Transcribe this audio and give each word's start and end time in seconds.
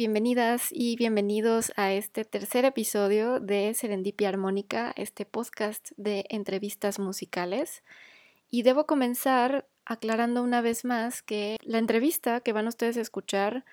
Bienvenidas 0.00 0.68
y 0.70 0.96
bienvenidos 0.96 1.74
a 1.76 1.92
este 1.92 2.24
tercer 2.24 2.64
episodio 2.64 3.38
de 3.38 3.74
Serendipia 3.74 4.30
Armónica, 4.30 4.94
este 4.96 5.26
podcast 5.26 5.90
de 5.98 6.24
entrevistas 6.30 6.98
musicales. 6.98 7.84
Y 8.48 8.62
debo 8.62 8.86
comenzar 8.86 9.68
aclarando 9.84 10.42
una 10.42 10.62
vez 10.62 10.86
más 10.86 11.20
que 11.20 11.58
la 11.62 11.76
entrevista 11.76 12.40
que 12.40 12.54
van 12.54 12.66
ustedes 12.66 12.96
a 12.96 13.02
escuchar, 13.02 13.66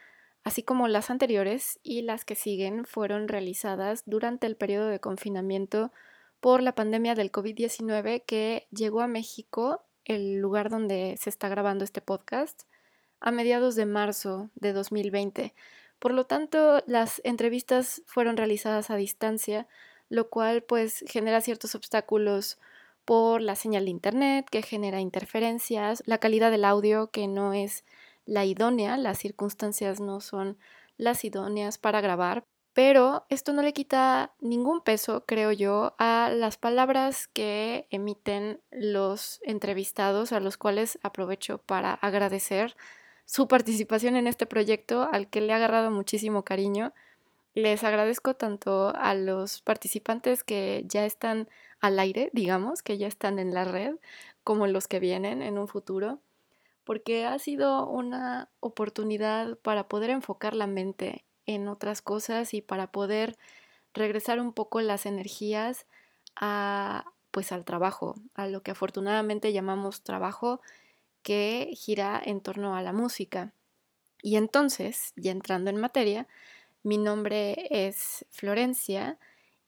así 0.43 0.63
como 0.63 0.89
las 0.89 1.09
anteriores 1.09 1.79
y 1.81 2.01
las 2.01 2.25
que 2.25 2.35
siguen, 2.35 2.83
fueron 2.83 3.29
realizadas 3.29 4.03
durante 4.05 4.47
el 4.47 4.57
periodo 4.57 4.89
de 4.89 4.99
confinamiento 4.99 5.93
por 6.41 6.61
la 6.61 6.75
pandemia 6.75 7.15
del 7.15 7.31
COVID-19 7.31 8.25
que 8.25 8.67
llegó 8.71 8.99
a 8.99 9.07
México, 9.07 9.85
el 10.03 10.41
lugar 10.41 10.69
donde 10.69 11.15
se 11.17 11.29
está 11.29 11.47
grabando 11.47 11.85
este 11.85 12.01
podcast 12.01 12.63
a 13.21 13.31
mediados 13.31 13.75
de 13.75 13.85
marzo 13.85 14.49
de 14.55 14.73
2020. 14.73 15.53
Por 15.99 16.13
lo 16.13 16.25
tanto, 16.25 16.83
las 16.85 17.21
entrevistas 17.23 18.03
fueron 18.05 18.37
realizadas 18.37 18.89
a 18.89 18.95
distancia, 18.95 19.67
lo 20.09 20.29
cual 20.29 20.63
pues 20.63 21.03
genera 21.07 21.41
ciertos 21.41 21.75
obstáculos 21.75 22.59
por 23.05 23.41
la 23.41 23.55
señal 23.55 23.85
de 23.85 23.91
internet 23.91 24.47
que 24.49 24.61
genera 24.61 24.99
interferencias, 24.99 26.03
la 26.05 26.17
calidad 26.17 26.51
del 26.51 26.65
audio 26.65 27.09
que 27.09 27.27
no 27.27 27.53
es 27.53 27.83
la 28.25 28.45
idónea, 28.45 28.97
las 28.97 29.17
circunstancias 29.17 29.99
no 29.99 30.19
son 30.19 30.57
las 30.97 31.23
idóneas 31.23 31.77
para 31.77 32.01
grabar, 32.01 32.43
pero 32.73 33.25
esto 33.29 33.53
no 33.53 33.61
le 33.61 33.73
quita 33.73 34.35
ningún 34.39 34.81
peso, 34.81 35.23
creo 35.25 35.51
yo, 35.51 35.95
a 35.97 36.29
las 36.31 36.57
palabras 36.57 37.27
que 37.27 37.87
emiten 37.89 38.61
los 38.69 39.39
entrevistados, 39.43 40.31
a 40.31 40.39
los 40.39 40.57
cuales 40.57 40.99
aprovecho 41.01 41.59
para 41.59 41.93
agradecer 41.93 42.75
su 43.27 43.49
participación 43.49 44.15
en 44.15 44.25
este 44.25 44.45
proyecto 44.45 45.07
al 45.11 45.29
que 45.29 45.41
le 45.41 45.51
ha 45.51 45.57
agarrado 45.57 45.91
muchísimo 45.91 46.43
cariño. 46.43 46.93
Les 47.53 47.83
agradezco 47.83 48.35
tanto 48.35 48.95
a 48.95 49.13
los 49.15 49.61
participantes 49.61 50.45
que 50.45 50.85
ya 50.87 51.05
están 51.05 51.49
al 51.81 51.99
aire, 51.99 52.29
digamos, 52.31 52.81
que 52.81 52.97
ya 52.97 53.05
están 53.05 53.37
en 53.37 53.53
la 53.53 53.65
red, 53.65 53.95
como 54.45 54.65
los 54.65 54.87
que 54.87 55.01
vienen 55.01 55.41
en 55.41 55.57
un 55.57 55.67
futuro, 55.67 56.19
porque 56.85 57.25
ha 57.25 57.37
sido 57.37 57.85
una 57.85 58.47
oportunidad 58.61 59.57
para 59.57 59.89
poder 59.89 60.09
enfocar 60.09 60.55
la 60.55 60.67
mente 60.67 61.25
en 61.45 61.67
otras 61.67 62.01
cosas 62.01 62.53
y 62.53 62.61
para 62.61 62.87
poder 62.93 63.37
regresar 63.93 64.39
un 64.39 64.53
poco 64.53 64.79
las 64.79 65.05
energías 65.05 65.85
a 66.37 67.03
pues 67.31 67.51
al 67.51 67.65
trabajo, 67.65 68.15
a 68.35 68.47
lo 68.47 68.63
que 68.63 68.71
afortunadamente 68.71 69.51
llamamos 69.51 70.01
trabajo 70.01 70.61
que 71.27 71.73
gira 71.75 72.21
en 72.23 72.39
torno 72.39 72.77
a 72.77 72.81
la 72.81 72.93
música. 72.93 73.51
Y 74.21 74.37
entonces, 74.37 75.11
ya 75.17 75.31
entrando 75.31 75.69
en 75.69 75.75
materia, 75.75 76.25
mi 76.83 76.97
nombre 76.97 77.67
es 77.69 78.25
Florencia 78.29 79.19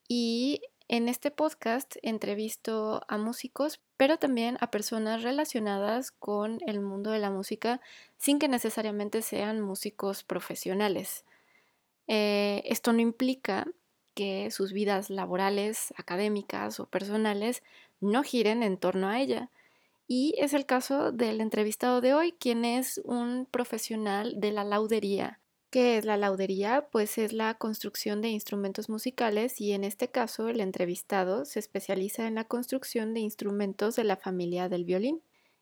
y 0.07 0.61
en 0.87 1.09
este 1.09 1.31
podcast 1.31 1.97
entrevisto 2.01 3.01
a 3.09 3.17
músicos, 3.17 3.81
pero 3.97 4.15
también 4.15 4.57
a 4.61 4.71
personas 4.71 5.21
relacionadas 5.21 6.11
con 6.11 6.59
el 6.65 6.79
mundo 6.79 7.11
de 7.11 7.19
la 7.19 7.29
música 7.29 7.81
sin 8.17 8.39
que 8.39 8.47
necesariamente 8.47 9.21
sean 9.21 9.59
músicos 9.59 10.23
profesionales. 10.23 11.25
Eh, 12.07 12.61
esto 12.67 12.93
no 12.93 13.01
implica 13.01 13.67
que 14.13 14.49
sus 14.49 14.71
vidas 14.71 15.09
laborales, 15.09 15.93
académicas 15.97 16.79
o 16.79 16.85
personales 16.85 17.63
no 17.99 18.23
giren 18.23 18.63
en 18.63 18.77
torno 18.77 19.09
a 19.09 19.19
ella. 19.19 19.49
Y 20.11 20.33
es 20.39 20.55
el 20.55 20.65
caso 20.65 21.11
del 21.11 21.39
entrevistado 21.39 22.01
de 22.01 22.15
hoy, 22.15 22.31
quien 22.31 22.65
es 22.65 22.99
un 23.05 23.45
profesional 23.45 24.39
de 24.39 24.51
la 24.51 24.63
laudería. 24.63 25.39
¿Qué 25.69 25.99
es 25.99 26.05
la 26.05 26.17
laudería? 26.17 26.87
Pues 26.91 27.19
es 27.19 27.31
la 27.31 27.53
construcción 27.53 28.19
de 28.19 28.29
instrumentos 28.29 28.89
musicales 28.89 29.61
y 29.61 29.71
en 29.73 29.83
este 29.83 30.09
caso 30.09 30.49
el 30.49 30.61
entrevistado 30.61 31.45
se 31.45 31.59
especializa 31.59 32.25
en 32.25 32.33
la 32.33 32.45
construcción 32.45 33.13
de 33.13 33.19
instrumentos 33.19 33.95
de 33.95 34.03
la 34.03 34.17
familia 34.17 34.67
del 34.67 34.83
violín. 34.83 35.21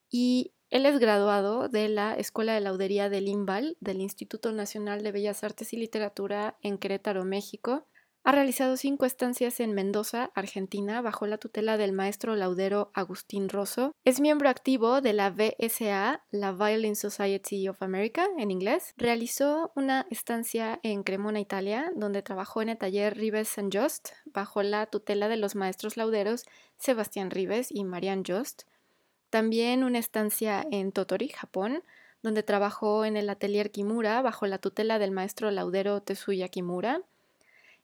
Y 0.10 0.54
él 0.70 0.86
es 0.86 0.98
graduado 0.98 1.68
de 1.68 1.90
la 1.90 2.16
Escuela 2.16 2.54
de 2.54 2.62
Laudería 2.62 3.10
del 3.10 3.28
INVAL, 3.28 3.76
del 3.82 4.00
Instituto 4.00 4.54
Nacional 4.54 5.04
de 5.04 5.12
Bellas 5.12 5.44
Artes 5.44 5.74
y 5.74 5.78
Literatura 5.78 6.58
en 6.62 6.78
Querétaro, 6.78 7.26
México, 7.26 7.86
ha 8.28 8.34
realizado 8.34 8.76
cinco 8.76 9.06
estancias 9.06 9.62
en 9.62 9.72
Mendoza, 9.72 10.32
Argentina, 10.36 11.02
bajo 11.02 11.26
la 11.28 11.38
tutela 11.38 11.78
del 11.78 11.94
maestro 11.94 12.36
laudero 12.36 12.92
Agustín 12.94 13.48
Rosso. 13.48 13.96
Es 14.04 14.20
miembro 14.20 14.50
activo 14.50 15.00
de 15.00 15.14
la 15.14 15.30
VSA, 15.30 16.26
la 16.32 16.52
Violin 16.52 16.98
Society 16.98 17.70
of 17.70 17.82
America, 17.82 18.28
en 18.38 18.52
inglés. 18.52 18.94
Realizó 18.98 19.72
una 19.78 20.06
estancia 20.10 20.78
en 20.84 21.04
Cremona, 21.04 21.40
Italia, 21.40 21.90
donde 21.96 22.22
trabajó 22.22 22.62
en 22.62 22.68
el 22.68 22.78
taller 22.78 23.16
Rives 23.16 23.58
St. 23.58 23.70
Just, 23.72 24.10
bajo 24.26 24.62
la 24.62 24.88
tutela 24.88 25.30
de 25.30 25.38
los 25.38 25.56
maestros 25.56 25.96
lauderos 25.96 26.44
Sebastián 26.78 27.32
Rives 27.32 27.70
y 27.72 27.86
Marianne 27.86 28.24
Just. 28.28 28.64
También 29.30 29.86
una 29.86 30.00
estancia 30.00 30.68
en 30.70 30.92
Totori, 30.92 31.30
Japón, 31.30 31.82
donde 32.24 32.44
trabajó 32.44 33.06
en 33.06 33.16
el 33.16 33.30
atelier 33.30 33.72
Kimura 33.72 34.22
bajo 34.22 34.48
la 34.48 34.58
tutela 34.58 35.00
del 35.00 35.12
maestro 35.12 35.50
laudero 35.50 36.02
Tetsuya 36.02 36.50
Kimura 36.50 37.04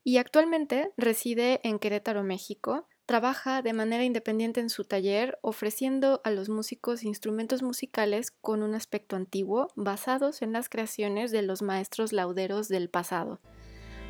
y 0.04 0.18
actualmente 0.18 0.92
reside 0.98 1.62
en 1.64 1.80
Querétaro, 1.80 2.24
México. 2.24 2.88
Trabaja 3.06 3.62
de 3.62 3.74
manera 3.74 4.04
independiente 4.04 4.60
en 4.62 4.70
su 4.70 4.86
taller, 4.86 5.38
ofreciendo 5.42 6.22
a 6.24 6.32
los 6.32 6.50
músicos 6.50 7.04
instrumentos 7.04 7.62
musicales 7.62 8.32
con 8.32 8.64
un 8.64 8.76
aspecto 8.76 9.16
antiguo, 9.16 9.68
basados 9.76 10.42
en 10.42 10.54
las 10.54 10.70
creaciones 10.70 11.32
de 11.32 11.42
los 11.42 11.62
maestros 11.62 12.14
lauderos 12.14 12.70
del 12.70 12.90
pasado. 12.90 13.40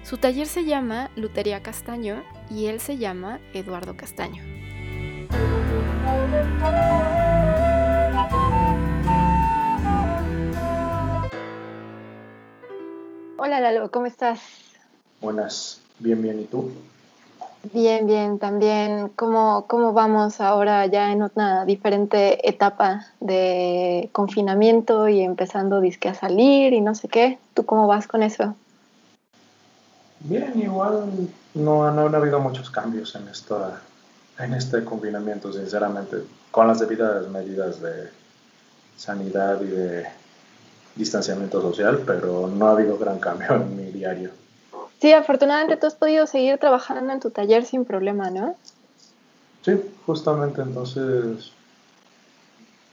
Su 0.03 0.17
taller 0.17 0.47
se 0.47 0.65
llama 0.65 1.11
Lutería 1.15 1.63
Castaño 1.63 2.23
y 2.49 2.65
él 2.65 2.79
se 2.79 2.97
llama 2.97 3.39
Eduardo 3.53 3.95
Castaño. 3.95 4.43
Hola 13.37 13.59
Lalo, 13.59 13.91
¿cómo 13.91 14.05
estás? 14.05 14.41
Buenas. 15.19 15.82
Bien, 16.03 16.21
bien, 16.21 16.37
¿y 16.41 16.43
tú? 16.43 16.69
Bien, 17.71 18.05
bien, 18.05 18.37
también. 18.37 19.07
¿Cómo, 19.15 19.67
cómo 19.67 19.93
vamos 19.93 20.41
ahora 20.41 20.85
ya 20.85 21.13
en 21.13 21.23
una 21.23 21.63
diferente 21.63 22.45
etapa 22.49 23.07
de 23.21 24.09
confinamiento 24.11 25.07
y 25.07 25.21
empezando 25.21 25.79
disque 25.79 26.09
a 26.09 26.13
salir 26.13 26.73
y 26.73 26.81
no 26.81 26.93
sé 26.93 27.07
qué? 27.07 27.39
¿Tú 27.53 27.65
cómo 27.65 27.87
vas 27.87 28.05
con 28.05 28.21
eso? 28.21 28.53
Bien, 30.19 30.51
igual 30.61 31.29
no, 31.53 31.89
no 31.89 32.07
han 32.07 32.15
habido 32.15 32.41
muchos 32.41 32.69
cambios 32.69 33.15
en, 33.15 33.29
esta, 33.29 33.81
en 34.39 34.55
este 34.55 34.83
confinamiento, 34.83 35.53
sinceramente, 35.53 36.17
con 36.51 36.67
las 36.67 36.79
debidas 36.79 37.29
medidas 37.29 37.81
de 37.81 38.09
sanidad 38.97 39.61
y 39.61 39.67
de 39.67 40.05
distanciamiento 40.97 41.61
social, 41.61 42.03
pero 42.05 42.47
no 42.47 42.67
ha 42.67 42.71
habido 42.71 42.97
gran 42.97 43.19
cambio 43.19 43.55
en 43.55 43.77
mi 43.77 43.89
diario. 43.89 44.42
Sí, 45.03 45.11
afortunadamente 45.11 45.75
tú 45.75 45.87
has 45.87 45.95
podido 45.95 46.25
seguir 46.27 46.57
trabajando 46.59 47.11
en 47.11 47.19
tu 47.19 47.29
taller 47.29 47.65
sin 47.65 47.83
problema, 47.83 48.29
¿no? 48.29 48.55
Sí, 49.61 49.73
justamente 50.05 50.61
entonces 50.61 51.51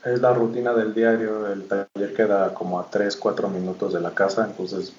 es 0.03 0.19
la 0.19 0.33
rutina 0.33 0.73
del 0.73 0.93
diario. 0.93 1.47
El 1.47 1.69
taller 1.69 2.13
queda 2.13 2.53
como 2.53 2.81
a 2.81 2.87
3, 2.91 3.15
4 3.15 3.47
minutos 3.47 3.93
de 3.93 4.01
la 4.01 4.11
casa, 4.11 4.43
entonces 4.45 4.91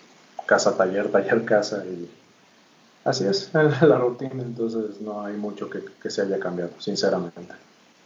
casa, 0.46 0.74
taller, 0.74 1.12
taller, 1.12 1.44
casa 1.44 1.84
y 1.84 2.10
así 3.04 3.26
es 3.28 3.52
la 3.52 3.98
rutina, 3.98 4.42
entonces 4.42 5.02
no 5.02 5.22
hay 5.22 5.34
mucho 5.34 5.68
que, 5.68 5.84
que 6.02 6.08
se 6.08 6.22
haya 6.22 6.40
cambiado, 6.40 6.70
sinceramente. 6.78 7.52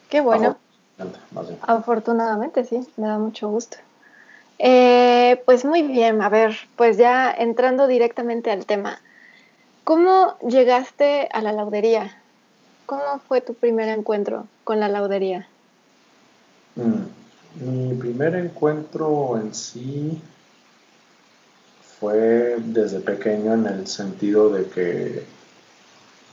Qué 0.08 0.20
bueno. 0.20 0.56
Afortunadamente, 0.98 1.60
Afortunadamente, 1.62 2.64
sí, 2.64 2.80
me 2.96 3.06
da 3.06 3.18
mucho 3.18 3.50
gusto. 3.50 3.76
Eh, 4.58 5.42
pues 5.44 5.64
muy 5.64 5.82
bien, 5.82 6.22
a 6.22 6.28
ver, 6.28 6.56
pues 6.76 6.96
ya 6.96 7.30
entrando 7.30 7.86
directamente 7.86 8.50
al 8.50 8.66
tema. 8.66 9.00
¿Cómo 9.84 10.38
llegaste 10.40 11.28
a 11.32 11.42
la 11.42 11.52
laudería? 11.52 12.20
¿Cómo 12.86 13.20
fue 13.28 13.40
tu 13.40 13.54
primer 13.54 13.88
encuentro 13.88 14.46
con 14.64 14.80
la 14.80 14.88
laudería? 14.88 15.46
Mm, 16.76 17.04
mi 17.64 17.94
primer 17.94 18.34
encuentro 18.34 19.38
en 19.38 19.54
sí 19.54 20.20
fue 22.00 22.56
desde 22.58 23.00
pequeño 23.00 23.54
en 23.54 23.66
el 23.66 23.86
sentido 23.86 24.50
de 24.50 24.66
que 24.66 25.24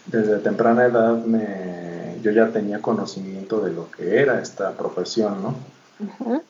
desde 0.05 0.39
temprana 0.39 0.85
edad 0.85 1.15
me, 1.23 2.17
yo 2.21 2.31
ya 2.31 2.49
tenía 2.49 2.81
conocimiento 2.81 3.61
de 3.61 3.71
lo 3.71 3.89
que 3.89 4.19
era 4.19 4.41
esta 4.41 4.71
profesión, 4.71 5.41
¿no? 5.41 6.42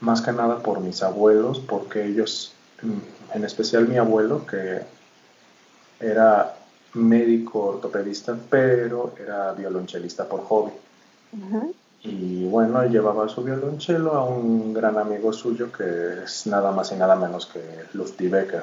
Más 0.00 0.20
que 0.20 0.32
nada 0.32 0.58
por 0.58 0.80
mis 0.80 1.02
abuelos, 1.02 1.60
porque 1.60 2.04
ellos, 2.04 2.52
en 3.34 3.44
especial 3.44 3.88
mi 3.88 3.96
abuelo, 3.96 4.46
que 4.46 4.82
era 6.00 6.56
médico 6.94 7.60
ortopedista, 7.60 8.36
pero 8.50 9.14
era 9.18 9.52
violonchelista 9.52 10.28
por 10.28 10.44
hobby. 10.44 10.72
Y 12.02 12.46
bueno, 12.46 12.84
llevaba 12.86 13.28
su 13.28 13.42
violonchelo 13.42 14.12
a 14.12 14.24
un 14.24 14.72
gran 14.72 14.96
amigo 14.98 15.32
suyo 15.32 15.72
que 15.72 16.24
es 16.24 16.46
nada 16.46 16.70
más 16.70 16.92
y 16.92 16.96
nada 16.96 17.16
menos 17.16 17.46
que 17.46 17.60
Lufty 17.94 18.28
Becker. 18.28 18.62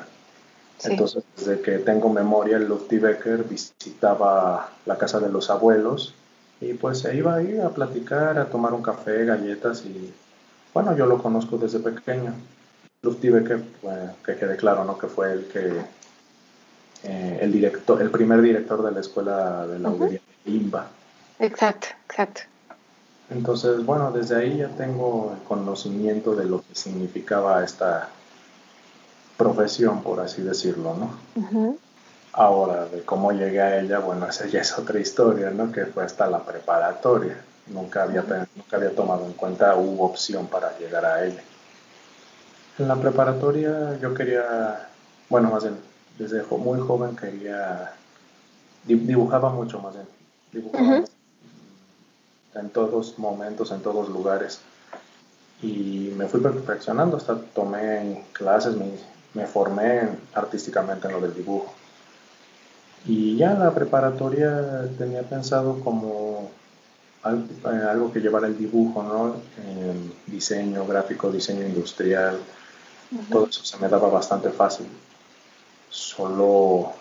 Entonces, 0.83 1.24
desde 1.38 1.62
que 1.62 1.80
tengo 1.80 2.09
memoria, 2.09 2.57
Lufty 2.59 2.97
Becker 2.97 3.44
visitaba 3.44 4.71
la 4.85 4.97
casa 4.97 5.19
de 5.19 5.30
los 5.30 5.50
abuelos 5.50 6.13
y 6.62 6.74
pues 6.74 7.00
se 7.00 7.15
iba 7.15 7.35
ahí 7.35 7.59
a 7.59 7.69
platicar, 7.69 8.38
a 8.38 8.45
tomar 8.45 8.74
un 8.74 8.81
café, 8.81 9.25
galletas 9.25 9.83
y 9.85 10.13
bueno, 10.73 10.95
yo 10.95 11.05
lo 11.05 11.21
conozco 11.21 11.57
desde 11.57 11.79
pequeño. 11.79 12.33
Lufty 13.01 13.29
Becker, 13.29 13.63
que 14.25 14.35
quede 14.35 14.55
claro, 14.55 14.85
¿no? 14.85 14.97
Que 14.97 15.07
fue 15.07 15.33
el 15.33 15.45
que 15.47 15.81
eh, 17.03 17.39
el 17.41 17.51
director, 17.51 18.01
el 18.01 18.09
primer 18.09 18.41
director 18.41 18.81
de 18.81 18.91
la 18.91 19.01
escuela 19.01 19.67
de 19.67 19.79
la 19.79 19.89
uh 19.89 20.19
IMBA. 20.45 20.87
Exacto, 21.39 21.87
exacto. 22.05 22.41
Entonces, 23.29 23.85
bueno, 23.85 24.11
desde 24.11 24.37
ahí 24.37 24.57
ya 24.57 24.69
tengo 24.69 25.33
el 25.35 25.43
conocimiento 25.47 26.35
de 26.35 26.45
lo 26.45 26.61
que 26.61 26.75
significaba 26.75 27.63
esta 27.63 28.09
profesión, 29.37 30.01
por 30.03 30.19
así 30.19 30.41
decirlo, 30.41 30.95
¿no? 30.95 31.77
Ahora, 32.33 32.85
de 32.85 33.03
cómo 33.03 33.31
llegué 33.31 33.61
a 33.61 33.79
ella, 33.79 33.99
bueno, 33.99 34.27
esa 34.27 34.47
ya 34.47 34.61
es 34.61 34.77
otra 34.77 34.99
historia, 34.99 35.49
¿no? 35.49 35.71
Que 35.71 35.85
fue 35.85 36.03
hasta 36.03 36.27
la 36.27 36.39
preparatoria. 36.39 37.37
Nunca 37.68 38.04
había, 38.04 38.21
nunca 38.56 38.77
había 38.77 38.94
tomado 38.94 39.25
en 39.25 39.33
cuenta, 39.33 39.75
hubo 39.75 40.06
opción 40.06 40.48
para 40.48 40.77
llegar 40.77 41.06
a 41.06 41.25
ella. 41.25 41.44
En 42.77 42.88
la 42.88 42.95
preparatoria 42.95 43.98
yo 44.01 44.13
quería, 44.13 44.89
bueno, 45.30 45.50
más 45.50 45.63
bien, 45.63 45.77
desde 46.18 46.44
muy 46.44 46.80
joven 46.80 47.15
quería, 47.15 47.94
dibujaba 48.83 49.50
mucho 49.50 49.80
más 49.80 49.94
bien, 49.94 50.07
dibujaba 50.51 51.04
en 52.56 52.69
todos 52.69 53.18
momentos, 53.18 53.71
en 53.71 53.81
todos 53.81 54.09
lugares. 54.09 54.59
Y 55.62 56.13
me 56.18 56.27
fui 56.27 56.42
perfeccionando, 56.42 57.18
hasta 57.18 57.39
tomé 57.39 58.25
clases, 58.33 58.75
me, 58.75 58.92
me 59.33 59.48
formé 59.48 60.09
artísticamente 60.33 61.07
en 61.07 61.13
lo 61.13 61.21
del 61.21 61.33
dibujo. 61.33 61.74
Y 63.06 63.38
ya 63.38 63.54
la 63.54 63.74
preparatoria 63.74 64.88
tenía 64.98 65.24
pensado 65.24 65.80
como 65.81 66.50
algo, 67.23 68.11
que 68.11 68.19
llevara 68.19 68.47
el 68.47 68.57
dibujo, 68.57 69.01
¿no? 69.03 69.35
diseño 70.27 70.85
gráfico, 70.85 71.31
diseño 71.31 71.65
industrial, 71.65 72.37
todo 73.31 73.47
eso 73.47 73.63
se 73.63 73.77
me 73.77 73.87
daba 73.87 74.09
bastante 74.09 74.49
fácil. 74.49 74.87
Solo 75.89 76.91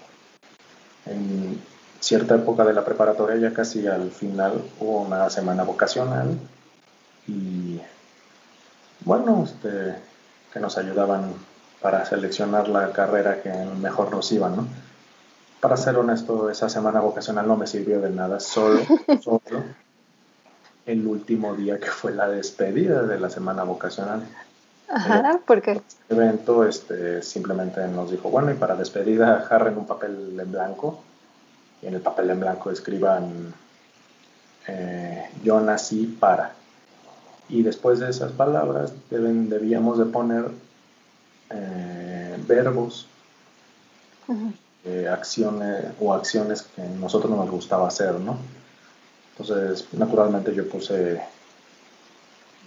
en 1.07 1.61
cierta 2.01 2.37
época 2.37 2.65
de 2.65 2.75
la 2.75 2.85
preparatoria, 2.85 3.37
ya 3.37 3.55
casi 3.55 3.87
al 3.87 4.11
final, 4.11 4.63
hubo 4.81 5.03
una 5.03 5.31
semana 5.31 5.65
vocacional 5.65 6.39
y 7.27 7.81
bueno, 9.05 9.45
este, 9.45 9.97
que 10.53 10.61
nos 10.61 10.79
ayudaban 10.79 11.35
para 11.81 12.05
seleccionar 12.05 12.69
la 12.69 12.93
carrera 12.93 13.43
que 13.43 13.51
mejor 13.81 14.11
nos 14.11 14.31
iba, 14.31 14.49
¿no? 14.49 14.67
Para 15.61 15.77
ser 15.77 15.97
honesto, 15.97 16.51
esa 16.51 16.69
semana 16.69 17.01
vocacional 17.01 17.47
no 17.47 17.57
me 17.57 17.67
sirvió 17.67 18.01
de 18.01 18.11
nada, 18.11 18.41
solo, 18.41 18.81
solo 19.21 19.43
el 20.87 21.07
último 21.07 21.55
día 21.55 21.79
que 21.79 21.89
fue 21.89 22.13
la 22.13 22.29
despedida 22.29 23.03
de 23.03 23.19
la 23.19 23.31
semana 23.31 23.65
vocacional. 23.65 24.27
Ajá, 24.89 25.41
¿por 25.47 25.63
qué? 25.63 25.81
El 26.09 26.17
evento 26.19 26.67
este, 26.67 27.23
simplemente 27.23 27.87
nos 27.89 28.11
dijo, 28.11 28.29
bueno, 28.29 28.51
y 28.51 28.55
para 28.55 28.77
despedida 28.77 29.39
agarren 29.39 29.79
un 29.79 29.87
papel 29.87 30.39
en 30.39 30.53
blanco 30.53 31.01
y 31.81 31.87
en 31.87 31.95
el 31.95 32.01
papel 32.01 32.31
en 32.31 32.41
blanco 32.41 32.71
escriban 32.71 33.55
eh, 34.69 35.31
yo 35.43 35.61
nací 35.61 36.07
para. 36.07 36.53
Y 37.49 37.63
después 37.63 37.99
de 38.01 38.11
esas 38.11 38.33
palabras 38.33 38.93
deben, 39.11 39.49
debíamos 39.49 39.99
de 39.99 40.05
poner 40.07 40.51
eh, 41.51 42.37
verbos, 42.47 43.07
eh, 44.85 45.09
acciones 45.09 45.87
o 46.01 46.15
acciones 46.15 46.63
que 46.63 46.83
a 46.83 46.87
nosotros 46.87 47.31
nos 47.37 47.51
gustaba 47.51 47.89
hacer, 47.89 48.15
¿no? 48.15 48.39
Entonces, 49.43 49.89
naturalmente 49.95 50.55
yo 50.55 50.69
puse, 50.69 51.21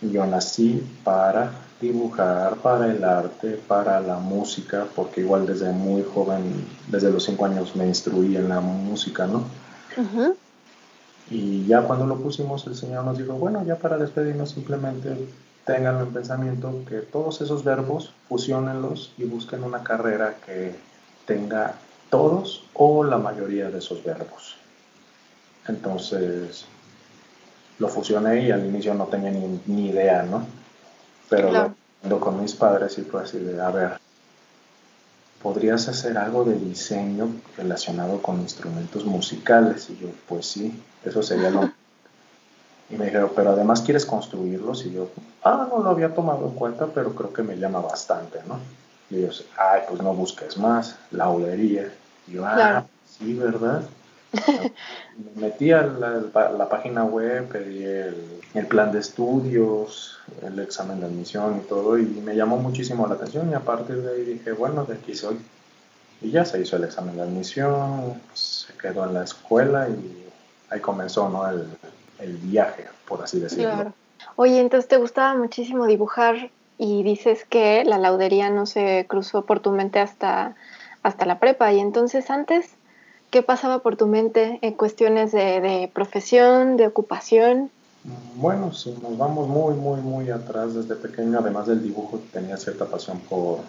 yo 0.02 0.26
nací 0.26 0.86
para 1.06 1.52
dibujar, 1.80 2.56
para 2.58 2.92
el 2.92 3.02
arte, 3.02 3.58
para 3.66 4.02
la 4.02 4.18
música, 4.18 4.86
porque 4.94 5.22
igual 5.22 5.46
desde 5.46 5.72
muy 5.72 6.04
joven, 6.04 6.68
desde 6.90 7.12
los 7.12 7.24
cinco 7.24 7.46
años 7.46 7.78
me 7.78 7.88
instruí 7.88 8.36
en 8.36 8.50
la 8.50 8.60
música, 8.60 9.26
¿no? 9.26 9.46
Y 11.30 11.66
ya 11.66 11.82
cuando 11.84 12.06
lo 12.06 12.18
pusimos, 12.18 12.68
el 12.68 12.76
Señor 12.76 13.06
nos 13.06 13.18
dijo, 13.18 13.34
bueno, 13.34 13.64
ya 13.66 13.78
para 13.78 13.98
despedirnos 13.98 14.50
simplemente 14.50 15.16
tengan 15.66 16.02
en 16.02 16.14
pensamiento 16.14 16.84
que 16.90 16.98
todos 16.98 17.40
esos 17.40 17.64
verbos 17.64 18.12
fusionenlos 18.28 19.14
y 19.18 19.24
busquen 19.24 19.64
una 19.64 19.82
carrera 19.82 20.36
que 20.46 20.76
tenga 21.26 21.76
todos 22.10 22.66
o 22.74 23.06
la 23.06 23.18
mayoría 23.18 23.70
de 23.70 23.78
esos 23.78 24.04
verbos. 24.04 24.58
Entonces 25.68 26.66
lo 27.80 27.90
fusioné 27.90 28.44
y 28.44 28.52
al 28.52 28.66
inicio 28.66 28.94
no 28.94 29.06
tenía 29.06 29.32
ni, 29.32 29.90
idea, 29.90 30.24
¿no? 30.24 30.46
Pero 31.30 31.74
lo, 32.08 32.20
con 32.20 32.42
mis 32.42 32.54
padres 32.54 32.98
y 32.98 33.02
fue 33.02 33.24
así 33.24 33.40
de, 33.40 33.60
a 33.62 33.70
ver, 33.70 34.00
¿podrías 35.42 35.88
hacer 35.88 36.18
algo 36.18 36.44
de 36.44 36.56
diseño 36.56 37.30
relacionado 37.58 38.22
con 38.22 38.40
instrumentos 38.40 39.06
musicales? 39.06 39.90
Y 39.90 39.98
yo, 39.98 40.08
pues 40.28 40.46
sí, 40.46 40.82
eso 41.04 41.22
sería 41.24 41.50
lo 41.50 41.72
y 42.90 42.96
me 42.96 43.06
dijeron, 43.06 43.32
pero 43.36 43.52
además 43.52 43.82
quieres 43.82 44.06
construirlos. 44.06 44.86
Y 44.86 44.94
yo, 44.94 45.10
ah, 45.44 45.68
no 45.70 45.82
lo 45.82 45.90
había 45.90 46.14
tomado 46.14 46.46
en 46.46 46.54
cuenta, 46.54 46.88
pero 46.88 47.14
creo 47.16 47.34
que 47.34 47.44
me 47.44 47.58
llama 47.58 47.80
bastante, 47.80 48.40
¿no? 48.48 48.60
Y 49.10 49.18
ellos, 49.18 49.46
ay, 49.58 49.82
pues 49.88 50.02
no 50.02 50.14
busques 50.14 50.58
más, 50.58 50.96
laudería. 51.12 51.92
Y 52.28 52.34
yo, 52.34 52.46
ah, 52.46 52.86
sí, 53.18 53.34
¿verdad? 53.34 53.84
Me 55.36 55.42
metí 55.48 55.70
la, 55.70 56.68
página 56.70 57.04
web, 57.04 57.48
pedí 57.48 57.84
el, 57.84 58.68
plan 58.68 58.92
de 58.92 59.00
estudios, 59.00 60.20
el 60.42 60.60
examen 60.60 61.00
de 61.00 61.08
admisión 61.08 61.62
y 61.64 61.68
todo, 61.68 61.98
y 61.98 62.06
me 62.06 62.36
llamó 62.36 62.58
muchísimo 62.58 63.08
la 63.08 63.16
atención. 63.16 63.50
Y 63.50 63.54
a 63.54 63.60
partir 63.60 63.98
de 63.98 64.14
ahí 64.14 64.24
dije, 64.24 64.52
bueno, 64.52 64.86
de 64.86 64.96
aquí 64.96 65.16
soy. 65.16 65.38
Y 66.22 66.32
ya 66.32 66.46
se 66.46 66.62
hizo 66.62 66.78
el 66.78 66.86
examen 66.86 67.16
de 67.18 67.24
admisión, 67.24 68.22
se 68.34 68.74
quedó 68.74 69.06
en 69.06 69.14
la 69.14 69.24
escuela 69.24 69.90
y 69.90 70.26
ahí 70.70 70.80
comenzó, 70.80 71.30
¿no? 71.30 71.48
El, 71.50 72.38
viaje, 72.38 72.86
por 73.06 73.22
así 73.22 73.40
decirlo. 73.40 73.94
Oye, 74.38 74.60
entonces 74.60 74.88
te 74.88 74.98
gustaba 74.98 75.36
muchísimo 75.36 75.86
dibujar 75.86 76.50
y 76.78 77.04
dices 77.04 77.46
que 77.46 77.84
la 77.86 77.98
laudería 77.98 78.50
no 78.50 78.66
se 78.66 79.06
cruzó 79.08 79.46
por 79.46 79.60
tu 79.60 79.72
mente 79.72 80.00
hasta, 80.00 80.56
hasta 81.04 81.26
la 81.26 81.40
prepa. 81.40 81.72
Y 81.72 81.80
entonces 81.80 82.30
antes, 82.30 82.75
¿qué 83.30 83.42
pasaba 83.42 83.80
por 83.80 83.96
tu 83.96 84.08
mente 84.08 84.60
en 84.62 84.74
cuestiones 84.74 85.32
de, 85.32 85.62
de 85.62 85.92
profesión, 85.94 86.78
de 86.78 86.88
ocupación? 86.88 87.72
Bueno, 88.36 88.72
si 88.72 88.92
nos 88.92 89.18
vamos 89.18 89.48
muy, 89.48 89.74
muy, 89.74 90.00
muy 90.02 90.30
atrás 90.30 90.76
desde 90.76 90.96
pequeño, 90.96 91.40
además 91.40 91.66
del 91.66 91.82
dibujo, 91.82 92.20
tenía 92.32 92.56
cierta 92.58 92.86
pasión 92.86 93.20
por 93.22 93.60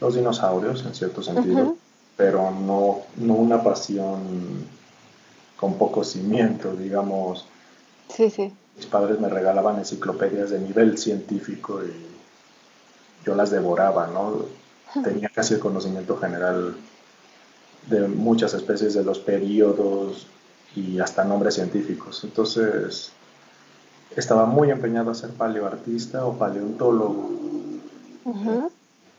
los 0.00 0.14
dinosaurios, 0.14 0.84
en 0.84 0.94
cierto 0.94 1.22
sentido, 1.22 1.76
pero 2.16 2.50
no, 2.50 3.02
no 3.16 3.34
una 3.34 3.62
pasión 3.62 4.66
con 5.58 5.74
poco 5.74 6.04
cimiento, 6.04 6.74
digamos. 6.74 7.46
Sí, 8.08 8.30
sí. 8.30 8.52
Mis 8.76 8.86
padres 8.86 9.20
me 9.20 9.28
regalaban 9.28 9.78
enciclopedias 9.78 10.50
de 10.50 10.60
nivel 10.60 10.96
científico 10.96 11.80
y 11.82 13.26
yo 13.26 13.34
las 13.34 13.50
devoraba, 13.50 14.06
¿no? 14.06 14.44
Tenía 15.02 15.28
casi 15.28 15.54
el 15.54 15.60
conocimiento 15.60 16.16
general 16.16 16.76
de 17.86 18.08
muchas 18.08 18.54
especies 18.54 18.94
de 18.94 19.04
los 19.04 19.18
periodos 19.18 20.26
y 20.74 20.98
hasta 20.98 21.24
nombres 21.24 21.54
científicos. 21.54 22.22
Entonces, 22.24 23.12
estaba 24.16 24.46
muy 24.46 24.70
empeñado 24.70 25.10
a 25.10 25.14
ser 25.14 25.30
paleoartista 25.30 26.24
o 26.26 26.36
paleontólogo. 26.36 27.30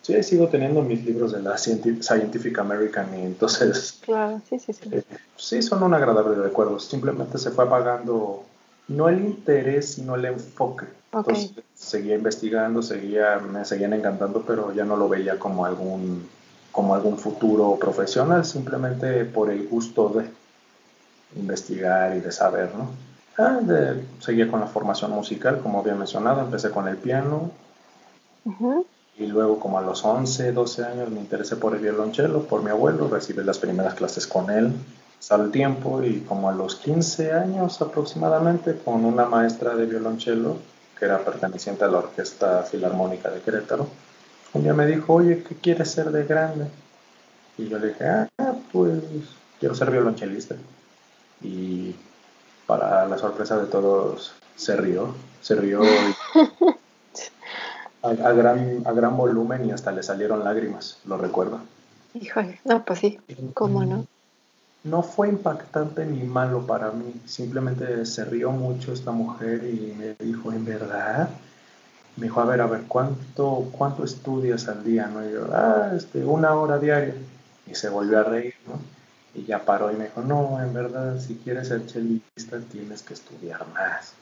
Sí, 0.02 0.24
sigo 0.24 0.48
teniendo 0.48 0.82
mis 0.82 1.04
libros 1.04 1.34
de 1.34 1.42
la 1.42 1.58
Scientific 1.58 2.58
American 2.60 3.08
y 3.18 3.24
entonces... 3.24 4.00
Claro, 4.02 4.42
sí, 4.50 4.60
sí, 4.60 4.74
sí. 4.74 4.90
Eh, 4.92 5.04
sí, 5.36 5.62
son 5.62 5.84
un 5.84 5.94
agradable 5.94 6.36
recuerdo. 6.36 6.80
Simplemente 6.80 7.38
se 7.38 7.52
fue 7.52 7.66
apagando 7.66 8.44
no 8.88 9.10
el 9.10 9.20
interés, 9.20 9.94
sino 9.94 10.16
el 10.16 10.26
enfoque 10.26 10.86
Entonces 11.12 11.52
seguía 11.74 12.16
investigando, 12.16 12.82
seguía, 12.82 13.38
me 13.40 13.66
seguían 13.66 13.94
encantando, 13.94 14.44
pero 14.48 14.74
ya 14.74 14.86
no 14.86 14.96
lo 14.96 15.10
veía 15.10 15.38
como 15.38 15.66
algún, 15.66 16.28
como 16.78 16.94
algún 16.94 17.18
futuro 17.18 17.76
profesional, 17.80 18.46
simplemente 18.46 19.26
por 19.26 19.50
el 19.50 19.68
gusto 19.68 20.10
de 20.10 20.30
investigar 21.36 22.16
y 22.16 22.20
de 22.20 22.32
saber, 22.32 22.70
¿no? 22.76 22.92
Ah, 23.40 23.60
seguía 24.20 24.48
con 24.48 24.60
la 24.60 24.68
formación 24.68 25.10
musical, 25.10 25.60
como 25.64 25.80
había 25.80 25.96
mencionado, 25.96 26.42
empecé 26.42 26.70
con 26.70 26.88
el 26.88 26.98
piano. 26.98 27.50
Y 29.18 29.26
luego 29.26 29.60
como 29.60 29.80
a 29.80 29.82
los 29.82 30.06
11, 30.06 30.52
12 30.52 30.86
años 30.86 31.10
me 31.10 31.20
interesé 31.20 31.56
por 31.56 31.74
el 31.74 31.82
violonchelo, 31.82 32.44
por 32.44 32.62
mi 32.62 32.70
abuelo, 32.70 33.08
recibí 33.08 33.44
las 33.44 33.58
primeras 33.58 33.96
clases 33.96 34.28
con 34.28 34.52
él 34.52 34.72
al 35.32 35.50
tiempo 35.50 36.04
y 36.04 36.20
como 36.22 36.48
a 36.48 36.54
los 36.54 36.76
15 36.76 37.34
años 37.34 37.82
aproximadamente 37.82 38.78
con 38.86 39.04
una 39.04 39.26
maestra 39.26 39.76
de 39.76 39.88
violonchelo 39.88 40.58
que 40.98 41.06
era 41.06 41.26
perteneciente 41.26 41.86
a 41.86 41.88
la 41.88 41.98
Orquesta 41.98 42.62
Filarmónica 42.62 43.32
de 43.32 43.42
Querétaro, 43.42 43.88
un 44.54 44.64
día 44.64 44.74
me 44.74 44.86
dijo, 44.86 45.14
oye, 45.14 45.44
¿qué 45.44 45.56
quieres 45.56 45.92
ser 45.92 46.12
de 46.12 46.26
grande? 46.26 46.68
Y 47.58 47.68
yo 47.68 47.80
le 47.80 47.90
dije, 47.90 48.06
ah, 48.06 48.28
pues 48.72 49.02
quiero 49.60 49.76
ser 49.76 49.92
violonchelista. 49.92 50.56
Y 51.42 51.96
para 52.66 53.06
la 53.08 53.18
sorpresa 53.18 53.58
de 53.58 53.68
todos, 53.68 54.34
se 54.56 54.76
rió, 54.76 55.16
se 55.42 55.56
rió 55.56 55.82
a, 58.02 58.32
gran, 58.32 58.84
a 58.86 58.92
gran 58.92 59.18
volumen 59.18 59.66
y 59.66 59.72
hasta 59.72 59.92
le 59.92 60.04
salieron 60.04 60.44
lágrimas, 60.44 61.00
lo 61.06 61.18
recuerdo. 61.18 61.60
Híjole, 62.14 62.60
no, 62.66 62.84
pues 62.84 63.00
sí, 63.00 63.20
¿cómo 63.54 63.86
no? 63.86 64.08
no 64.88 65.04
fue 65.04 65.30
impactante 65.30 66.06
ni 66.06 66.24
malo 66.24 66.66
para 66.66 66.92
mí, 66.92 67.14
simplemente 67.26 68.06
se 68.06 68.26
rió 68.26 68.52
mucho 68.52 68.94
esta 68.94 69.12
mujer 69.12 69.64
y 69.64 69.94
me 69.98 70.16
dijo, 70.26 70.52
¿en 70.52 70.66
verdad? 70.66 71.30
Me 72.18 72.24
dijo, 72.24 72.42
a 72.42 72.46
ver, 72.46 72.62
a 72.62 72.68
ver, 72.68 72.84
¿cuánto, 72.88 73.70
cuánto 73.72 74.04
estudias 74.04 74.68
al 74.68 74.84
día? 74.84 75.08
¿no? 75.08 75.28
Y 75.28 75.34
yo, 75.34 75.48
ah, 75.54 75.92
este, 75.96 76.26
una 76.26 76.56
hora 76.56 76.80
diaria. 76.80 77.14
Y 77.68 77.76
se 77.76 77.90
volvió 77.90 78.20
a 78.20 78.24
reír, 78.24 78.56
¿no? 78.68 78.80
Y 79.40 79.46
ya 79.46 79.64
paró 79.64 79.92
y 79.92 79.96
me 79.96 80.06
dijo, 80.06 80.22
no, 80.22 80.60
en 80.62 80.74
verdad, 80.74 81.20
si 81.20 81.36
quieres 81.36 81.68
ser 81.68 81.86
chelista 81.86 82.60
tienes 82.72 83.04
que 83.04 83.14
estudiar 83.14 83.68
más. 83.74 84.14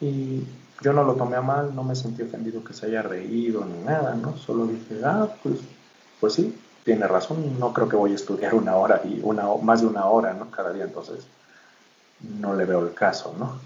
Y 0.00 0.44
yo 0.82 0.92
no 0.92 1.04
lo 1.04 1.14
tomé 1.14 1.36
a 1.36 1.40
mal, 1.40 1.74
no 1.74 1.82
me 1.82 1.96
sentí 1.96 2.22
ofendido 2.22 2.62
que 2.62 2.74
se 2.74 2.86
haya 2.86 3.00
reído 3.00 3.64
ni 3.64 3.82
nada, 3.84 4.14
¿no? 4.14 4.36
Solo 4.36 4.66
dije, 4.66 5.00
ah, 5.04 5.28
pues, 5.42 5.60
pues 6.20 6.34
sí, 6.34 6.54
tiene 6.84 7.06
razón, 7.06 7.58
no 7.58 7.72
creo 7.72 7.88
que 7.88 7.96
voy 7.96 8.12
a 8.12 8.16
estudiar 8.16 8.54
una 8.54 8.76
hora 8.76 9.00
y 9.04 9.20
una, 9.22 9.44
más 9.62 9.80
de 9.80 9.86
una 9.86 10.04
hora, 10.06 10.34
¿no? 10.34 10.50
Cada 10.50 10.72
día, 10.72 10.84
entonces 10.84 11.24
no 12.38 12.54
le 12.54 12.64
veo 12.64 12.86
el 12.86 12.92
caso, 12.92 13.34
¿no? 13.38 13.58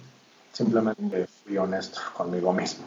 Simplemente 0.52 1.26
fui 1.44 1.56
honesto 1.56 2.00
conmigo 2.16 2.52
mismo. 2.52 2.84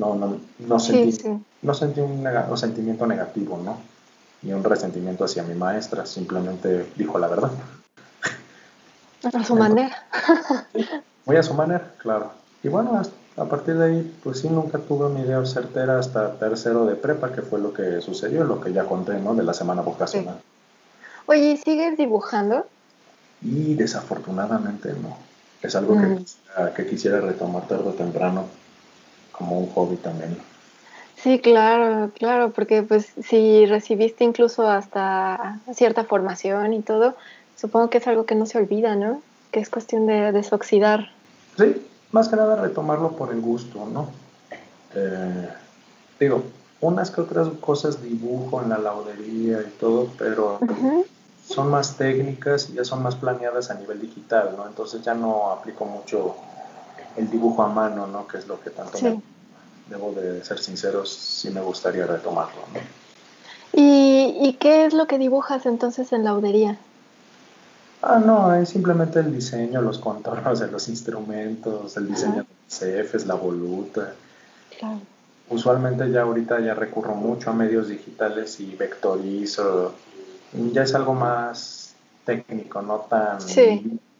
No, 0.00 0.14
no, 0.14 0.38
no 0.60 0.80
sentí, 0.80 1.22
No 1.60 1.74
sentí 1.74 2.00
un, 2.00 2.26
sentimiento 2.56 3.06
negativo, 3.06 3.60
¿no? 3.62 3.76
Ni 4.40 4.54
un 4.54 4.64
resentimiento 4.64 5.24
hacia 5.24 5.42
mi 5.42 5.54
maestra, 5.54 6.06
simplemente 6.06 6.86
dijo 6.96 7.18
la 7.18 7.28
verdad. 7.28 7.50
A 9.22 9.44
su 9.44 9.54
manera. 9.54 10.06
Voy 11.26 11.36
a 11.36 11.42
su 11.42 11.52
manera, 11.52 11.92
claro. 11.98 12.32
Y 12.62 12.68
bueno, 12.68 12.98
hasta 12.98 13.14
a 13.36 13.44
partir 13.44 13.76
de 13.76 13.84
ahí, 13.84 14.20
pues 14.24 14.38
sí, 14.38 14.48
nunca 14.48 14.78
tuve 14.78 15.04
una 15.04 15.20
idea 15.20 15.44
certera 15.44 15.98
hasta 15.98 16.38
tercero 16.38 16.86
de 16.86 16.94
prepa, 16.94 17.32
que 17.32 17.42
fue 17.42 17.60
lo 17.60 17.74
que 17.74 18.00
sucedió, 18.00 18.44
lo 18.44 18.58
que 18.58 18.72
ya 18.72 18.84
conté, 18.84 19.18
¿no? 19.18 19.34
De 19.34 19.42
la 19.42 19.52
semana 19.52 19.82
vocacional. 19.82 20.40
Oye, 21.26 21.52
¿y 21.52 21.56
sigues 21.58 21.98
dibujando? 21.98 22.66
Y 23.42 23.74
desafortunadamente 23.74 24.94
no. 24.94 25.18
Es 25.60 25.76
algo 25.76 25.92
que, 25.92 26.06
mm. 26.06 26.74
que 26.74 26.86
quisiera 26.86 27.20
retomar 27.20 27.68
tarde 27.68 27.90
o 27.90 27.92
temprano 27.92 28.46
como 29.40 29.58
un 29.58 29.70
hobby 29.70 29.96
también. 29.96 30.36
Sí, 31.16 31.40
claro, 31.40 32.10
claro, 32.14 32.50
porque 32.50 32.82
pues 32.82 33.12
si 33.22 33.66
recibiste 33.66 34.22
incluso 34.22 34.68
hasta 34.68 35.58
cierta 35.74 36.04
formación 36.04 36.74
y 36.74 36.82
todo, 36.82 37.14
supongo 37.56 37.90
que 37.90 37.98
es 37.98 38.06
algo 38.06 38.26
que 38.26 38.34
no 38.34 38.46
se 38.46 38.58
olvida, 38.58 38.96
¿no? 38.96 39.22
Que 39.50 39.60
es 39.60 39.70
cuestión 39.70 40.06
de 40.06 40.32
desoxidar. 40.32 41.10
Sí, 41.56 41.86
más 42.12 42.28
que 42.28 42.36
nada 42.36 42.56
retomarlo 42.56 43.12
por 43.16 43.32
el 43.32 43.40
gusto, 43.40 43.86
¿no? 43.86 44.10
Eh, 44.94 45.48
digo, 46.20 46.44
unas 46.80 47.10
que 47.10 47.22
otras 47.22 47.48
cosas 47.60 48.02
dibujo 48.02 48.62
en 48.62 48.68
la 48.68 48.78
laudería 48.78 49.60
y 49.60 49.70
todo, 49.78 50.08
pero 50.18 50.60
son 51.46 51.70
más 51.70 51.96
técnicas 51.96 52.68
y 52.70 52.74
ya 52.74 52.84
son 52.84 53.02
más 53.02 53.16
planeadas 53.16 53.70
a 53.70 53.74
nivel 53.74 54.00
digital, 54.00 54.54
¿no? 54.56 54.66
Entonces 54.66 55.02
ya 55.02 55.14
no 55.14 55.50
aplico 55.50 55.84
mucho 55.84 56.36
el 57.16 57.30
dibujo 57.30 57.62
a 57.62 57.68
mano, 57.68 58.06
¿no? 58.06 58.26
Que 58.26 58.38
es 58.38 58.46
lo 58.46 58.60
que 58.60 58.70
tanto 58.70 58.98
me, 59.02 59.20
debo 59.90 60.12
de 60.12 60.42
ser 60.44 60.58
sinceros, 60.58 61.12
sí 61.12 61.50
me 61.50 61.60
gustaría 61.60 62.06
retomarlo, 62.06 62.62
¿no? 62.72 62.80
¿Y, 63.72 64.36
¿Y 64.40 64.54
qué 64.54 64.86
es 64.86 64.94
lo 64.94 65.06
que 65.06 65.18
dibujas 65.18 65.66
entonces 65.66 66.12
en 66.12 66.24
laudería? 66.24 66.78
Ah, 68.02 68.18
no, 68.18 68.54
es 68.54 68.70
simplemente 68.70 69.20
el 69.20 69.32
diseño, 69.32 69.82
los 69.82 69.98
contornos 69.98 70.60
de 70.60 70.70
los 70.70 70.88
instrumentos, 70.88 71.96
el 71.96 72.08
diseño 72.08 72.34
de 72.34 72.46
los 72.46 73.06
CFs, 73.08 73.26
la 73.26 73.34
voluta. 73.34 74.14
Claro. 74.78 75.00
Usualmente 75.50 76.10
ya 76.10 76.22
ahorita 76.22 76.60
ya 76.60 76.74
recurro 76.74 77.14
mucho 77.14 77.50
a 77.50 77.52
medios 77.52 77.88
digitales 77.88 78.58
y 78.60 78.74
vectorizo. 78.74 79.94
Ya 80.72 80.84
es 80.84 80.94
algo 80.94 81.12
más 81.12 81.94
técnico, 82.24 82.80
no 82.80 83.00
tan 83.00 83.38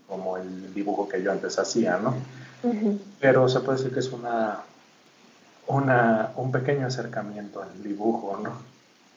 como 0.07 0.37
el 0.37 0.75
dibujo 0.75 1.09
que 1.09 1.23
yo 1.23 1.31
antes 1.33 1.59
hacía, 1.59 1.99
¿no? 1.99 2.15
Pero 3.21 3.49
se 3.49 3.61
puede 3.61 3.79
decir 3.79 3.95
que 3.95 4.01
es 4.01 4.13
una, 4.13 4.59
una, 5.71 6.31
un 6.37 6.53
pequeño 6.53 6.87
acercamiento 6.87 7.63
al 7.63 7.83
dibujo, 7.83 8.39
¿no? 8.43 8.53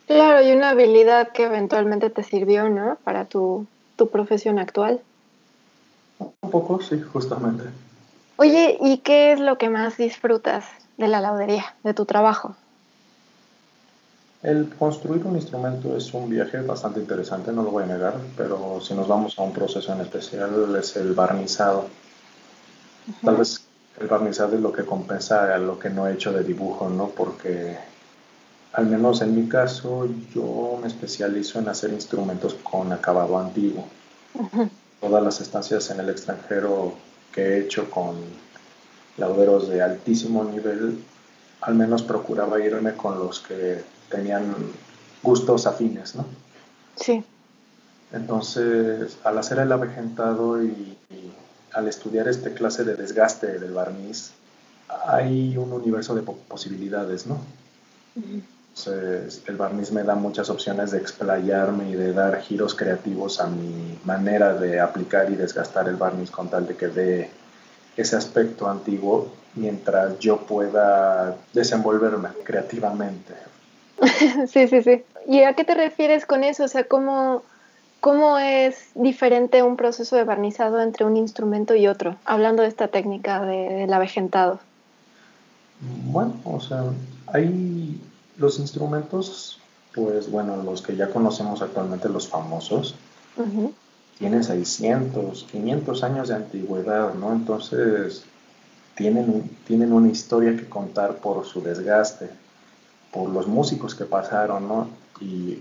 Claro, 0.08 0.42
y 0.42 0.52
una 0.52 0.72
habilidad 0.72 1.30
que 1.30 1.44
eventualmente 1.44 2.10
te 2.10 2.24
sirvió, 2.24 2.70
¿no? 2.70 2.98
Para 3.04 3.26
tu 3.26 3.68
tu 3.96 4.10
profesión 4.10 4.60
actual? 4.60 5.02
Un 6.20 6.52
poco, 6.52 6.82
sí, 6.82 7.02
justamente. 7.02 7.66
Oye, 8.38 8.78
¿y 8.82 8.98
qué 9.00 9.32
es 9.32 9.40
lo 9.40 9.58
que 9.58 9.70
más 9.70 9.98
disfrutas 9.98 10.66
de 10.98 11.08
la 11.08 11.22
laudería, 11.22 11.76
de 11.84 11.94
tu 11.94 12.06
trabajo? 12.06 12.56
El 14.42 14.70
construir 14.78 15.26
un 15.26 15.36
instrumento 15.36 15.96
es 15.96 16.14
un 16.14 16.30
viaje 16.30 16.60
bastante 16.62 17.00
interesante, 17.00 17.52
no 17.54 17.64
lo 17.64 17.72
voy 17.72 17.84
a 17.84 17.88
negar, 17.88 18.16
pero 18.36 18.82
si 18.82 18.94
nos 18.94 19.08
vamos 19.08 19.40
a 19.40 19.44
un 19.44 19.54
proceso 19.54 19.94
en 19.94 20.02
especial 20.02 20.76
es 20.76 20.98
el 20.98 21.14
barnizado. 21.14 21.86
Tal 23.24 23.38
vez 23.38 23.63
el 24.00 24.08
barnizado 24.08 24.56
es 24.56 24.62
lo 24.62 24.72
que 24.72 24.86
compensa 24.86 25.54
a 25.54 25.58
lo 25.58 25.78
que 25.78 25.90
no 25.90 26.08
he 26.08 26.14
hecho 26.14 26.32
de 26.32 26.44
dibujo, 26.44 26.90
¿no? 26.90 27.10
Porque 27.10 27.78
al 28.74 28.88
menos 28.88 29.22
en 29.22 29.36
mi 29.36 29.48
caso, 29.48 30.08
yo 30.34 30.80
me 30.82 30.88
especializo 30.88 31.60
en 31.60 31.70
hacer 31.70 31.94
instrumentos 31.94 32.56
con 32.56 32.92
acabado 32.92 33.38
antiguo. 33.38 33.86
Todas 35.00 35.24
las 35.24 35.42
estancias 35.42 35.92
en 35.92 36.00
el 36.00 36.10
extranjero 36.10 36.94
que 37.32 37.42
he 37.42 37.60
hecho 37.60 37.90
con 37.92 38.16
lauderos 39.18 39.70
de 39.70 39.84
altísimo 39.84 40.44
nivel, 40.44 41.04
al 41.62 41.76
menos 41.76 42.02
procuraba 42.02 42.60
irme 42.60 42.94
con 42.94 43.20
los 43.20 43.42
que 43.42 43.84
tenían 44.10 44.56
gustos 45.22 45.68
afines, 45.68 46.16
¿no? 46.16 46.26
Sí. 46.96 47.24
Entonces, 48.12 49.18
al 49.24 49.38
hacer 49.38 49.60
el 49.60 49.72
avejentado 49.72 50.64
y, 50.64 50.98
al 51.74 51.88
estudiar 51.88 52.28
este 52.28 52.54
clase 52.54 52.84
de 52.84 52.96
desgaste 52.96 53.60
del 53.60 53.74
barniz, 53.74 54.32
hay 55.08 55.58
un 55.58 55.72
universo 55.74 56.16
de 56.16 56.22
posibilidades, 56.22 57.26
¿no? 57.26 57.40
Entonces, 58.16 59.42
el 59.48 59.56
barniz 59.56 59.92
me 59.92 60.04
da 60.04 60.16
muchas 60.16 60.50
opciones 60.50 60.92
de 60.92 61.00
explayarme 61.00 61.90
y 61.90 61.94
de 61.94 62.14
dar 62.14 62.40
giros 62.42 62.76
creativos 62.76 63.40
a 63.40 63.48
mi 63.48 64.00
manera 64.04 64.54
de 64.54 64.80
aplicar 64.80 65.32
y 65.32 65.36
desgastar 65.36 65.88
el 65.88 65.96
barniz 65.96 66.32
con 66.32 66.50
tal 66.50 66.68
de 66.68 66.76
que 66.76 66.88
dé 66.88 67.30
ese 67.98 68.16
aspecto 68.16 68.70
antiguo 68.70 69.32
mientras 69.56 70.18
yo 70.20 70.38
pueda 70.38 71.36
desenvolverme 71.54 72.30
creativamente. 72.44 73.34
Sí, 74.48 74.68
sí, 74.68 74.82
sí. 74.84 75.04
¿Y 75.28 75.44
a 75.44 75.54
qué 75.54 75.64
te 75.64 75.76
refieres 75.76 76.26
con 76.26 76.44
eso? 76.44 76.66
O 76.66 76.68
sea, 76.68 76.84
¿cómo, 76.86 77.44
cómo 78.04 78.38
es 78.38 78.90
diferente 78.96 79.64
un 79.64 79.78
proceso 79.78 80.18
de 80.18 80.26
barnizado 80.26 80.82
entre 80.82 81.06
un 81.06 81.16
instrumento 81.16 81.74
y 81.74 81.88
otro? 81.88 82.18
Hablando 82.26 82.62
de 82.62 82.68
esta 82.68 82.90
técnica 82.90 83.46
del 83.46 83.94
avejentado. 83.94 84.60
Bueno, 86.08 86.34
o 86.44 86.60
sea, 86.60 86.84
hay 87.28 87.98
los 88.38 88.60
instrumentos, 88.60 89.58
pues 89.96 90.30
bueno, 90.30 90.58
los 90.58 90.82
que 90.82 90.98
ya 90.98 91.12
conocemos 91.12 91.62
actualmente, 91.62 92.10
los 92.10 92.28
famosos, 92.28 92.96
tienen 94.20 94.44
600, 94.44 95.48
500 95.50 96.04
años 96.04 96.28
de 96.28 96.36
antigüedad, 96.36 97.14
¿no? 97.14 97.32
Entonces, 97.32 98.26
tienen, 98.96 99.50
tienen 99.66 99.94
una 99.94 100.10
historia 100.10 100.58
que 100.58 100.68
contar 100.68 101.20
por 101.20 101.46
su 101.46 101.62
desgaste, 101.62 102.30
por 103.14 103.30
los 103.30 103.48
músicos 103.48 103.96
que 103.96 104.04
pasaron, 104.04 104.68
¿no? 104.68 104.90
Y 105.22 105.60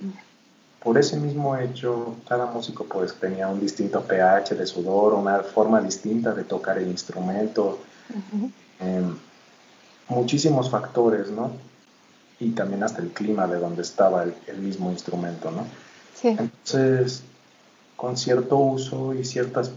por 0.82 0.98
ese 0.98 1.16
mismo 1.16 1.56
hecho, 1.56 2.16
cada 2.28 2.46
músico 2.46 2.84
pues 2.84 3.14
tenía 3.14 3.46
un 3.48 3.60
distinto 3.60 4.02
pH 4.02 4.54
de 4.56 4.66
sudor, 4.66 5.14
una 5.14 5.40
forma 5.40 5.80
distinta 5.80 6.34
de 6.34 6.44
tocar 6.44 6.78
el 6.78 6.88
instrumento. 6.88 7.78
muchísimos 10.08 10.68
factores, 10.68 11.30
¿no? 11.30 11.52
Y 12.40 12.50
también 12.50 12.82
hasta 12.82 13.00
el 13.00 13.10
clima 13.10 13.46
de 13.46 13.58
donde 13.58 13.82
estaba 13.82 14.24
el, 14.24 14.58
mismo 14.58 14.90
instrumento, 14.90 15.50
¿no? 15.50 15.64
Sí. 16.20 16.28
Entonces, 16.28 17.22
con 17.96 18.16
cierto 18.16 18.56
uso 18.56 19.14
y 19.14 19.24
ciertas, 19.24 19.70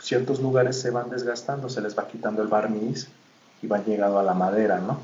ciertos 0.00 0.40
lugares 0.40 0.80
se 0.80 0.90
van 0.90 1.08
desgastando, 1.08 1.68
se 1.68 1.80
les 1.80 1.96
va 1.96 2.08
quitando 2.08 2.42
el 2.42 2.48
barniz 2.48 3.08
y 3.62 3.68
va 3.68 3.78
llegando 3.84 4.18
a 4.18 4.24
la 4.24 4.34
madera, 4.34 4.78
¿no? 4.78 4.98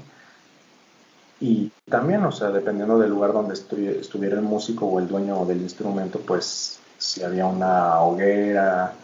Y 1.40 1.70
también, 1.88 2.24
o 2.24 2.32
sea, 2.32 2.48
dependiendo 2.48 2.98
del 2.98 3.10
lugar 3.10 3.32
donde 3.32 3.54
estuviera 3.54 4.36
el 4.36 4.42
músico 4.42 4.86
o 4.86 4.98
el 4.98 5.08
dueño 5.08 5.44
del 5.44 5.60
instrumento, 5.60 6.18
pues 6.20 6.78
si 6.98 7.22
había 7.22 7.46
una 7.46 8.00
hoguera 8.00 8.94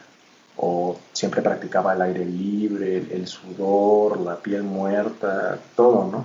o 0.56 0.96
siempre 1.12 1.42
practicaba 1.42 1.94
el 1.94 2.02
aire 2.02 2.24
libre, 2.24 2.96
el, 3.10 3.26
sudor, 3.26 4.20
la 4.20 4.36
piel 4.36 4.62
muerta, 4.62 5.58
todo, 5.76 6.08
¿no? 6.10 6.24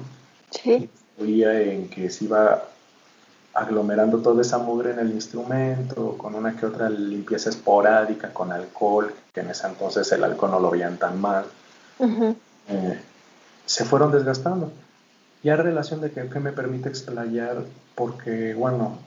Sí. 0.50 0.90
Influía 1.18 1.62
en 1.62 1.90
que 1.90 2.10
se 2.10 2.26
iba 2.26 2.64
aglomerando 3.54 4.20
toda 4.20 4.42
esa 4.42 4.58
mugre 4.58 4.92
en 4.92 5.00
el 5.00 5.12
instrumento, 5.12 6.18
con 6.18 6.36
una 6.36 6.56
que 6.56 6.66
otra 6.66 6.90
limpieza 6.90 7.50
esporádica 7.50 8.34
con 8.34 8.52
alcohol, 8.52 9.14
que 9.34 9.42
en 9.42 9.50
ese 9.50 9.68
entonces 9.68 10.12
el 10.12 10.24
alcohol 10.24 10.52
no 10.52 10.60
lo 10.60 10.70
veían 10.72 10.98
tan 10.98 11.20
mal, 11.20 11.46
eh, 12.68 13.00
se 13.66 13.86
fueron 13.86 14.12
desgastando. 14.12 14.72
Y 15.46 15.50
hay 15.52 15.58
relación 15.58 16.02
de 16.02 16.10
que, 16.10 16.24
me 16.40 16.52
permite 16.52 16.90
explayar, 16.90 17.66
porque, 17.94 18.56
bueno, 18.56 18.98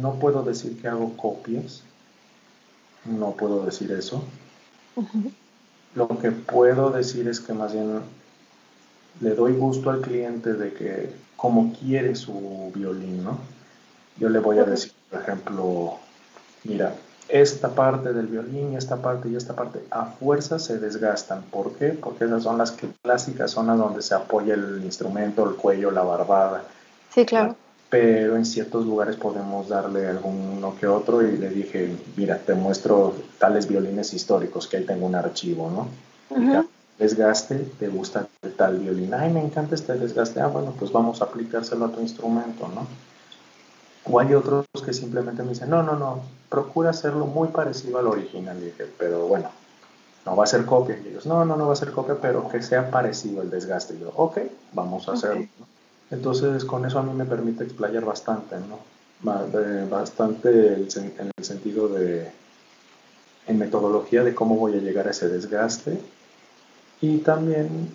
no 0.00 0.14
puedo 0.14 0.44
decir 0.44 0.80
que 0.80 0.86
hago 0.86 1.16
copias, 1.16 1.82
no 3.04 3.32
puedo 3.32 3.66
decir 3.66 3.90
eso. 3.90 4.22
Lo 5.96 6.06
que 6.20 6.30
puedo 6.30 6.90
decir 6.90 7.26
es 7.26 7.40
que 7.40 7.52
más 7.52 7.72
bien 7.72 8.00
le 9.20 9.34
doy 9.34 9.54
gusto 9.54 9.90
al 9.90 10.02
cliente 10.02 10.52
de 10.52 10.72
que 10.72 11.12
como 11.34 11.72
quiere 11.72 12.14
su 12.14 12.70
violín, 12.72 13.24
¿no? 13.24 13.36
Yo 14.18 14.28
le 14.28 14.38
voy 14.38 14.58
a 14.58 14.64
decir, 14.64 14.92
por 15.10 15.20
ejemplo, 15.20 15.98
mira, 16.62 16.94
esta 17.32 17.68
parte 17.70 18.12
del 18.12 18.26
violín 18.26 18.72
y 18.72 18.76
esta 18.76 18.96
parte 18.96 19.28
y 19.28 19.36
esta 19.36 19.54
parte 19.54 19.84
a 19.90 20.06
fuerza 20.06 20.58
se 20.58 20.78
desgastan. 20.78 21.42
¿Por 21.50 21.72
qué? 21.74 21.88
Porque 21.88 22.24
esas 22.24 22.42
son 22.42 22.58
las 22.58 22.76
clásicas 23.02 23.52
zonas 23.52 23.78
donde 23.78 24.02
se 24.02 24.14
apoya 24.14 24.54
el 24.54 24.82
instrumento, 24.84 25.48
el 25.48 25.56
cuello, 25.56 25.90
la 25.90 26.02
barbada. 26.02 26.64
Sí, 27.12 27.24
claro 27.24 27.56
pero 27.90 28.36
en 28.36 28.46
ciertos 28.46 28.86
lugares 28.86 29.16
podemos 29.16 29.68
darle 29.68 30.06
alguno 30.06 30.74
que 30.78 30.86
otro 30.86 31.22
y 31.22 31.36
le 31.36 31.50
dije, 31.50 31.92
mira, 32.16 32.38
te 32.38 32.54
muestro 32.54 33.12
tales 33.38 33.66
violines 33.66 34.14
históricos, 34.14 34.68
que 34.68 34.76
ahí 34.76 34.84
tengo 34.84 35.06
un 35.06 35.16
archivo, 35.16 35.68
¿no? 35.68 36.66
Desgaste, 36.96 37.56
te 37.78 37.88
gusta 37.88 38.28
tal 38.56 38.78
violín, 38.78 39.12
ay, 39.12 39.32
me 39.32 39.40
encanta 39.40 39.74
este 39.74 39.94
desgaste, 39.94 40.40
ah, 40.40 40.46
bueno, 40.46 40.72
pues 40.78 40.92
vamos 40.92 41.20
a 41.20 41.24
aplicárselo 41.24 41.86
a 41.86 41.90
tu 41.90 42.00
instrumento, 42.00 42.68
¿no? 42.68 42.86
O 44.04 44.18
hay 44.18 44.34
otros 44.34 44.66
que 44.84 44.92
simplemente 44.92 45.42
me 45.42 45.50
dicen, 45.50 45.70
no, 45.70 45.82
no, 45.82 45.96
no, 45.96 46.22
procura 46.48 46.90
hacerlo 46.90 47.26
muy 47.26 47.48
parecido 47.48 47.98
al 47.98 48.06
original, 48.06 48.56
y 48.58 48.66
dije, 48.66 48.86
pero 48.98 49.26
bueno, 49.26 49.50
no 50.24 50.36
va 50.36 50.44
a 50.44 50.46
ser 50.46 50.64
copia. 50.64 50.98
Y 51.04 51.08
ellos, 51.08 51.26
no, 51.26 51.44
no, 51.44 51.56
no 51.56 51.66
va 51.66 51.74
a 51.74 51.76
ser 51.76 51.92
copia, 51.92 52.16
pero 52.20 52.48
que 52.48 52.62
sea 52.62 52.90
parecido 52.90 53.42
el 53.42 53.50
desgaste. 53.50 53.94
Y 53.94 54.00
yo, 54.00 54.12
ok, 54.16 54.38
vamos 54.72 55.08
a 55.08 55.12
hacerlo. 55.12 55.46
Entonces 56.10 56.64
con 56.64 56.84
eso 56.84 56.98
a 56.98 57.02
mí 57.02 57.12
me 57.12 57.24
permite 57.24 57.64
explayar 57.64 58.04
bastante, 58.04 58.56
¿no? 58.56 58.78
Bastante 59.88 60.74
en 60.74 61.30
el 61.36 61.44
sentido 61.44 61.88
de, 61.88 62.32
en 63.46 63.58
metodología 63.58 64.24
de 64.24 64.34
cómo 64.34 64.56
voy 64.56 64.74
a 64.74 64.80
llegar 64.80 65.06
a 65.06 65.10
ese 65.10 65.28
desgaste 65.28 66.00
y 67.00 67.18
también 67.18 67.90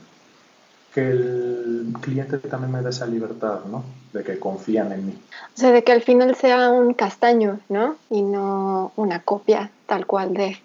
que 0.95 1.09
el 1.09 1.93
cliente 1.99 2.37
también 2.37 2.71
me 2.71 2.81
dé 2.81 2.89
esa 2.89 3.05
libertad, 3.05 3.65
¿no? 3.69 3.83
De 4.13 4.23
que 4.23 4.39
confían 4.39 4.93
en 4.93 5.07
mí. 5.07 5.21
O 5.53 5.59
sea, 5.59 5.71
de 5.71 5.83
que 5.83 5.91
al 5.91 6.01
final 6.01 6.33
sea 6.35 6.69
un 6.69 6.93
castaño, 6.93 7.59
¿no? 7.67 7.97
Y 8.09 8.21
no 8.21 8.93
una 8.95 9.21
copia 9.21 9.71
tal 9.87 10.07
cual 10.07 10.33
de... 10.33 10.57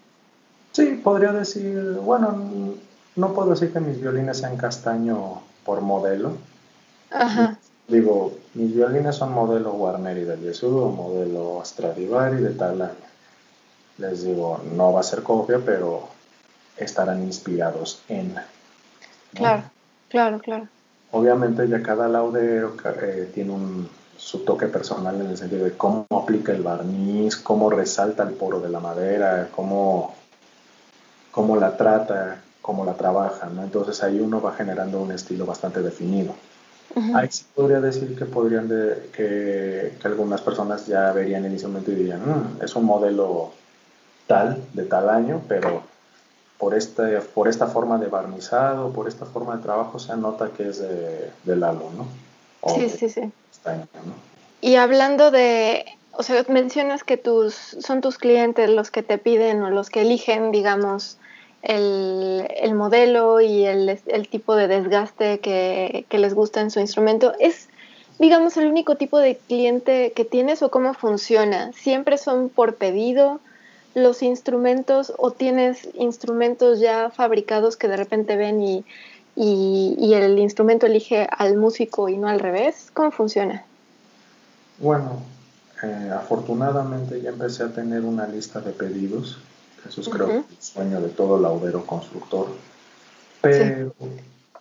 Sí, 0.70 1.00
podría 1.02 1.32
decir, 1.32 1.98
bueno, 2.04 2.38
no 3.16 3.34
puedo 3.34 3.50
decir 3.50 3.72
que 3.72 3.80
mis 3.80 4.00
violines 4.00 4.38
sean 4.38 4.56
castaño 4.56 5.42
por 5.64 5.80
modelo, 5.80 6.36
Digo, 7.88 8.38
mis 8.54 8.72
violines 8.72 9.16
son 9.16 9.32
modelo 9.32 9.72
Guarneri 9.72 10.22
del 10.22 10.40
Yesudo, 10.42 10.90
modelo 10.90 11.60
Stradivari 11.64 12.40
de 12.40 12.50
tal 12.50 12.80
año. 12.82 12.94
Les 13.98 14.22
digo, 14.22 14.60
no 14.76 14.92
va 14.92 15.00
a 15.00 15.02
ser 15.02 15.24
copia, 15.24 15.58
pero 15.58 16.08
estarán 16.76 17.24
inspirados 17.24 18.00
en. 18.08 18.36
Claro, 19.34 19.64
claro, 20.10 20.38
claro. 20.38 20.68
Obviamente 21.12 21.66
ya 21.66 21.82
cada 21.82 22.06
laudero 22.08 22.76
eh, 23.02 23.30
tiene 23.34 23.52
un, 23.52 23.88
su 24.20 24.40
toque 24.44 24.66
personal 24.66 25.18
en 25.20 25.28
el 25.28 25.36
sentido 25.38 25.64
de 25.64 25.72
cómo 25.72 26.06
aplica 26.10 26.52
el 26.52 26.62
barniz, 26.62 27.36
cómo 27.36 27.70
resalta 27.70 28.22
el 28.22 28.34
poro 28.34 28.60
de 28.60 28.68
la 28.68 28.78
madera, 28.78 29.48
cómo, 29.50 30.14
cómo 31.30 31.56
la 31.56 31.76
trata, 31.76 32.42
cómo 32.60 32.84
la 32.84 32.94
trabaja, 32.94 33.48
¿no? 33.48 33.64
Entonces 33.64 34.02
ahí 34.02 34.20
uno 34.20 34.40
va 34.40 34.54
generando 34.54 35.00
un 35.00 35.12
estilo 35.12 35.46
bastante 35.46 35.80
definido. 35.80 36.34
Ahí 37.14 37.28
sí 37.30 37.44
podría 37.54 37.80
decir 37.80 38.16
que 38.16 38.24
podrían 38.24 38.68
de, 38.68 39.10
que, 39.14 39.92
algunas 40.02 40.40
personas 40.40 40.86
ya 40.86 41.12
verían 41.12 41.44
el 41.44 41.52
instrumento 41.52 41.92
y 41.92 41.94
dirían, 41.94 42.20
mm, 42.20 42.62
es 42.62 42.74
un 42.74 42.84
modelo 42.84 43.52
tal, 44.26 44.62
de 44.74 44.84
tal 44.84 45.08
año, 45.08 45.40
pero 45.48 45.82
por, 46.60 46.74
este, 46.74 47.20
por 47.34 47.48
esta 47.48 47.66
forma 47.66 47.96
de 47.98 48.08
barnizado, 48.08 48.92
por 48.92 49.08
esta 49.08 49.24
forma 49.24 49.56
de 49.56 49.62
trabajo, 49.62 49.98
se 49.98 50.14
nota 50.16 50.50
que 50.50 50.68
es 50.68 50.78
de, 50.78 51.30
del 51.44 51.60
Lalo, 51.60 51.90
¿no? 51.96 52.06
sí, 52.74 52.90
sí, 52.90 53.08
sí. 53.08 53.22
Y 54.60 54.76
hablando 54.76 55.30
de, 55.30 55.86
o 56.12 56.22
sea, 56.22 56.44
mencionas 56.48 57.02
que 57.02 57.16
tus, 57.16 57.54
son 57.54 58.02
tus 58.02 58.18
clientes 58.18 58.68
los 58.68 58.90
que 58.90 59.02
te 59.02 59.16
piden 59.16 59.62
o 59.62 59.70
los 59.70 59.88
que 59.88 60.02
eligen, 60.02 60.52
digamos, 60.52 61.16
el, 61.62 62.74
modelo 62.74 63.40
y 63.40 63.64
el, 63.64 63.98
tipo 64.30 64.54
de 64.54 64.68
desgaste 64.68 65.40
que, 65.40 66.04
les 66.10 66.34
gusta 66.34 66.60
en 66.60 66.70
su 66.70 66.80
instrumento. 66.80 67.32
¿Es, 67.38 67.68
digamos, 68.18 68.58
el 68.58 68.66
único 68.66 68.96
tipo 68.96 69.18
de 69.18 69.36
cliente 69.36 70.12
que 70.14 70.26
tienes 70.26 70.62
o 70.62 70.70
cómo 70.70 70.92
funciona? 70.92 71.72
¿Siempre 71.72 72.18
son 72.18 72.50
por 72.50 72.74
pedido 72.74 73.40
los 73.94 74.22
instrumentos 74.22 75.12
o 75.18 75.30
tienes 75.32 75.88
instrumentos 75.94 76.80
ya 76.80 77.10
fabricados 77.10 77.76
que 77.76 77.88
de 77.88 77.96
repente 77.96 78.36
ven 78.36 78.62
y, 78.62 78.84
y, 79.36 80.14
el 80.14 80.38
instrumento 80.38 80.86
elige 80.86 81.26
al 81.30 81.56
músico 81.56 82.08
y 82.08 82.16
no 82.16 82.28
al 82.28 82.40
revés? 82.40 82.90
¿Cómo 82.92 83.10
funciona? 83.10 83.64
Bueno, 84.78 85.22
eh, 85.82 86.10
afortunadamente 86.14 87.20
ya 87.20 87.30
empecé 87.30 87.64
a 87.64 87.72
tener 87.72 88.02
una 88.02 88.26
lista 88.26 88.60
de 88.60 88.72
pedidos 88.72 89.38
eso 89.88 90.00
es 90.00 90.08
creo 90.08 90.30
el 90.30 90.44
sueño 90.58 91.00
de 91.00 91.08
todo 91.08 91.38
laudero 91.38 91.86
constructor. 91.86 92.48
Pero 93.40 93.94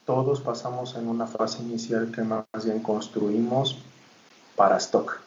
todos 0.05 0.41
pasamos 0.41 0.95
en 0.95 1.07
una 1.07 1.27
fase 1.27 1.61
inicial 1.61 2.11
que 2.11 2.21
más 2.21 2.45
bien 2.63 2.79
construimos 2.79 3.77
para 4.55 4.77
stock 4.77 5.19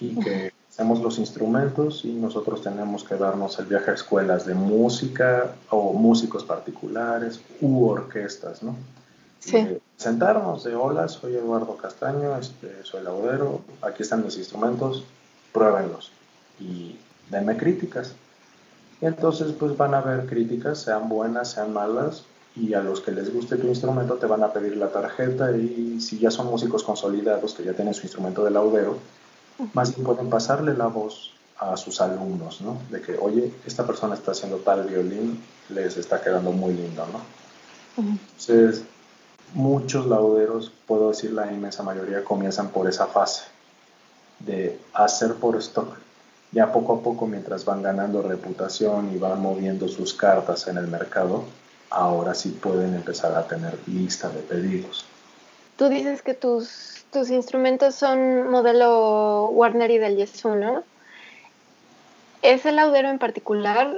y 0.00 0.18
que 0.20 0.49
hacemos 0.80 1.02
los 1.02 1.18
instrumentos 1.18 2.06
y 2.06 2.12
nosotros 2.14 2.62
tenemos 2.62 3.04
que 3.04 3.14
darnos 3.14 3.58
el 3.58 3.66
viaje 3.66 3.90
a 3.90 3.94
escuelas 3.94 4.46
de 4.46 4.54
música 4.54 5.52
o 5.68 5.92
músicos 5.92 6.42
particulares 6.42 7.38
u 7.60 7.84
orquestas, 7.84 8.62
¿no? 8.62 8.74
Sí. 9.40 9.78
sentarnos 9.98 10.64
de 10.64 10.74
hola, 10.74 11.08
soy 11.08 11.34
Eduardo 11.34 11.76
Castaño, 11.76 12.34
este, 12.38 12.82
soy 12.82 13.02
laudero, 13.02 13.60
aquí 13.82 14.04
están 14.04 14.24
mis 14.24 14.38
instrumentos, 14.38 15.04
pruébenlos 15.52 16.12
y 16.58 16.98
denme 17.28 17.58
críticas. 17.58 18.14
Y 19.02 19.04
entonces 19.04 19.52
pues 19.52 19.76
van 19.76 19.92
a 19.92 19.98
haber 19.98 20.24
críticas, 20.24 20.78
sean 20.78 21.10
buenas, 21.10 21.52
sean 21.52 21.74
malas, 21.74 22.24
y 22.56 22.72
a 22.72 22.80
los 22.80 23.02
que 23.02 23.12
les 23.12 23.30
guste 23.32 23.56
tu 23.56 23.66
instrumento 23.66 24.14
te 24.14 24.24
van 24.24 24.42
a 24.42 24.52
pedir 24.52 24.78
la 24.78 24.90
tarjeta 24.90 25.54
y 25.54 26.00
si 26.00 26.18
ya 26.18 26.30
son 26.30 26.46
músicos 26.46 26.82
consolidados 26.84 27.52
que 27.52 27.64
ya 27.64 27.74
tienen 27.74 27.92
su 27.92 28.02
instrumento 28.02 28.42
de 28.44 28.50
laudero, 28.50 28.96
más 29.74 29.94
bien 29.94 30.04
pueden 30.04 30.30
pasarle 30.30 30.74
la 30.74 30.86
voz 30.86 31.32
a 31.58 31.76
sus 31.76 32.00
alumnos, 32.00 32.60
¿no? 32.60 32.78
De 32.90 33.00
que, 33.00 33.16
oye, 33.18 33.52
esta 33.66 33.86
persona 33.86 34.14
está 34.14 34.32
haciendo 34.32 34.58
tal 34.58 34.86
violín, 34.86 35.42
les 35.68 35.96
está 35.96 36.20
quedando 36.20 36.52
muy 36.52 36.74
lindo, 36.74 37.06
¿no? 37.06 37.20
Entonces, 37.96 38.84
muchos 39.52 40.06
lauderos, 40.06 40.72
puedo 40.86 41.10
decir 41.10 41.32
la 41.32 41.52
inmensa 41.52 41.82
mayoría, 41.82 42.24
comienzan 42.24 42.68
por 42.68 42.88
esa 42.88 43.06
fase 43.06 43.42
de 44.38 44.80
hacer 44.94 45.34
por 45.34 45.56
stock 45.56 45.98
ya 46.52 46.72
poco 46.72 46.94
a 46.94 47.02
poco 47.02 47.26
mientras 47.26 47.64
van 47.64 47.82
ganando 47.82 48.22
reputación 48.22 49.12
y 49.14 49.18
van 49.18 49.40
moviendo 49.40 49.88
sus 49.88 50.14
cartas 50.14 50.66
en 50.66 50.78
el 50.78 50.88
mercado, 50.88 51.44
ahora 51.90 52.34
sí 52.34 52.50
pueden 52.50 52.94
empezar 52.94 53.34
a 53.36 53.46
tener 53.46 53.78
lista 53.86 54.28
de 54.30 54.40
pedidos. 54.40 55.04
Tú 55.80 55.88
dices 55.88 56.20
que 56.20 56.34
tus, 56.34 57.06
tus 57.10 57.30
instrumentos 57.30 57.94
son 57.94 58.50
modelo 58.50 59.46
Warner 59.46 59.90
y 59.90 59.96
del 59.96 60.18
Yesu, 60.18 60.54
¿no? 60.54 60.82
Ese 62.42 62.70
laudero 62.70 63.08
en 63.08 63.18
particular 63.18 63.90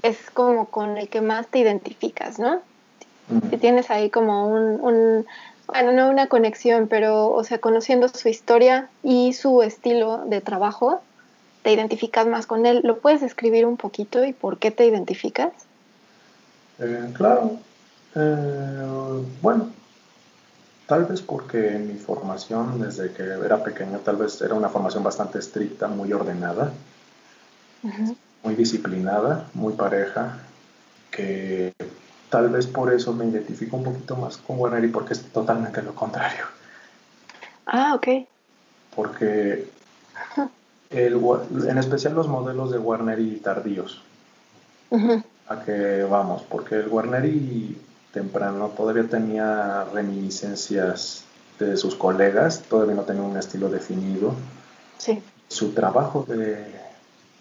es 0.00 0.30
como 0.30 0.66
con 0.66 0.96
el 0.96 1.08
que 1.08 1.22
más 1.22 1.48
te 1.48 1.58
identificas, 1.58 2.38
¿no? 2.38 2.60
Si 3.50 3.56
tienes 3.56 3.90
ahí 3.90 4.08
como 4.08 4.46
un, 4.46 4.80
un, 4.80 5.26
bueno, 5.66 5.90
no 5.90 6.10
una 6.10 6.28
conexión, 6.28 6.86
pero, 6.86 7.32
o 7.32 7.42
sea, 7.42 7.58
conociendo 7.58 8.06
su 8.06 8.28
historia 8.28 8.88
y 9.02 9.32
su 9.32 9.64
estilo 9.64 10.18
de 10.26 10.40
trabajo, 10.40 11.00
te 11.64 11.72
identificas 11.72 12.28
más 12.28 12.46
con 12.46 12.66
él. 12.66 12.82
¿Lo 12.84 12.98
puedes 12.98 13.22
escribir 13.22 13.66
un 13.66 13.78
poquito 13.78 14.24
y 14.24 14.32
por 14.32 14.58
qué 14.58 14.70
te 14.70 14.86
identificas? 14.86 15.50
Eh, 16.78 17.10
claro. 17.16 17.56
Eh, 18.14 19.22
bueno, 19.42 19.72
tal 20.86 21.04
vez 21.04 21.20
porque 21.20 21.78
mi 21.78 21.98
formación 21.98 22.80
desde 22.80 23.12
que 23.12 23.22
era 23.22 23.62
pequeño, 23.62 23.98
tal 23.98 24.16
vez 24.16 24.40
era 24.40 24.54
una 24.54 24.68
formación 24.68 25.02
bastante 25.02 25.38
estricta, 25.38 25.88
muy 25.88 26.12
ordenada, 26.12 26.72
muy 28.42 28.54
disciplinada, 28.54 29.48
muy 29.54 29.74
pareja, 29.74 30.38
que 31.10 31.72
tal 32.30 32.48
vez 32.50 32.66
por 32.66 32.92
eso 32.92 33.12
me 33.12 33.26
identifico 33.26 33.76
un 33.76 33.84
poquito 33.84 34.16
más 34.16 34.36
con 34.36 34.58
Warner 34.58 34.84
y 34.84 34.88
porque 34.88 35.14
es 35.14 35.22
totalmente 35.22 35.82
lo 35.82 35.94
contrario. 35.94 36.44
Ah, 37.66 37.94
ok. 37.94 38.26
Porque 38.94 39.68
el, 40.90 41.20
en 41.68 41.78
especial 41.78 42.14
los 42.14 42.28
modelos 42.28 42.70
de 42.70 42.78
Warner 42.78 43.18
y 43.18 43.36
tardíos. 43.36 44.02
A 45.48 45.64
que 45.64 46.04
vamos, 46.04 46.42
porque 46.48 46.76
el 46.76 46.88
Warner 46.88 47.24
y 47.24 47.76
temprano 48.16 48.68
todavía 48.74 49.04
tenía 49.04 49.84
reminiscencias 49.92 51.24
de 51.58 51.76
sus 51.76 51.94
colegas, 51.94 52.62
todavía 52.62 52.94
no 52.94 53.02
tenía 53.02 53.22
un 53.22 53.36
estilo 53.36 53.68
definido. 53.68 54.32
Sí. 54.96 55.22
Su 55.48 55.72
trabajo 55.72 56.24
de 56.26 56.64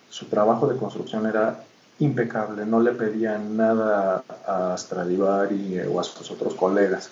su 0.10 0.26
trabajo 0.26 0.68
de 0.68 0.78
construcción 0.78 1.26
era 1.28 1.64
impecable, 2.00 2.66
no 2.66 2.82
le 2.82 2.92
pedían 2.92 3.56
nada 3.56 4.22
a 4.46 4.76
Stradivari 4.78 5.80
o 5.90 6.00
a 6.00 6.04
sus 6.04 6.30
otros 6.30 6.56
colegas. 6.56 7.10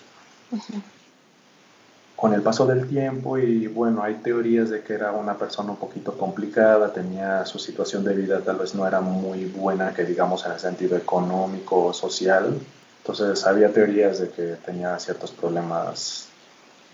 Con 2.16 2.34
el 2.34 2.42
paso 2.42 2.66
del 2.66 2.86
tiempo 2.86 3.38
y 3.38 3.66
bueno, 3.66 4.02
hay 4.02 4.14
teorías 4.16 4.68
de 4.68 4.82
que 4.82 4.92
era 4.92 5.12
una 5.12 5.38
persona 5.38 5.70
un 5.70 5.78
poquito 5.78 6.16
complicada, 6.18 6.92
tenía 6.92 7.46
su 7.46 7.58
situación 7.58 8.04
de 8.04 8.14
vida 8.14 8.40
tal 8.40 8.56
vez 8.56 8.74
no 8.74 8.86
era 8.86 9.00
muy 9.00 9.46
buena, 9.46 9.94
que 9.94 10.04
digamos 10.04 10.44
en 10.44 10.52
el 10.52 10.60
sentido 10.60 10.96
económico 10.98 11.86
o 11.86 11.92
social. 11.94 12.58
Entonces 13.06 13.44
había 13.46 13.72
teorías 13.72 14.18
de 14.18 14.30
que 14.30 14.56
tenía 14.64 14.98
ciertos 14.98 15.30
problemas 15.30 16.28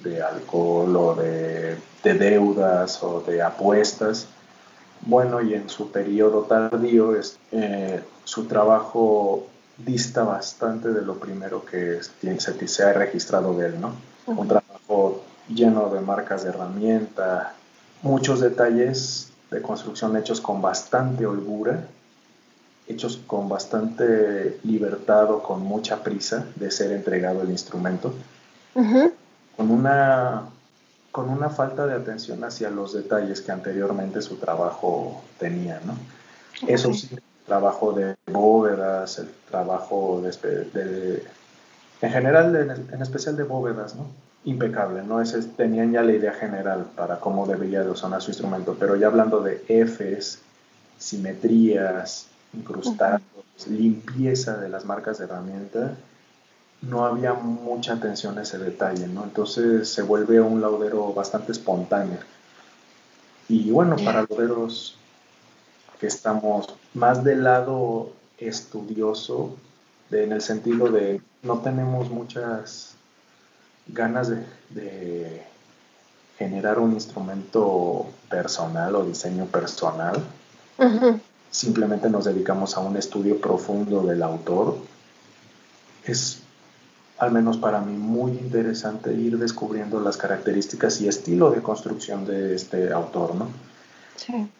de 0.01 0.23
alcohol 0.23 0.97
o 0.97 1.15
de, 1.15 1.77
de 2.03 2.15
deudas 2.15 3.03
o 3.03 3.21
de 3.21 3.43
apuestas 3.43 4.27
bueno 5.03 5.41
y 5.41 5.55
en 5.55 5.69
su 5.69 5.91
periodo 5.91 6.43
tardío 6.43 7.15
es, 7.15 7.39
eh, 7.53 8.03
su 8.25 8.45
trabajo 8.47 9.47
dista 9.79 10.25
bastante 10.25 10.91
de 10.91 11.03
lo 11.03 11.19
primero 11.19 11.65
que 11.65 12.01
se, 12.03 12.69
se 12.69 12.83
ha 12.83 12.93
registrado 12.93 13.57
de 13.57 13.69
él, 13.69 13.81
¿no? 13.81 13.93
Un 14.27 14.47
trabajo 14.47 15.23
lleno 15.49 15.89
de 15.89 16.01
marcas 16.01 16.45
de 16.45 16.51
herramienta, 16.51 17.55
muchos 18.03 18.41
detalles 18.41 19.33
de 19.51 19.63
construcción 19.63 20.17
hechos 20.17 20.41
con 20.41 20.61
bastante 20.61 21.27
holgura, 21.27 21.85
hechos 22.91 23.21
con 23.27 23.49
bastante 23.49 24.59
libertad 24.65 25.31
o 25.31 25.43
con 25.43 25.63
mucha 25.63 26.03
prisa 26.03 26.47
de 26.57 26.71
ser 26.71 26.93
entregado 26.93 27.43
el 27.43 27.51
instrumento, 27.51 28.15
con 29.57 29.71
una 29.71 30.45
con 31.13 31.29
una 31.29 31.51
falta 31.51 31.87
de 31.87 31.95
atención 31.95 32.45
hacia 32.45 32.71
los 32.71 32.93
detalles 32.93 33.41
que 33.41 33.51
anteriormente 33.51 34.23
su 34.23 34.37
trabajo 34.37 35.23
tenía, 35.39 35.81
¿no? 35.85 35.97
Eso 36.69 36.93
sí, 36.95 37.09
el 37.11 37.23
trabajo 37.47 37.93
de 37.93 38.15
bóvedas, 38.31 39.19
el 39.19 39.29
trabajo 39.51 40.23
de, 40.23 41.25
en 42.01 42.11
general, 42.11 42.55
en, 42.93 43.03
especial 43.03 43.37
de 43.37 43.43
bóvedas, 43.43 43.97
¿no? 43.97 44.07
Impecable, 44.45 45.03
¿no? 45.03 45.21
Ese, 45.21 45.43
tenían 45.43 45.93
ya 45.93 46.03
la 46.03 46.13
idea 46.13 46.33
general 46.33 46.87
para 46.95 47.19
cómo 47.19 47.47
debería 47.47 47.83
de 47.83 47.97
sonar 47.97 48.23
su 48.23 48.31
instrumento, 48.31 48.77
pero 48.79 48.95
ya 48.95 49.09
hablando 49.09 49.41
de 49.41 49.57
Fs, 49.69 50.39
simetrías, 50.99 52.29
incrustados, 52.53 53.23
limpieza 53.69 54.57
de 54.57 54.69
las 54.69 54.85
marcas 54.85 55.19
de 55.19 55.25
herramienta, 55.25 55.97
no 56.83 57.05
había 57.05 57.35
mucha 57.35 57.95
atención 57.95 58.39
a 58.39 58.43
ese 58.43 58.59
detalle, 58.59 59.07
¿no? 59.07 59.25
Entonces 59.25 59.89
se 59.89 60.03
vuelve 60.03 60.41
un 60.41 60.61
laudero 60.61 61.13
bastante 61.13 61.53
espontáneo. 61.53 62.19
Y 63.49 63.71
bueno, 63.71 63.97
para 63.97 64.23
lauderos 64.23 64.97
que 65.99 66.07
estamos 66.07 66.75
más 66.95 67.23
del 67.23 67.45
lado 67.45 68.13
estudioso, 68.39 69.57
en 70.11 70.33
el 70.33 70.41
sentido 70.41 70.89
de 70.89 71.21
no 71.43 71.59
tenemos 71.59 72.11
muchas 72.11 72.95
ganas 73.87 74.31
de, 74.71 75.43
generar 76.39 76.79
un 76.79 76.95
instrumento 76.95 78.07
personal 78.31 78.97
o 78.97 79.05
diseño 79.05 79.45
personal. 79.45 80.23
Simplemente 81.51 82.09
nos 82.09 82.25
dedicamos 82.25 82.77
a 82.77 82.81
un 82.81 82.97
estudio 82.97 83.41
profundo 83.41 84.03
del 84.03 84.23
autor. 84.23 84.77
Es 86.05 86.43
al 87.21 87.33
menos 87.33 87.59
para 87.59 87.81
mí, 87.83 87.97
muy 87.99 88.33
interesante 88.33 89.13
ir 89.13 89.39
descubriendo 89.39 90.01
las 90.01 90.17
características 90.17 91.03
y 91.03 91.09
estilo 91.09 91.51
de 91.51 91.61
construcción 91.61 92.25
de 92.25 92.55
este 92.55 92.91
autor, 92.95 93.35
¿no? 93.35 93.49
Sí. 94.17 94.51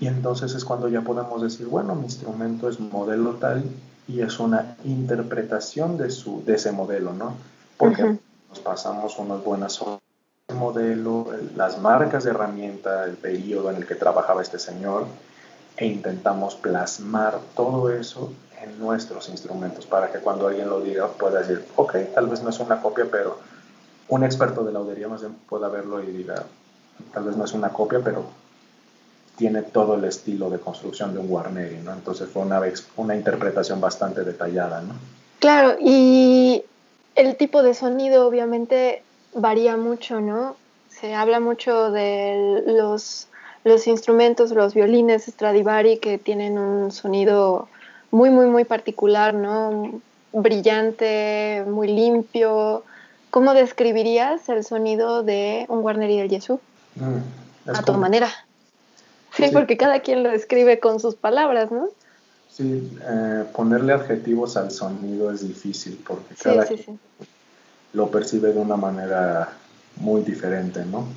Y 0.00 0.06
entonces 0.06 0.54
es 0.54 0.64
cuando 0.64 0.88
ya 0.88 1.02
podemos 1.02 1.42
decir, 1.42 1.66
bueno, 1.66 1.94
mi 1.94 2.04
instrumento 2.04 2.70
es 2.70 2.80
modelo 2.80 3.34
tal 3.34 3.64
y 4.08 4.22
es 4.22 4.40
una 4.40 4.76
interpretación 4.84 5.98
de, 5.98 6.10
su, 6.10 6.42
de 6.44 6.54
ese 6.54 6.72
modelo, 6.72 7.12
¿no? 7.12 7.34
Porque 7.76 8.18
nos 8.48 8.60
pasamos 8.60 9.18
unas 9.18 9.44
buenas 9.44 9.80
horas 9.82 10.00
el 10.48 10.56
modelo, 10.56 11.26
las 11.54 11.80
marcas 11.80 12.24
de 12.24 12.30
herramienta, 12.30 13.04
el 13.04 13.16
periodo 13.16 13.70
en 13.70 13.76
el 13.76 13.86
que 13.86 13.94
trabajaba 13.94 14.42
este 14.42 14.58
señor, 14.58 15.06
e 15.76 15.86
intentamos 15.86 16.54
plasmar 16.54 17.38
todo 17.56 17.90
eso 17.90 18.32
en 18.62 18.78
nuestros 18.78 19.28
instrumentos 19.28 19.86
para 19.86 20.10
que 20.10 20.18
cuando 20.18 20.46
alguien 20.46 20.68
lo 20.68 20.80
diga 20.80 21.08
pueda 21.08 21.40
decir, 21.40 21.64
ok, 21.76 21.96
tal 22.14 22.28
vez 22.28 22.42
no 22.42 22.50
es 22.50 22.60
una 22.60 22.80
copia, 22.80 23.06
pero 23.10 23.38
un 24.08 24.24
experto 24.24 24.64
de 24.64 24.72
laudería 24.72 25.08
más 25.08 25.20
bien 25.20 25.34
pueda 25.48 25.68
verlo 25.68 26.02
y 26.02 26.06
diga, 26.06 26.44
tal 27.12 27.24
vez 27.24 27.36
no 27.36 27.44
es 27.44 27.52
una 27.52 27.70
copia, 27.70 28.00
pero 28.02 28.24
tiene 29.36 29.62
todo 29.62 29.96
el 29.96 30.04
estilo 30.04 30.48
de 30.50 30.60
construcción 30.60 31.12
de 31.12 31.18
un 31.18 31.28
Guarneri, 31.28 31.78
¿no? 31.78 31.92
Entonces 31.92 32.28
fue 32.28 32.42
una, 32.42 32.62
una 32.96 33.16
interpretación 33.16 33.80
bastante 33.80 34.22
detallada, 34.22 34.80
¿no? 34.80 34.94
Claro, 35.40 35.76
y 35.80 36.64
el 37.16 37.36
tipo 37.36 37.62
de 37.62 37.74
sonido 37.74 38.26
obviamente 38.26 39.02
varía 39.34 39.76
mucho, 39.76 40.20
¿no? 40.20 40.56
Se 40.88 41.14
habla 41.14 41.40
mucho 41.40 41.90
de 41.90 42.62
los, 42.66 43.26
los 43.64 43.86
instrumentos, 43.86 44.50
los 44.52 44.74
violines 44.74 45.24
Stradivari 45.24 45.98
que 45.98 46.18
tienen 46.18 46.58
un 46.58 46.92
sonido 46.92 47.68
muy, 48.10 48.30
muy, 48.30 48.46
muy 48.46 48.64
particular, 48.64 49.34
¿no? 49.34 50.00
Brillante, 50.32 51.64
muy 51.66 51.88
limpio. 51.88 52.84
¿Cómo 53.30 53.54
describirías 53.54 54.48
el 54.48 54.62
sonido 54.64 55.22
de 55.22 55.64
un 55.68 55.82
Guarneri 55.82 56.18
del 56.18 56.30
Jesús? 56.30 56.60
Mm, 56.96 57.70
a 57.70 57.82
tu 57.82 57.94
manera. 57.94 58.30
Sí, 59.34 59.50
porque 59.52 59.76
cada 59.76 60.00
quien 60.00 60.22
lo 60.22 60.30
describe 60.30 60.78
con 60.78 61.00
sus 61.00 61.16
palabras, 61.16 61.72
¿no? 61.72 61.88
Sí, 62.48 62.96
eh, 63.02 63.44
ponerle 63.52 63.92
adjetivos 63.94 64.56
al 64.56 64.70
sonido 64.70 65.32
es 65.32 65.46
difícil 65.46 66.00
porque 66.06 66.36
cada 66.36 66.64
quien 66.66 67.00
lo 67.94 68.10
percibe 68.10 68.52
de 68.52 68.60
una 68.60 68.76
manera 68.76 69.48
muy 69.96 70.22
diferente, 70.22 70.84
¿no? 70.84 71.08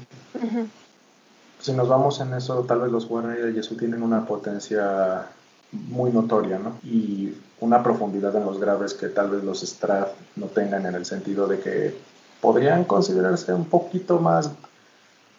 Si 1.60 1.74
nos 1.74 1.88
vamos 1.88 2.20
en 2.22 2.34
eso, 2.34 2.64
tal 2.64 2.82
vez 2.82 2.92
los 2.92 3.08
Guarneri 3.08 3.42
del 3.42 3.54
Jesús 3.54 3.78
tienen 3.78 4.04
una 4.04 4.26
potencia 4.26 5.28
muy 5.72 6.12
notoria, 6.12 6.60
¿no? 6.60 6.78
Y 6.84 7.34
una 7.60 7.84
profundidad 7.84 8.36
en 8.36 8.46
los 8.46 8.60
graves 8.60 8.94
que 8.94 9.08
tal 9.08 9.32
vez 9.32 9.44
los 9.44 9.62
Strad 9.64 10.08
no 10.36 10.48
tengan 10.48 10.86
en 10.86 10.96
el 10.96 11.06
sentido 11.06 11.48
de 11.48 11.60
que 11.60 11.98
podrían 12.42 12.84
considerarse 12.86 13.54
un 13.54 13.66
poquito 13.66 14.20
más 14.20 14.52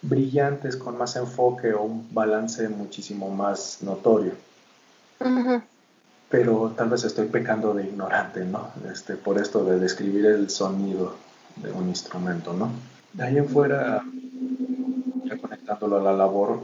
brillantes, 0.01 0.75
con 0.77 0.97
más 0.97 1.15
enfoque 1.15 1.73
o 1.73 1.83
un 1.83 2.07
balance 2.13 2.67
muchísimo 2.69 3.29
más 3.29 3.79
notorio. 3.81 4.33
Pero 6.29 6.73
tal 6.75 6.89
vez 6.89 7.03
estoy 7.03 7.27
pecando 7.27 7.73
de 7.73 7.85
ignorante, 7.85 8.45
¿no? 8.45 8.69
Este, 8.91 9.15
por 9.15 9.39
esto 9.39 9.63
de 9.65 9.79
describir 9.79 10.25
el 10.27 10.49
sonido 10.49 11.15
de 11.55 11.71
un 11.71 11.89
instrumento, 11.89 12.53
¿no? 12.53 12.69
De 13.13 13.23
ahí 13.23 13.37
en 13.37 13.49
fuera, 13.49 14.03
conectándolo 15.69 15.97
a 15.97 16.11
la 16.11 16.17
labor, 16.17 16.59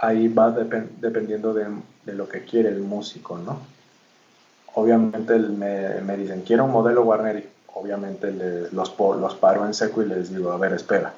ahí 0.00 0.28
va 0.28 0.50
dependiendo 0.50 1.52
de, 1.52 1.66
lo 2.12 2.28
que 2.28 2.44
quiere 2.44 2.68
el 2.68 2.80
músico, 2.80 3.36
¿no? 3.38 3.58
Obviamente 4.74 5.38
me, 5.38 6.00
me, 6.02 6.16
dicen, 6.16 6.42
quiero 6.42 6.64
un 6.64 6.72
modelo 6.72 7.02
Warner, 7.02 7.48
obviamente 7.74 8.32
los, 8.72 8.94
los 8.98 9.34
paro 9.34 9.66
en 9.66 9.74
seco 9.74 10.02
y 10.02 10.06
les 10.06 10.34
digo, 10.34 10.52
a 10.52 10.58
ver, 10.58 10.72
espera, 10.74 11.14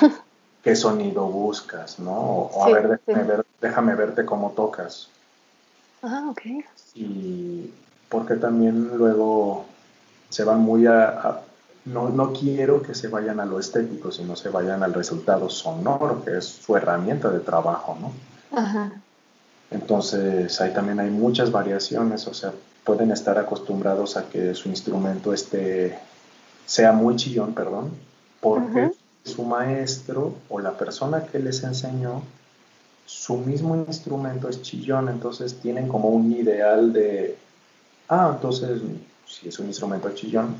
¿qué 0.62 0.74
sonido 0.74 1.26
buscas, 1.26 1.98
no? 1.98 2.12
O, 2.12 2.64
a 2.64 2.70
ver, 2.70 3.00
déjame, 3.60 3.94
verte 3.94 4.24
cómo 4.24 4.50
tocas. 4.50 5.08
Ah, 6.02 6.28
ok. 6.30 6.42
Y 6.94 7.70
porque 8.08 8.34
también 8.34 8.96
luego 8.96 9.64
se 10.30 10.44
van 10.44 10.60
muy 10.60 10.86
a, 10.86 11.40
no, 11.84 12.08
no, 12.08 12.32
quiero 12.32 12.82
que 12.82 12.94
se 12.94 13.08
vayan 13.08 13.40
a 13.40 13.44
lo 13.44 13.58
estético, 13.60 14.10
sino 14.10 14.36
se 14.36 14.48
vayan 14.48 14.82
al 14.82 14.94
resultado 14.94 15.50
sonoro, 15.50 16.24
que 16.24 16.38
es 16.38 16.44
su 16.44 16.76
herramienta 16.76 17.30
de 17.30 17.40
trabajo, 17.40 17.96
¿no? 18.00 18.12
Ajá. 18.58 18.92
Entonces, 19.70 20.60
ahí 20.60 20.72
también 20.72 21.00
hay 21.00 21.10
muchas 21.10 21.50
variaciones, 21.50 22.26
o 22.26 22.34
sea, 22.34 22.52
pueden 22.84 23.10
estar 23.10 23.38
acostumbrados 23.38 24.16
a 24.16 24.28
que 24.28 24.54
su 24.54 24.68
instrumento 24.68 25.32
esté, 25.32 25.98
sea 26.64 26.92
muy 26.92 27.16
chillón, 27.16 27.54
perdón, 27.54 27.90
porque 28.40 28.92
su 29.24 29.42
maestro 29.42 30.34
o 30.48 30.60
la 30.60 30.76
persona 30.76 31.24
que 31.24 31.38
les 31.38 31.62
enseñó, 31.64 32.22
su 33.06 33.36
mismo 33.36 33.76
instrumento 33.76 34.48
es 34.48 34.62
chillón, 34.62 35.08
entonces 35.08 35.54
tienen 35.60 35.88
como 35.88 36.08
un 36.10 36.32
ideal 36.32 36.92
de, 36.92 37.36
ah, 38.08 38.32
entonces 38.34 38.80
si 39.26 39.48
es 39.48 39.58
un 39.58 39.66
instrumento 39.66 40.10
chillón, 40.10 40.54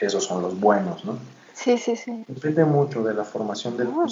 esos 0.00 0.24
son 0.24 0.42
los 0.42 0.58
buenos, 0.58 1.04
¿no? 1.04 1.18
Sí, 1.54 1.76
sí, 1.76 1.96
sí. 1.96 2.24
Depende 2.28 2.64
mucho 2.64 3.02
de 3.02 3.14
la 3.14 3.24
formación 3.24 3.76
del, 3.76 3.88
ah. 3.88 4.06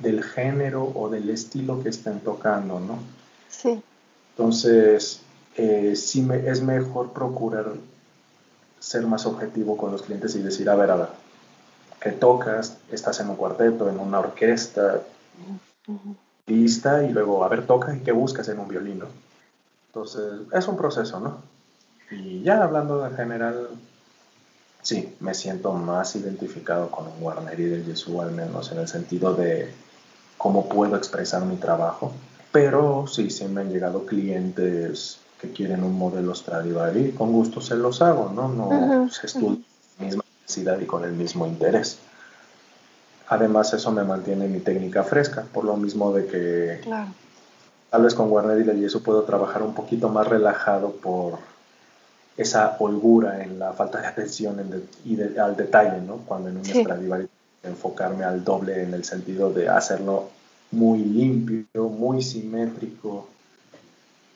del 0.00 0.22
género 0.22 0.92
o 0.94 1.08
del 1.08 1.30
estilo 1.30 1.82
que 1.82 1.88
estén 1.88 2.20
tocando, 2.20 2.78
¿no? 2.78 2.98
Sí. 3.48 3.82
Entonces, 4.36 5.20
eh, 5.56 5.94
sí 5.96 6.22
me, 6.22 6.48
es 6.48 6.62
mejor 6.62 7.12
procurar 7.12 7.72
ser 8.78 9.06
más 9.06 9.26
objetivo 9.26 9.76
con 9.76 9.92
los 9.92 10.02
clientes 10.02 10.34
y 10.34 10.42
decir, 10.42 10.68
a 10.70 10.74
ver, 10.74 10.90
a 10.90 10.96
ver, 10.96 11.08
¿qué 12.00 12.10
tocas? 12.10 12.78
¿Estás 12.90 13.20
en 13.20 13.30
un 13.30 13.36
cuarteto, 13.36 13.88
en 13.88 13.98
una 13.98 14.20
orquesta? 14.20 15.02
Lista 16.46 17.04
y 17.04 17.10
luego, 17.10 17.44
a 17.44 17.48
ver, 17.48 17.66
toca 17.66 17.94
y 17.94 18.00
qué 18.00 18.12
buscas 18.12 18.48
en 18.48 18.58
un 18.58 18.68
violino. 18.68 19.06
Entonces, 19.88 20.42
es 20.52 20.68
un 20.68 20.76
proceso, 20.76 21.20
¿no? 21.20 21.38
Y 22.10 22.42
ya 22.42 22.62
hablando 22.62 23.06
en 23.06 23.14
general, 23.14 23.68
sí, 24.82 25.14
me 25.20 25.34
siento 25.34 25.72
más 25.72 26.14
identificado 26.16 26.90
con 26.90 27.06
un 27.06 27.22
Warner 27.22 27.58
y 27.58 27.64
del 27.64 27.84
Jesús, 27.84 28.20
al 28.20 28.32
menos 28.32 28.70
en 28.72 28.78
el 28.78 28.88
sentido 28.88 29.34
de 29.34 29.72
cómo 30.36 30.68
puedo 30.68 30.96
expresar 30.96 31.44
mi 31.44 31.56
trabajo. 31.56 32.12
Pero 32.50 33.06
sí, 33.06 33.30
sí 33.30 33.46
me 33.46 33.62
han 33.62 33.72
llegado 33.72 34.04
clientes 34.04 35.18
que 35.40 35.52
quieren 35.52 35.82
un 35.82 35.98
modelo 35.98 36.34
Stradivari 36.34 37.06
y 37.06 37.12
con 37.12 37.32
gusto 37.32 37.60
se 37.60 37.76
los 37.76 38.02
hago, 38.02 38.30
¿no? 38.34 38.48
No 38.48 39.08
se 39.08 39.26
estudia 39.26 39.58
la 39.98 40.04
misma 40.04 40.24
necesidad 40.42 40.78
y 40.80 40.86
con 40.86 41.04
el 41.04 41.12
mismo 41.12 41.46
interés. 41.46 41.98
Además, 43.28 43.72
eso 43.72 43.90
me 43.92 44.04
mantiene 44.04 44.46
mi 44.46 44.60
técnica 44.60 45.04
fresca, 45.04 45.44
por 45.54 45.64
lo 45.64 45.76
mismo 45.76 46.12
de 46.12 46.26
que 46.26 46.80
tal 47.88 48.02
vez 48.02 48.14
con 48.14 48.30
Warner 48.30 48.60
y 48.60 48.64
del 48.64 48.80
Yeso 48.80 49.02
puedo 49.02 49.22
trabajar 49.22 49.62
un 49.62 49.74
poquito 49.74 50.10
más 50.10 50.28
relajado 50.28 50.92
por 50.92 51.38
esa 52.36 52.76
holgura 52.78 53.42
en 53.42 53.58
la 53.58 53.72
falta 53.72 54.00
de 54.00 54.06
atención 54.06 54.56
y 55.04 55.20
al 55.38 55.56
detalle, 55.56 56.00
¿no? 56.00 56.18
Cuando 56.26 56.48
en 56.48 56.56
un 56.56 56.64
Stradivari 56.64 57.28
enfocarme 57.62 58.24
al 58.24 58.42
doble 58.42 58.82
en 58.82 58.94
el 58.94 59.04
sentido 59.04 59.52
de 59.52 59.68
hacerlo 59.68 60.28
muy 60.72 60.98
limpio, 61.00 61.88
muy 61.88 62.22
simétrico. 62.22 63.28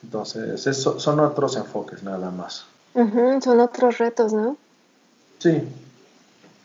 Entonces, 0.03 0.65
eso, 0.67 0.99
son 0.99 1.19
otros 1.19 1.57
enfoques 1.57 2.03
nada 2.03 2.29
más. 2.29 2.65
son 2.93 3.59
otros 3.59 3.97
retos, 3.97 4.33
¿no? 4.33 4.55
Sí. 5.39 5.63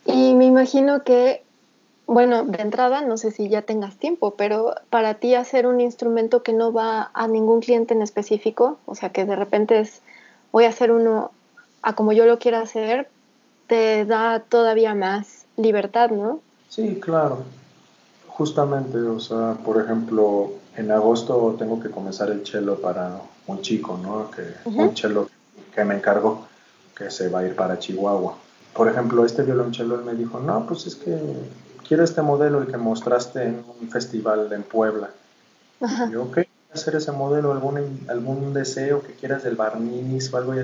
Y 0.05 0.35
me 0.35 0.45
imagino 0.45 1.03
que, 1.03 1.43
bueno, 2.07 2.45
de 2.45 2.61
entrada, 2.61 3.01
no 3.01 3.17
sé 3.17 3.31
si 3.31 3.49
ya 3.49 3.63
tengas 3.63 3.97
tiempo, 3.97 4.35
pero 4.35 4.75
para 4.91 5.15
ti 5.15 5.35
hacer 5.35 5.67
un 5.67 5.81
instrumento 5.81 6.43
que 6.43 6.53
no 6.53 6.73
va 6.73 7.11
a 7.15 7.27
ningún 7.27 7.61
cliente 7.61 7.95
en 7.95 8.03
específico, 8.03 8.79
o 8.85 8.95
sea, 8.95 9.11
que 9.11 9.25
de 9.25 9.37
repente 9.37 9.81
es, 9.81 10.02
voy 10.53 10.65
a 10.65 10.69
hacer 10.69 10.93
uno 10.93 11.33
a 11.83 11.95
como 11.95 12.13
yo 12.13 12.27
lo 12.27 12.39
quiera 12.39 12.61
hacer, 12.61 13.09
te 13.67 14.05
da 14.05 14.41
todavía 14.41 14.95
más 14.95 15.47
libertad, 15.57 16.11
¿no? 16.11 16.41
Sí, 16.69 17.01
claro. 17.01 17.43
Justamente, 18.29 18.99
o 18.99 19.19
sea, 19.19 19.55
por 19.65 19.83
ejemplo, 19.83 20.53
en 20.77 20.91
agosto 20.91 21.57
tengo 21.59 21.81
que 21.81 21.91
comenzar 21.91 22.31
el 22.31 22.47
cello 22.47 22.81
para 22.81 23.21
un 23.47 23.61
chico, 23.61 23.99
¿no? 24.01 24.31
Que, 24.31 24.43
Un 24.65 24.97
cello 24.97 25.29
que 25.75 25.85
me 25.85 25.97
encargó, 25.97 26.47
que 26.97 27.11
se 27.11 27.29
va 27.29 27.41
a 27.41 27.47
ir 27.47 27.57
para 27.57 27.79
Chihuahua. 27.79 28.37
Por 28.75 28.89
ejemplo, 28.89 29.25
este 29.25 29.43
violonchelo 29.43 29.97
él 29.97 30.05
me 30.05 30.15
dijo, 30.15 30.39
no, 30.39 30.67
pues 30.67 30.87
es 30.87 30.95
que 30.95 31.19
quiero 31.87 32.05
este 32.05 32.23
modelo 32.23 32.63
el 32.63 32.69
que 32.69 32.79
mostraste 32.79 33.43
en 33.43 33.65
un 33.81 33.89
festival 33.91 34.51
en 34.53 34.63
Puebla. 34.63 35.11
Y 35.81 36.13
yo, 36.13 36.23
ok, 36.23 36.39
hacer 36.75 36.97
ese 36.97 37.13
modelo, 37.13 37.53
algún, 37.53 38.07
algún 38.09 38.53
deseo 38.53 39.03
que 39.03 39.13
quieras 39.15 39.43
del 39.43 39.57
barniz 39.57 40.33
o 40.33 40.37
algo. 40.37 40.55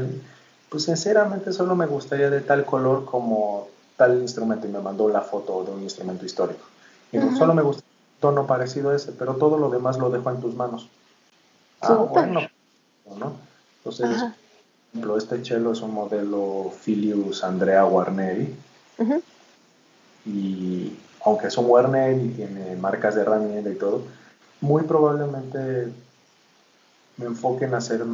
pues 0.69 0.85
sinceramente 0.85 1.53
solo 1.53 1.77
me 1.77 1.87
gustaría 1.87 2.31
de 2.31 2.41
tal 2.41 2.65
color 2.65 3.05
como 3.05 3.69
tal 3.97 4.21
instrumento 4.21 4.67
y 4.67 4.71
me 4.71 4.81
mandó 4.81 5.09
la 5.09 5.21
foto 5.21 5.65
de 5.65 5.73
un 5.73 5.83
instrumento 5.83 6.25
histórico. 6.25 6.65
Y 7.13 7.19
solo 7.37 7.55
me 7.55 7.63
gusta 7.63 7.83
un 7.83 8.21
tono 8.21 8.47
parecido 8.47 8.91
a 8.91 8.97
ese, 8.97 9.13
pero 9.13 9.35
todo 9.35 9.59
lo 9.59 9.71
demás 9.71 9.99
lo 9.99 10.11
dejo 10.11 10.31
en 10.31 10.41
tus 10.41 10.55
manos. 10.55 10.89
Ah, 11.81 11.95
bueno. 11.95 12.41
¿no? 13.19 13.33
Entonces, 13.79 14.19
por 14.19 14.33
ejemplo, 14.93 15.19
este 15.19 15.45
cello 15.45 15.73
es 15.73 15.81
un 15.81 15.95
modelo 15.95 16.73
Filius 16.81 17.45
Andrea 17.45 17.83
Guarneri. 17.83 18.55
Y 20.27 20.93
aunque 21.25 21.49
es 21.49 21.57
un 21.57 21.67
Guarneri 21.67 22.21
y 22.21 22.29
tiene 22.31 22.77
marcas 22.77 23.15
de 23.15 23.23
herramienta 23.23 23.71
y 23.71 23.75
todo, 23.75 24.03
muy 24.61 24.83
probablemente 24.85 25.93
me 27.17 27.27
enfoque 27.27 27.65
en 27.65 27.75
hacer 27.75 28.05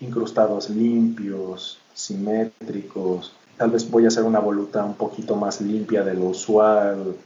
incrustados 0.00 0.70
limpios, 0.70 1.78
simétricos. 1.94 3.32
Tal 3.56 3.70
vez 3.70 3.90
voy 3.90 4.04
a 4.04 4.08
hacer 4.08 4.24
una 4.24 4.38
voluta 4.38 4.84
un 4.84 4.94
poquito 4.94 5.34
más 5.36 5.60
limpia 5.60 6.04
de 6.04 6.14
lo 6.14 6.26
usual 6.26 7.16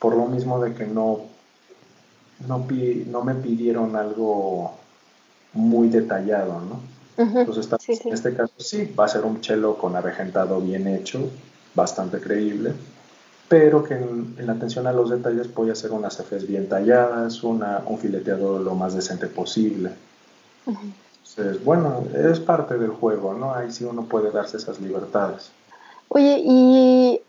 por 0.00 0.16
lo 0.16 0.26
mismo 0.26 0.58
de 0.60 0.74
que 0.74 0.86
no, 0.86 1.20
no, 2.48 2.66
no 3.06 3.24
me 3.24 3.34
pidieron 3.34 3.94
algo 3.94 4.72
muy 5.52 5.88
detallado, 5.88 6.60
¿no? 6.60 6.80
Entonces, 7.16 7.68
en 8.06 8.14
este 8.14 8.34
caso 8.34 8.54
sí, 8.56 8.94
va 8.98 9.04
a 9.04 9.08
ser 9.08 9.26
un 9.26 9.42
chelo 9.42 9.76
con 9.76 9.94
avejentado 9.94 10.58
bien 10.58 10.86
hecho, 10.86 11.28
bastante 11.74 12.18
creíble, 12.18 12.72
pero 13.50 13.82
que 13.82 13.94
en, 13.94 14.36
la 14.38 14.52
atención 14.52 14.86
a 14.86 14.92
los 14.92 15.10
detalles 15.10 15.52
voy 15.52 15.70
a 15.70 15.72
hacer 15.72 15.90
unas 15.90 16.16
Fs 16.16 16.46
bien 16.46 16.68
talladas, 16.68 17.42
un 17.42 17.98
fileteado 17.98 18.60
lo 18.60 18.76
más 18.76 18.94
decente 18.94 19.26
posible. 19.26 19.90
Entonces, 20.64 21.64
bueno, 21.64 22.04
es 22.14 22.38
parte 22.38 22.78
del 22.78 22.90
juego, 22.90 23.34
¿no? 23.34 23.52
Ahí 23.52 23.72
sí 23.72 23.82
uno 23.82 24.04
puede 24.04 24.30
darse 24.30 24.56
esas 24.56 24.80
libertades. 24.80 25.50
Oye, 26.08 26.40
y 26.44 27.20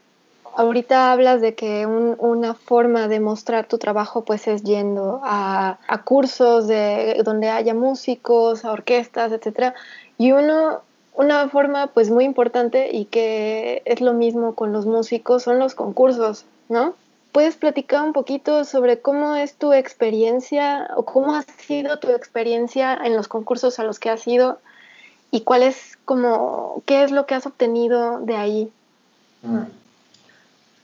Ahorita 0.54 1.14
hablas 1.14 1.40
de 1.40 1.56
que 1.56 1.86
una 1.86 2.54
forma 2.54 3.08
de 3.08 3.22
mostrar 3.22 3.68
tu 3.68 3.78
trabajo 3.78 4.26
pues 4.26 4.48
es 4.48 4.64
yendo 4.64 5.22
a, 5.24 5.80
cursos 6.04 6.68
de 6.68 7.22
donde 7.24 7.50
haya 7.50 7.74
músicos, 7.74 8.66
a 8.66 8.72
orquestas, 8.72 9.32
etc. 9.32 9.74
Y 10.18 10.34
uno, 10.34 10.82
una 11.14 11.50
forma 11.50 11.88
pues 11.88 12.10
muy 12.10 12.26
importante 12.26 12.96
y 12.96 13.06
que 13.06 13.82
es 13.86 14.02
lo 14.02 14.14
mismo 14.14 14.56
con 14.56 14.72
los 14.72 14.86
músicos 14.86 15.44
son 15.44 15.60
los 15.60 15.76
concursos, 15.76 16.46
¿no? 16.70 16.96
¿Puedes 17.32 17.56
platicar 17.56 18.04
un 18.04 18.14
poquito 18.14 18.66
sobre 18.66 19.00
cómo 19.00 19.36
es 19.36 19.56
tu 19.56 19.72
experiencia 19.72 20.90
o 20.96 21.04
cómo 21.04 21.36
ha 21.36 21.44
sido 21.44 21.98
tu 22.00 22.10
experiencia 22.10 22.94
en 22.94 23.16
los 23.16 23.28
concursos 23.28 23.80
a 23.80 23.84
los 23.84 24.00
que 24.00 24.10
has 24.10 24.28
ido 24.28 24.60
y 25.32 25.42
cuál 25.42 25.64
es 25.64 25.98
como, 26.04 26.84
qué 26.86 27.04
es 27.04 27.12
lo 27.12 27.26
que 27.26 27.36
has 27.36 27.46
obtenido 27.46 28.20
de 28.20 28.36
ahí? 28.36 28.72
Mm. 29.44 29.60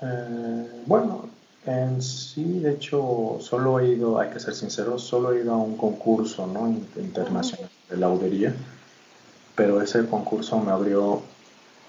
Eh, 0.02 0.84
bueno, 0.86 1.26
en 1.66 2.02
sí, 2.02 2.60
de 2.60 2.72
hecho, 2.72 3.40
solo 3.42 3.80
he 3.80 3.90
ido, 3.90 4.20
hay 4.20 4.30
que 4.30 4.40
ser 4.40 4.56
sincero, 4.56 4.98
solo 4.98 5.34
he 5.34 5.42
ido 5.42 5.54
a 5.54 5.58
un 5.58 5.76
concurso 5.76 6.48
¿no? 6.48 6.70
internacional 6.96 7.70
de 7.90 7.98
laudería, 7.98 8.56
pero 9.58 9.82
ese 9.82 10.06
concurso 10.06 10.60
me 10.60 10.72
abrió 10.72 11.24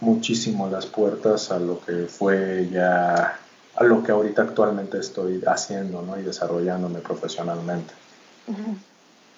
muchísimo 0.01 0.71
las 0.71 0.87
puertas 0.87 1.53
a 1.53 1.59
lo 1.59 1.79
que 1.81 2.07
fue 2.07 2.67
ya, 2.73 3.39
a 3.77 3.85
lo 3.85 4.03
que 4.03 4.11
ahorita 4.11 4.41
actualmente 4.43 4.99
estoy 4.99 5.43
haciendo 5.47 6.01
¿no? 6.01 6.19
y 6.19 6.23
desarrollándome 6.23 7.01
profesionalmente. 7.01 7.93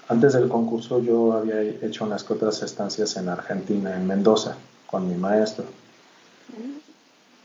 Antes 0.09 0.35
del 0.35 0.49
concurso 0.49 1.03
yo 1.03 1.33
había 1.33 1.61
hecho 1.61 2.05
unas 2.05 2.31
otras 2.31 2.63
estancias 2.63 3.17
en 3.17 3.29
Argentina, 3.29 3.97
en 3.97 4.07
Mendoza, 4.07 4.55
con 4.87 5.09
mi 5.09 5.17
maestro. 5.17 5.65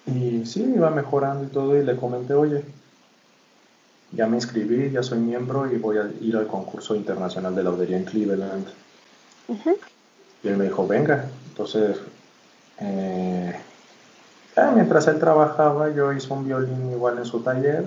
Y 0.06 0.46
sí, 0.46 0.72
iba 0.76 0.92
mejorando 0.92 1.46
y 1.46 1.48
todo 1.48 1.76
y 1.76 1.84
le 1.84 1.96
comenté, 1.96 2.36
oye, 2.36 2.64
ya 4.12 4.28
me 4.28 4.38
inscribí, 4.38 4.92
ya 4.92 5.02
soy 5.02 5.18
miembro 5.18 5.72
y 5.72 5.78
voy 5.78 5.98
a 5.98 6.12
ir 6.22 6.38
al 6.38 6.46
concurso 6.46 6.94
internacional 6.96 7.56
de 7.56 7.64
laudería 7.64 7.98
en 7.98 8.06
Cleveland. 8.06 8.68
Y 10.46 10.48
él 10.48 10.58
me 10.58 10.66
dijo, 10.66 10.88
venga. 10.88 11.26
Entonces, 11.50 11.98
eh, 12.80 13.56
mientras 14.76 15.08
él 15.08 15.18
trabajaba, 15.18 15.90
yo 15.90 16.14
hice 16.14 16.32
un 16.32 16.46
violín 16.46 16.92
igual 16.92 17.18
en 17.18 17.26
su 17.26 17.42
taller. 17.42 17.84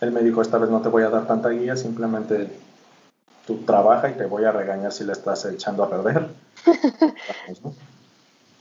Él 0.00 0.12
me 0.12 0.22
dijo, 0.22 0.40
esta 0.40 0.58
vez 0.58 0.70
no 0.70 0.80
te 0.80 0.88
voy 0.88 1.02
a 1.02 1.10
dar 1.10 1.26
tanta 1.26 1.48
guía, 1.48 1.76
simplemente 1.76 2.48
tú 3.44 3.64
trabaja 3.66 4.08
y 4.08 4.14
te 4.14 4.26
voy 4.26 4.44
a 4.44 4.52
regañar 4.52 4.92
si 4.92 5.02
le 5.02 5.12
estás 5.12 5.44
echando 5.46 5.82
a 5.82 5.90
perder. 5.90 6.28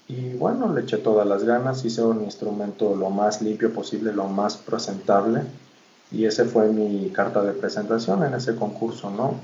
Y 0.09 0.37
bueno, 0.37 0.73
le 0.73 0.83
eché 0.83 0.95
todas 0.99 1.27
las 1.27 1.43
ganas, 1.43 1.83
hice 1.83 2.01
un 2.01 2.23
instrumento 2.23 2.95
lo 2.95 3.09
más 3.09 3.41
limpio 3.41 3.73
posible, 3.73 4.13
lo 4.13 4.27
más 4.27 4.55
presentable. 4.55 5.41
Y 6.11 6.23
ese 6.23 6.45
fue 6.45 6.69
mi 6.69 7.09
carta 7.09 7.43
de 7.43 7.51
presentación 7.51 8.23
en 8.23 8.33
ese 8.33 8.55
concurso, 8.55 9.11
¿no? 9.11 9.35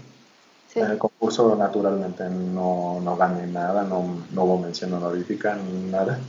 En 0.75 0.91
el 0.91 0.97
concurso 0.97 1.55
naturalmente 1.55 2.29
no, 2.29 2.99
no 3.01 3.15
gané 3.15 3.47
nada, 3.47 3.83
no, 3.83 4.03
no 4.31 4.43
hubo 4.43 4.57
mención 4.57 4.93
honorífica 4.93 5.55
ni 5.55 5.91
nada. 5.91 6.19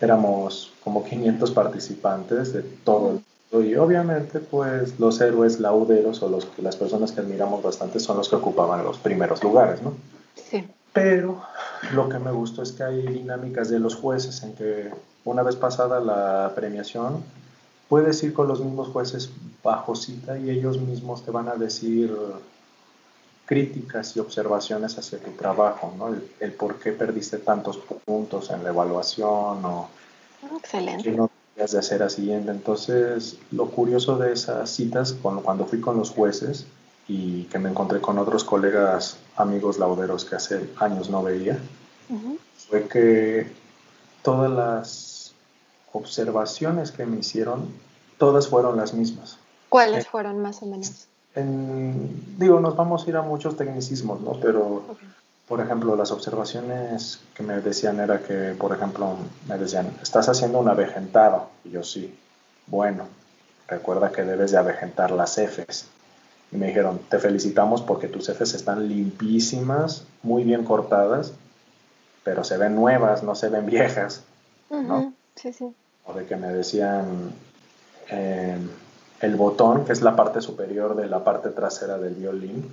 Éramos 0.00 0.72
como 0.84 1.04
500 1.04 1.50
participantes 1.50 2.52
de 2.52 2.62
todo 2.62 3.08
el 3.08 3.12
mundo 3.14 3.68
y 3.68 3.74
obviamente 3.76 4.40
pues 4.40 4.98
los 5.00 5.20
héroes 5.20 5.58
lauderos 5.58 6.22
o 6.22 6.28
los, 6.28 6.46
las 6.58 6.76
personas 6.76 7.12
que 7.12 7.20
admiramos 7.20 7.62
bastante 7.62 7.98
son 7.98 8.18
los 8.18 8.28
que 8.28 8.36
ocupaban 8.36 8.84
los 8.84 8.98
primeros 8.98 9.42
lugares, 9.42 9.82
¿no? 9.82 9.94
Sí. 10.34 10.64
Pero 10.92 11.42
lo 11.92 12.08
que 12.08 12.18
me 12.18 12.30
gustó 12.30 12.62
es 12.62 12.72
que 12.72 12.82
hay 12.82 13.06
dinámicas 13.06 13.68
de 13.68 13.78
los 13.78 13.94
jueces 13.96 14.42
en 14.42 14.54
que 14.54 14.90
una 15.24 15.42
vez 15.42 15.56
pasada 15.56 16.00
la 16.00 16.52
premiación 16.54 17.22
puedes 17.88 18.22
ir 18.22 18.32
con 18.32 18.48
los 18.48 18.60
mismos 18.60 18.88
jueces 18.88 19.30
bajo 19.62 19.94
cita 19.94 20.38
y 20.38 20.50
ellos 20.50 20.80
mismos 20.80 21.24
te 21.24 21.30
van 21.30 21.48
a 21.48 21.54
decir 21.56 22.16
críticas 23.46 24.16
y 24.16 24.20
observaciones 24.20 24.98
hacia 24.98 25.18
tu 25.18 25.30
trabajo, 25.30 25.94
¿no? 25.96 26.14
El, 26.40 26.52
por 26.52 26.78
qué 26.78 26.92
perdiste 26.92 27.38
tantos 27.38 27.78
puntos 28.04 28.50
en 28.50 28.62
la 28.62 28.70
evaluación 28.70 29.64
o 29.64 29.88
Excelente. 30.58 31.04
qué 31.04 31.12
no 31.12 31.30
de 31.56 31.62
hacer 31.62 32.02
así. 32.02 32.30
Entonces, 32.30 33.38
lo 33.50 33.70
curioso 33.70 34.18
de 34.18 34.32
esas 34.32 34.68
citas, 34.68 35.14
cuando 35.22 35.64
fui 35.64 35.80
con 35.80 35.96
los 35.96 36.10
jueces, 36.10 36.66
y 37.08 37.44
que 37.44 37.58
me 37.58 37.70
encontré 37.70 38.00
con 38.00 38.18
otros 38.18 38.44
colegas, 38.44 39.16
amigos 39.36 39.78
lauderos 39.78 40.24
que 40.24 40.36
hace 40.36 40.68
años 40.78 41.08
no 41.08 41.22
veía, 41.22 41.58
fue 42.68 42.88
que 42.88 43.52
todas 44.22 44.50
las 44.50 45.32
observaciones 45.92 46.90
que 46.90 47.06
me 47.06 47.20
hicieron, 47.20 47.68
todas 48.18 48.48
fueron 48.48 48.76
las 48.76 48.92
mismas. 48.92 49.38
¿Cuáles 49.68 50.04
eh, 50.04 50.08
fueron 50.10 50.40
más 50.40 50.62
o 50.62 50.66
menos? 50.66 51.06
Digo, 51.42 52.60
nos 52.60 52.76
vamos 52.76 53.06
a 53.06 53.10
ir 53.10 53.16
a 53.16 53.22
muchos 53.22 53.56
tecnicismos, 53.56 54.20
¿no? 54.20 54.32
Pero, 54.40 54.82
por 55.46 55.60
ejemplo, 55.60 55.94
las 55.96 56.10
observaciones 56.10 57.20
que 57.34 57.42
me 57.42 57.60
decían 57.60 58.00
era 58.00 58.20
que, 58.20 58.54
por 58.58 58.74
ejemplo, 58.74 59.16
me 59.48 59.58
decían, 59.58 59.90
estás 60.02 60.28
haciendo 60.28 60.58
un 60.58 60.68
avejentado. 60.68 61.48
Y 61.64 61.70
yo 61.70 61.82
sí, 61.82 62.16
bueno, 62.66 63.06
recuerda 63.68 64.12
que 64.12 64.22
debes 64.22 64.52
de 64.52 64.58
avejentar 64.58 65.10
las 65.10 65.36
Fs. 65.38 65.86
Y 66.52 66.56
me 66.56 66.68
dijeron, 66.68 67.00
te 67.10 67.18
felicitamos 67.18 67.82
porque 67.82 68.08
tus 68.08 68.28
Fs 68.28 68.54
están 68.54 68.88
limpísimas, 68.88 70.04
muy 70.22 70.44
bien 70.44 70.64
cortadas, 70.64 71.32
pero 72.24 72.44
se 72.44 72.56
ven 72.56 72.74
nuevas, 72.74 73.22
no 73.22 73.34
se 73.34 73.48
ven 73.48 73.66
viejas. 73.66 74.22
¿no? 74.70 75.12
Sí, 75.34 75.52
sí. 75.52 75.74
O 76.06 76.14
de 76.14 76.24
que 76.24 76.36
me 76.36 76.48
decían 76.48 77.32
eh, 78.10 78.58
el 79.20 79.36
botón, 79.36 79.84
que 79.84 79.92
es 79.92 80.02
la 80.02 80.16
parte 80.16 80.40
superior 80.40 80.94
de 80.96 81.06
la 81.06 81.24
parte 81.24 81.50
trasera 81.50 81.98
del 81.98 82.14
violín. 82.14 82.72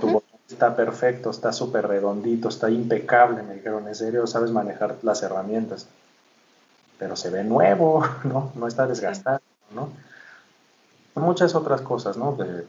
Tu 0.00 0.06
botón 0.06 0.40
está 0.48 0.74
perfecto, 0.74 1.30
está 1.30 1.52
súper 1.52 1.86
redondito, 1.86 2.48
está 2.48 2.70
impecable. 2.70 3.42
Me 3.42 3.54
dijeron, 3.54 3.86
en 3.86 3.94
serio, 3.94 4.26
sabes 4.26 4.50
manejar 4.50 4.96
las 5.02 5.22
herramientas. 5.22 5.86
Pero 6.98 7.14
se 7.14 7.30
ve 7.30 7.44
nuevo, 7.44 8.04
¿no? 8.24 8.52
No 8.54 8.66
está 8.66 8.86
desgastado, 8.86 9.40
¿no? 9.74 9.88
Muchas 11.14 11.54
otras 11.54 11.80
cosas, 11.80 12.16
¿no? 12.16 12.32
De, 12.32 12.66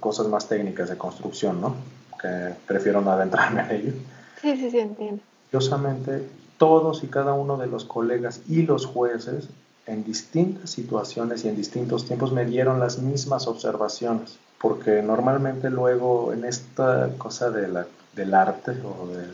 cosas 0.00 0.26
más 0.26 0.48
técnicas 0.48 0.88
de 0.88 0.98
construcción, 0.98 1.60
¿no? 1.60 1.74
Que 2.20 2.54
prefiero 2.66 3.00
no 3.00 3.12
adentrarme 3.12 3.62
en 3.62 3.70
ello. 3.70 3.92
Sí, 4.40 4.56
sí, 4.56 4.70
sí, 4.70 4.78
entiendo. 4.78 5.22
Curiosamente, 5.50 6.28
todos 6.58 7.02
y 7.04 7.08
cada 7.08 7.32
uno 7.32 7.56
de 7.56 7.66
los 7.66 7.84
colegas 7.84 8.40
y 8.48 8.62
los 8.62 8.86
jueces 8.86 9.48
en 9.86 10.04
distintas 10.04 10.70
situaciones 10.70 11.44
y 11.44 11.48
en 11.48 11.56
distintos 11.56 12.06
tiempos 12.06 12.32
me 12.32 12.44
dieron 12.44 12.80
las 12.80 12.98
mismas 12.98 13.46
observaciones, 13.46 14.38
porque 14.60 15.02
normalmente 15.02 15.70
luego 15.70 16.32
en 16.32 16.44
esta 16.44 17.10
cosa 17.18 17.50
de 17.50 17.68
la, 17.68 17.86
del 18.14 18.34
arte 18.34 18.72
o 18.72 19.06
de 19.06 19.26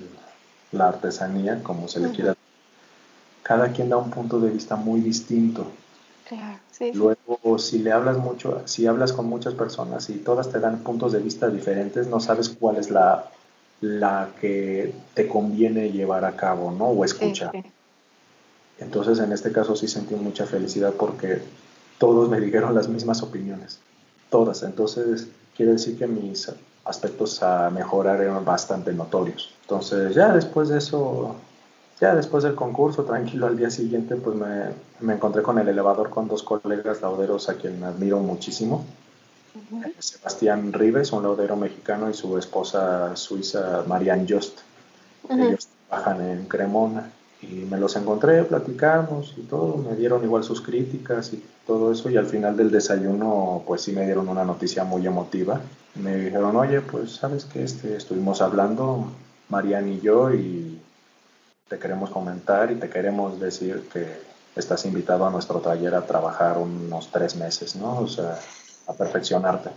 la 0.73 0.89
artesanía, 0.89 1.63
como 1.63 1.89
se 1.89 2.01
le 2.01 2.11
quiera, 2.11 2.37
cada 3.43 3.73
quien 3.73 3.89
da 3.89 3.97
un 3.97 4.11
punto 4.11 4.41
de 4.41 4.51
vista 4.51 4.77
muy 4.77 5.01
distinto. 5.01 5.67
Claro, 6.29 6.59
sí, 6.73 6.91
Luego, 6.93 7.59
si 7.59 7.79
le 7.79 7.93
hablas 7.93 8.19
mucho, 8.19 8.63
si 8.65 8.87
hablas 8.87 9.13
con 9.13 9.27
muchas 9.27 9.55
personas 9.55 10.11
y 10.11 10.15
todas 10.15 10.51
te 10.51 10.59
dan 10.59 10.79
puntos 10.79 11.13
de 11.13 11.21
vista 11.21 11.49
diferentes, 11.49 12.09
no 12.09 12.19
sabes 12.19 12.49
cuál 12.49 12.77
es 12.77 12.91
la, 12.91 13.27
la 13.81 14.31
que 14.41 14.93
te 15.15 15.29
conviene 15.29 15.93
llevar 15.93 16.25
a 16.25 16.35
cabo, 16.35 16.73
¿no? 16.73 16.87
O 16.87 17.05
escuchar. 17.05 17.53
Entonces, 18.79 19.19
en 19.19 19.33
este 19.33 19.53
caso 19.53 19.75
sí 19.75 19.89
sentí 19.89 20.15
mucha 20.15 20.47
felicidad 20.47 20.93
porque 20.95 21.41
todos 21.99 22.29
me 22.29 22.41
dijeron 22.41 22.75
las 22.75 22.89
mismas 22.89 23.23
opiniones, 23.23 23.79
todas. 24.31 24.63
Entonces, 24.63 25.29
quiere 25.57 25.73
decir 25.73 25.99
que 25.99 26.07
mis 26.07 26.51
aspectos 26.85 27.43
a 27.43 27.71
mejorar 27.71 28.21
eran 28.21 28.45
bastante 28.45 28.93
notorios. 28.93 29.55
Entonces, 29.63 30.15
ya 30.15 30.33
después 30.33 30.69
de 30.69 30.79
eso, 30.79 31.35
ya 32.01 32.15
después 32.15 32.45
del 32.45 32.55
concurso, 32.55 33.05
tranquilo, 33.05 33.47
al 33.47 33.57
día 33.57 33.71
siguiente, 33.71 34.17
pues 34.17 34.37
me, 34.37 34.71
me 35.01 35.15
encontré 35.15 35.43
con 35.43 35.59
el 35.59 35.69
elevador 35.69 36.11
con 36.11 36.29
dos 36.29 36.43
colegas 36.43 37.01
lauderos 37.01 37.49
a 37.49 37.55
quien 37.55 37.83
admiro 37.83 38.21
muchísimo. 38.21 38.85
Sebastián 39.99 40.73
Rives, 40.73 41.13
un 41.13 41.23
laudero 41.23 41.57
mexicano, 41.57 42.11
y 42.11 42.15
su 42.15 42.37
esposa 42.37 43.17
suiza, 43.17 43.85
Marianne 43.87 44.27
Just. 44.29 44.59
Ellos 45.31 45.69
trabajan 45.89 46.21
en 46.21 46.45
Cremona. 46.47 47.11
Y 47.43 47.67
me 47.71 47.79
los 47.79 47.95
encontré, 47.97 48.43
platicamos 48.45 49.35
y 49.37 49.43
todo, 49.43 49.77
me 49.77 49.95
dieron 49.95 50.25
igual 50.25 50.43
sus 50.43 50.61
críticas 50.61 51.33
y 51.33 51.45
todo 51.67 51.93
eso. 51.93 52.09
Y 52.11 52.17
al 52.17 52.27
final 52.27 52.57
del 52.57 52.71
desayuno, 52.71 53.63
pues 53.67 53.83
sí 53.83 53.93
me 53.93 54.05
dieron 54.05 54.29
una 54.29 54.45
noticia 54.45 54.85
muy 54.85 55.07
emotiva. 55.07 55.61
Me 55.95 56.17
dijeron, 56.17 56.57
oye, 56.57 56.81
pues 56.81 57.13
sabes 57.13 57.45
que 57.45 57.63
este, 57.63 57.97
estuvimos 57.97 58.41
hablando, 58.41 59.13
Marianne 59.49 59.93
y 59.93 60.01
yo, 60.01 60.33
y 60.33 60.81
te 61.69 61.79
queremos 61.79 62.11
comentar 62.11 62.71
y 62.71 62.77
te 62.77 62.89
queremos 62.89 63.41
decir 63.41 63.89
que 63.93 64.07
estás 64.55 64.85
invitado 64.87 65.27
a 65.27 65.31
nuestro 65.31 65.61
taller 65.61 65.95
a 65.95 66.07
trabajar 66.07 66.59
unos 66.59 67.11
tres 67.11 67.37
meses, 67.37 67.77
¿no? 67.77 67.99
O 67.99 68.09
sea, 68.09 68.39
a 68.87 68.93
perfeccionarte 68.93 69.71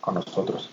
con 0.00 0.14
nosotros. 0.14 0.70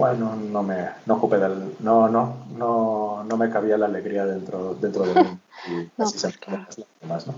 Bueno, 0.00 0.34
no 0.34 0.62
me 0.62 0.88
no 1.04 1.16
ocupé 1.16 1.36
del, 1.36 1.74
no, 1.80 2.08
no, 2.08 2.46
no, 2.56 3.22
no 3.22 3.36
me 3.36 3.50
cabía 3.50 3.76
la 3.76 3.84
alegría 3.84 4.24
dentro, 4.24 4.74
dentro 4.80 5.04
de 5.04 5.14
mí. 5.22 5.38
Y 5.68 5.90
así 6.02 6.18
se 6.18 6.32
claro. 6.32 6.64
las 7.06 7.26
¿no? 7.26 7.34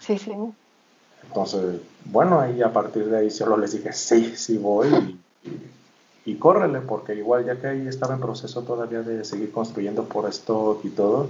Sí, 0.00 0.16
sí. 0.16 0.32
Entonces, 1.26 1.82
bueno, 2.06 2.40
ahí 2.40 2.62
a 2.62 2.72
partir 2.72 3.10
de 3.10 3.18
ahí 3.18 3.30
solo 3.30 3.58
les 3.58 3.72
dije, 3.72 3.92
sí, 3.92 4.34
sí 4.36 4.56
voy 4.56 4.88
y, 4.88 5.48
y, 5.48 6.32
y 6.32 6.34
córrele, 6.36 6.80
porque 6.80 7.14
igual 7.14 7.44
ya 7.44 7.60
que 7.60 7.66
ahí 7.66 7.86
estaba 7.86 8.14
en 8.14 8.20
proceso 8.20 8.62
todavía 8.62 9.02
de 9.02 9.22
seguir 9.26 9.52
construyendo 9.52 10.04
por 10.04 10.26
stock 10.30 10.82
y 10.86 10.88
todo, 10.88 11.28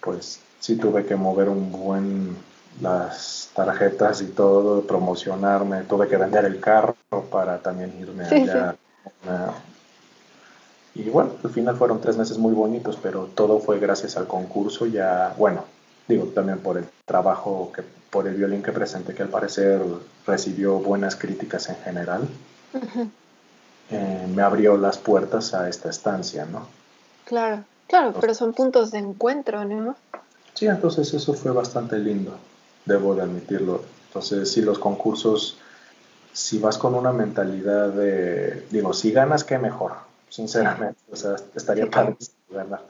pues 0.00 0.40
sí 0.58 0.76
tuve 0.76 1.04
que 1.04 1.16
mover 1.16 1.50
un 1.50 1.70
buen 1.70 2.34
las 2.80 3.50
tarjetas 3.54 4.22
y 4.22 4.28
todo, 4.28 4.86
promocionarme, 4.86 5.82
tuve 5.82 6.08
que 6.08 6.16
vender 6.16 6.46
el 6.46 6.58
carro 6.60 6.96
para 7.30 7.58
también 7.58 7.94
irme 8.00 8.24
allá. 8.24 8.74
Y 10.94 11.08
bueno, 11.08 11.30
al 11.42 11.50
final 11.50 11.76
fueron 11.76 12.00
tres 12.00 12.16
meses 12.16 12.38
muy 12.38 12.52
bonitos, 12.52 12.98
pero 13.02 13.28
todo 13.34 13.58
fue 13.60 13.78
gracias 13.78 14.16
al 14.16 14.26
concurso, 14.26 14.86
ya, 14.86 15.34
bueno, 15.38 15.64
digo 16.06 16.24
también 16.26 16.58
por 16.58 16.76
el 16.76 16.84
trabajo, 17.06 17.72
que 17.74 17.82
por 18.10 18.26
el 18.26 18.34
violín 18.34 18.62
que 18.62 18.72
presenté, 18.72 19.14
que 19.14 19.22
al 19.22 19.30
parecer 19.30 19.80
recibió 20.26 20.78
buenas 20.78 21.16
críticas 21.16 21.70
en 21.70 21.76
general, 21.76 22.28
eh, 23.90 24.26
me 24.34 24.42
abrió 24.42 24.76
las 24.76 24.98
puertas 24.98 25.54
a 25.54 25.68
esta 25.68 25.88
estancia, 25.88 26.44
¿no? 26.44 26.66
Claro. 27.24 27.64
Claro, 27.92 28.14
pero 28.18 28.32
son 28.32 28.54
puntos 28.54 28.90
de 28.90 29.00
encuentro, 29.00 29.66
¿no? 29.66 29.96
Sí, 30.54 30.66
entonces 30.66 31.12
eso 31.12 31.34
fue 31.34 31.52
bastante 31.52 31.98
lindo, 31.98 32.38
debo 32.86 33.14
de 33.14 33.20
admitirlo. 33.20 33.82
Entonces, 34.06 34.50
si 34.50 34.62
los 34.62 34.78
concursos, 34.78 35.58
si 36.32 36.58
vas 36.58 36.78
con 36.78 36.94
una 36.94 37.12
mentalidad 37.12 37.90
de, 37.90 38.66
digo, 38.70 38.94
si 38.94 39.12
ganas, 39.12 39.44
qué 39.44 39.58
mejor, 39.58 39.92
sinceramente, 40.32 40.98
o 41.10 41.16
sea, 41.16 41.36
estaría 41.54 41.90
padre 41.90 42.16
ganar. 42.48 42.86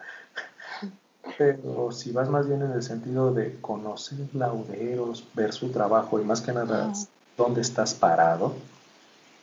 Pero 1.37 1.91
si 1.91 2.13
vas 2.13 2.29
más 2.29 2.47
bien 2.47 2.63
en 2.63 2.71
el 2.71 2.83
sentido 2.85 3.35
de 3.35 3.59
conocer 3.61 4.19
lauderos, 4.33 5.27
ver 5.35 5.53
su 5.53 5.71
trabajo 5.71 6.21
y 6.21 6.25
más 6.25 6.41
que 6.41 6.53
nada 6.53 6.93
dónde 7.37 7.61
estás 7.61 7.95
parado, 7.95 8.55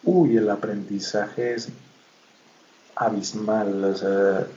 uy, 0.04 0.38
el 0.38 0.50
aprendizaje 0.50 1.56
es 1.56 1.70
abismal. 2.96 3.84
O 3.84 3.96
sea, 3.96 4.48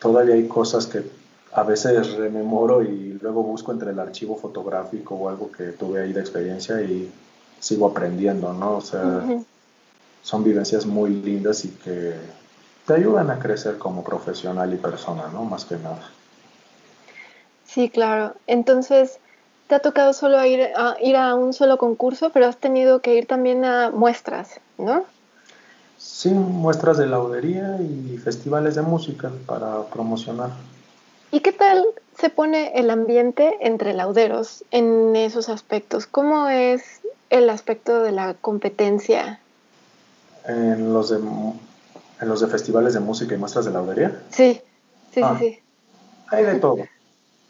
todavía 0.00 0.36
hay 0.36 0.48
cosas 0.48 0.86
que 0.86 1.04
a 1.52 1.64
veces 1.64 2.12
rememoro 2.14 2.82
y 2.82 3.18
luego 3.20 3.42
busco 3.42 3.72
entre 3.72 3.90
el 3.90 3.98
archivo 3.98 4.36
fotográfico 4.36 5.16
o 5.16 5.28
algo 5.28 5.52
que 5.52 5.72
tuve 5.72 6.00
ahí 6.00 6.14
de 6.14 6.20
experiencia 6.20 6.80
y 6.80 7.12
sigo 7.58 7.88
aprendiendo, 7.88 8.54
¿no? 8.54 8.76
O 8.76 8.80
sea, 8.80 9.22
son 10.22 10.44
vivencias 10.44 10.86
muy 10.86 11.10
lindas 11.10 11.64
y 11.64 11.68
que 11.68 12.14
te 12.86 12.94
ayudan 12.94 13.30
a 13.30 13.38
crecer 13.38 13.78
como 13.78 14.02
profesional 14.04 14.72
y 14.72 14.76
persona, 14.76 15.28
¿no? 15.32 15.44
Más 15.44 15.64
que 15.64 15.76
nada. 15.76 16.10
Sí, 17.66 17.88
claro. 17.88 18.34
Entonces, 18.46 19.18
te 19.68 19.76
ha 19.76 19.78
tocado 19.78 20.12
solo 20.12 20.44
ir 20.44 20.70
a, 20.76 20.96
ir 21.00 21.16
a 21.16 21.34
un 21.34 21.52
solo 21.52 21.78
concurso, 21.78 22.30
pero 22.30 22.46
has 22.46 22.56
tenido 22.56 23.00
que 23.00 23.14
ir 23.14 23.26
también 23.26 23.64
a 23.64 23.90
muestras, 23.90 24.60
¿no? 24.78 25.04
Sí, 25.96 26.30
muestras 26.30 26.98
de 26.98 27.06
laudería 27.06 27.76
y 27.80 28.18
festivales 28.18 28.74
de 28.74 28.82
música 28.82 29.30
para 29.46 29.84
promocionar. 29.84 30.50
¿Y 31.30 31.40
qué 31.40 31.52
tal 31.52 31.86
se 32.18 32.30
pone 32.30 32.72
el 32.74 32.90
ambiente 32.90 33.58
entre 33.60 33.94
lauderos 33.94 34.64
en 34.72 35.14
esos 35.14 35.48
aspectos? 35.48 36.06
¿Cómo 36.06 36.48
es 36.48 37.00
el 37.28 37.48
aspecto 37.50 38.02
de 38.02 38.12
la 38.12 38.34
competencia? 38.34 39.38
En 40.46 40.92
los 40.92 41.10
de, 41.10 41.16
en 41.16 42.28
los 42.28 42.40
de 42.40 42.46
festivales 42.46 42.94
de 42.94 43.00
música 43.00 43.34
y 43.34 43.38
muestras 43.38 43.64
de 43.66 43.70
laudería. 43.72 44.20
Sí, 44.30 44.54
sí, 44.54 44.60
sí, 45.14 45.20
Ah. 45.22 45.36
sí. 45.38 45.58
Hay 46.28 46.44
de 46.44 46.54
todo, 46.56 46.76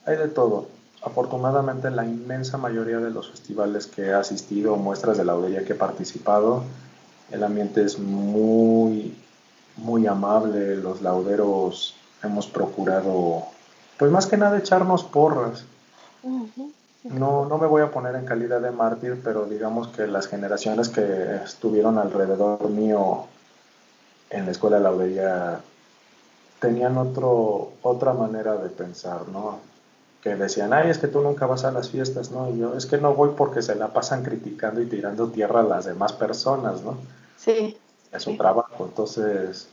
hay 0.06 0.16
de 0.16 0.28
todo. 0.28 0.66
Afortunadamente 1.02 1.90
la 1.90 2.04
inmensa 2.04 2.56
mayoría 2.58 2.98
de 2.98 3.10
los 3.10 3.30
festivales 3.30 3.86
que 3.86 4.02
he 4.06 4.12
asistido 4.14 4.76
muestras 4.76 5.18
de 5.18 5.24
laudería 5.24 5.64
que 5.64 5.72
he 5.72 5.76
participado, 5.76 6.64
el 7.30 7.44
ambiente 7.44 7.84
es 7.84 7.98
muy, 7.98 9.14
muy 9.76 10.06
amable. 10.06 10.76
Los 10.76 11.00
lauderos 11.02 11.94
hemos 12.22 12.46
procurado, 12.46 13.44
pues 13.98 14.10
más 14.10 14.26
que 14.26 14.36
nada 14.36 14.58
echarnos 14.58 15.04
porras. 15.04 15.64
Ujú. 16.22 16.72
No, 17.04 17.46
no 17.46 17.56
me 17.56 17.66
voy 17.66 17.82
a 17.82 17.90
poner 17.90 18.14
en 18.14 18.26
calidad 18.26 18.60
de 18.60 18.70
mártir, 18.70 19.20
pero 19.24 19.46
digamos 19.46 19.88
que 19.88 20.06
las 20.06 20.26
generaciones 20.26 20.90
que 20.90 21.36
estuvieron 21.44 21.98
alrededor 21.98 22.68
mío 22.68 23.24
en 24.28 24.44
la 24.44 24.52
escuela 24.52 24.76
de 24.76 24.82
laudería 24.82 25.60
tenían 26.60 26.98
otro, 26.98 27.72
otra 27.82 28.12
manera 28.12 28.56
de 28.56 28.68
pensar, 28.68 29.28
¿no? 29.28 29.60
Que 30.22 30.36
decían, 30.36 30.74
ay, 30.74 30.90
es 30.90 30.98
que 30.98 31.08
tú 31.08 31.22
nunca 31.22 31.46
vas 31.46 31.64
a 31.64 31.72
las 31.72 31.88
fiestas, 31.88 32.30
¿no? 32.30 32.50
Y 32.50 32.58
yo, 32.58 32.76
es 32.76 32.84
que 32.84 32.98
no 32.98 33.14
voy 33.14 33.30
porque 33.34 33.62
se 33.62 33.74
la 33.74 33.88
pasan 33.88 34.22
criticando 34.22 34.82
y 34.82 34.86
tirando 34.86 35.28
tierra 35.28 35.60
a 35.60 35.64
las 35.64 35.86
demás 35.86 36.12
personas, 36.12 36.82
¿no? 36.82 36.98
Sí, 37.38 37.78
Es 38.12 38.24
Sí. 38.24 38.36
trabajo, 38.36 38.84
entonces 38.84 39.68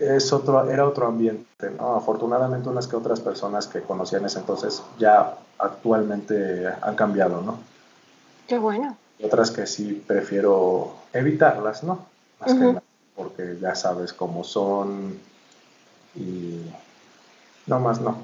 es 0.00 0.32
otro, 0.32 0.68
era 0.70 0.86
otro 0.86 1.06
ambiente, 1.06 1.70
¿no? 1.70 1.94
Afortunadamente 1.96 2.68
unas 2.68 2.86
que 2.86 2.96
otras 2.96 3.20
personas 3.20 3.66
que 3.66 3.82
conocía 3.82 4.18
en 4.18 4.26
ese 4.26 4.38
entonces 4.38 4.82
ya 4.98 5.36
actualmente 5.58 6.66
han 6.80 6.94
cambiado, 6.96 7.40
¿no? 7.40 7.58
qué 8.48 8.58
bueno. 8.58 8.96
Y 9.18 9.24
otras 9.24 9.50
que 9.50 9.66
sí 9.66 10.04
prefiero 10.06 10.92
evitarlas, 11.12 11.82
¿no? 11.84 12.06
Más 12.40 12.52
que 12.52 12.60
Ujú. 12.64 12.72
nada, 12.74 12.82
porque 13.14 13.56
ya 13.60 13.74
sabes 13.74 14.12
cómo 14.12 14.44
son 14.44 15.18
y 16.14 16.60
no 17.66 17.80
más 17.80 18.00
no. 18.00 18.18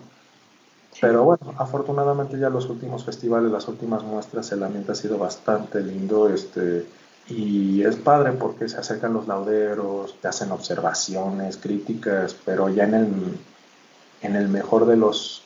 Sí. 0.92 0.98
Pero 1.00 1.24
bueno, 1.24 1.54
afortunadamente 1.58 2.38
ya 2.38 2.50
los 2.50 2.68
últimos 2.68 3.04
festivales, 3.04 3.50
las 3.50 3.68
últimas 3.68 4.02
muestras, 4.02 4.50
el 4.52 4.62
ambiente 4.62 4.92
ha 4.92 4.96
sido 4.96 5.16
bastante 5.16 5.80
lindo, 5.80 6.28
este, 6.28 6.84
y 7.28 7.82
es 7.82 7.96
padre 7.96 8.32
porque 8.32 8.68
se 8.68 8.78
acercan 8.78 9.12
los 9.12 9.26
lauderos, 9.28 10.14
te 10.20 10.28
hacen 10.28 10.50
observaciones, 10.52 11.56
críticas, 11.56 12.34
pero 12.44 12.68
ya 12.68 12.84
en 12.84 12.94
el, 12.94 13.38
en 14.22 14.36
el 14.36 14.48
mejor 14.48 14.86
de 14.86 14.96
los 14.96 15.42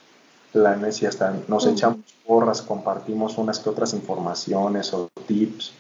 planes 0.53 1.03
y 1.03 1.07
hasta 1.07 1.35
nos 1.49 1.67
echamos 1.67 1.99
porras, 2.27 2.63
compartimos 2.63 3.39
unas 3.39 3.59
que 3.59 3.71
otras 3.71 3.95
informaciones 3.95 4.93
o 4.95 5.09
tips, 5.27 5.73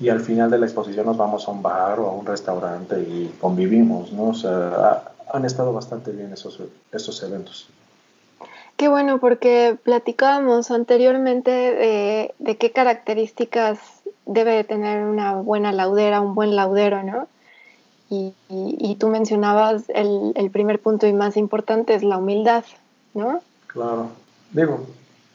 y 0.00 0.08
al 0.08 0.20
final 0.20 0.50
de 0.50 0.58
la 0.58 0.66
exposición 0.66 1.06
nos 1.06 1.16
vamos 1.16 1.46
a 1.46 1.50
un 1.52 1.62
bar 1.62 2.00
o 2.00 2.08
a 2.08 2.12
un 2.12 2.26
restaurante 2.26 2.98
y 3.00 3.32
convivimos, 3.40 4.12
¿no? 4.12 4.30
O 4.30 4.34
sea, 4.34 4.68
ha- 4.68 5.12
han 5.36 5.44
estado 5.44 5.72
bastante 5.72 6.10
bien 6.10 6.32
esos, 6.32 6.58
esos 6.90 7.22
eventos. 7.22 7.68
Qué 8.76 8.88
bueno, 8.88 9.20
porque 9.20 9.76
platicábamos 9.84 10.70
anteriormente 10.70 11.50
de, 11.50 12.34
de 12.38 12.56
qué 12.56 12.72
características 12.72 13.78
debe 14.26 14.52
de 14.52 14.64
tener 14.64 15.04
una 15.04 15.34
buena 15.34 15.72
laudera, 15.72 16.20
un 16.20 16.34
buen 16.34 16.54
laudero, 16.56 17.02
¿no? 17.02 17.26
Y, 18.10 18.34
y- 18.48 18.76
y 18.78 18.94
tú 18.96 19.08
mencionabas 19.08 19.84
el, 19.88 20.32
el 20.36 20.50
primer 20.50 20.80
punto 20.80 21.06
y 21.06 21.12
más 21.12 21.36
importante 21.36 21.94
es 21.94 22.02
la 22.02 22.18
humildad, 22.18 22.64
¿no? 23.14 23.40
Claro. 23.68 24.10
Digo, 24.50 24.86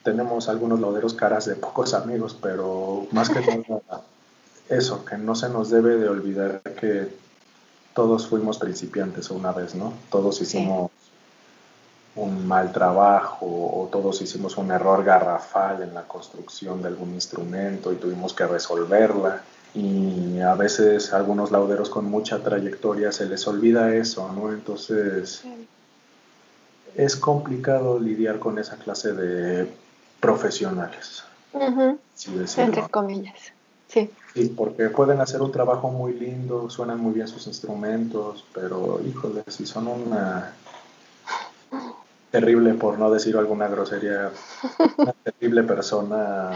tenemos 0.04 0.48
algunos 0.48 0.80
lauderos 0.80 1.14
caras 1.14 1.46
de 1.46 1.56
pocos 1.56 1.94
amigos, 1.94 2.38
pero 2.42 3.08
más 3.12 3.30
que 3.30 3.40
nada 3.68 4.02
eso, 4.70 5.04
que 5.06 5.18
no 5.18 5.34
se 5.34 5.50
nos 5.50 5.70
debe 5.70 5.96
de 5.98 6.10
olvidar 6.10 6.62
que 6.80 7.08
todos 7.96 8.28
fuimos 8.28 8.58
principiantes 8.60 9.32
una 9.32 9.52
vez, 9.54 9.74
¿no? 9.76 9.94
Todos 10.12 10.40
hicimos 10.42 10.92
un 12.18 12.48
mal 12.48 12.72
trabajo 12.72 13.46
o 13.46 13.88
todos 13.92 14.22
hicimos 14.22 14.58
un 14.58 14.72
error 14.72 15.04
garrafal 15.04 15.84
en 15.84 15.94
la 15.94 16.04
construcción 16.04 16.82
de 16.82 16.90
algún 16.90 17.14
instrumento 17.14 17.94
y 17.94 17.96
tuvimos 17.96 18.34
que 18.34 18.46
resolverla. 18.46 19.42
Y 19.76 20.40
a 20.40 20.56
veces 20.56 21.14
a 21.14 21.18
algunos 21.18 21.52
lauderos 21.52 21.90
con 21.90 22.06
mucha 22.06 22.40
trayectoria 22.40 23.12
se 23.12 23.28
les 23.28 23.48
olvida 23.48 23.94
eso, 23.94 24.32
¿no? 24.34 24.52
Entonces 24.52 25.44
es 26.96 27.16
complicado 27.16 28.00
lidiar 28.00 28.40
con 28.40 28.58
esa 28.58 28.78
clase 28.78 29.14
de 29.14 29.72
profesionales, 30.20 31.24
si 32.16 32.34
decirlo. 32.34 32.66
Entre 32.66 32.90
comillas, 32.90 33.54
sí. 33.88 34.10
Sí, 34.34 34.54
porque 34.58 34.90
pueden 34.90 35.22
hacer 35.22 35.42
un 35.44 35.52
trabajo 35.52 35.92
muy 35.92 36.14
lindo, 36.14 36.70
suenan 36.72 37.00
muy 37.00 37.14
bien 37.14 37.28
sus 37.28 37.46
instrumentos, 37.46 38.44
pero 38.54 39.00
híjole, 39.06 39.44
si 39.48 39.68
son 39.68 39.88
una 39.88 40.54
terrible, 42.32 42.74
por 42.74 43.00
no 43.00 43.10
decir 43.12 43.38
alguna 43.38 43.68
grosería, 43.68 44.32
una 44.98 45.14
terrible 45.24 45.64
persona, 45.64 46.52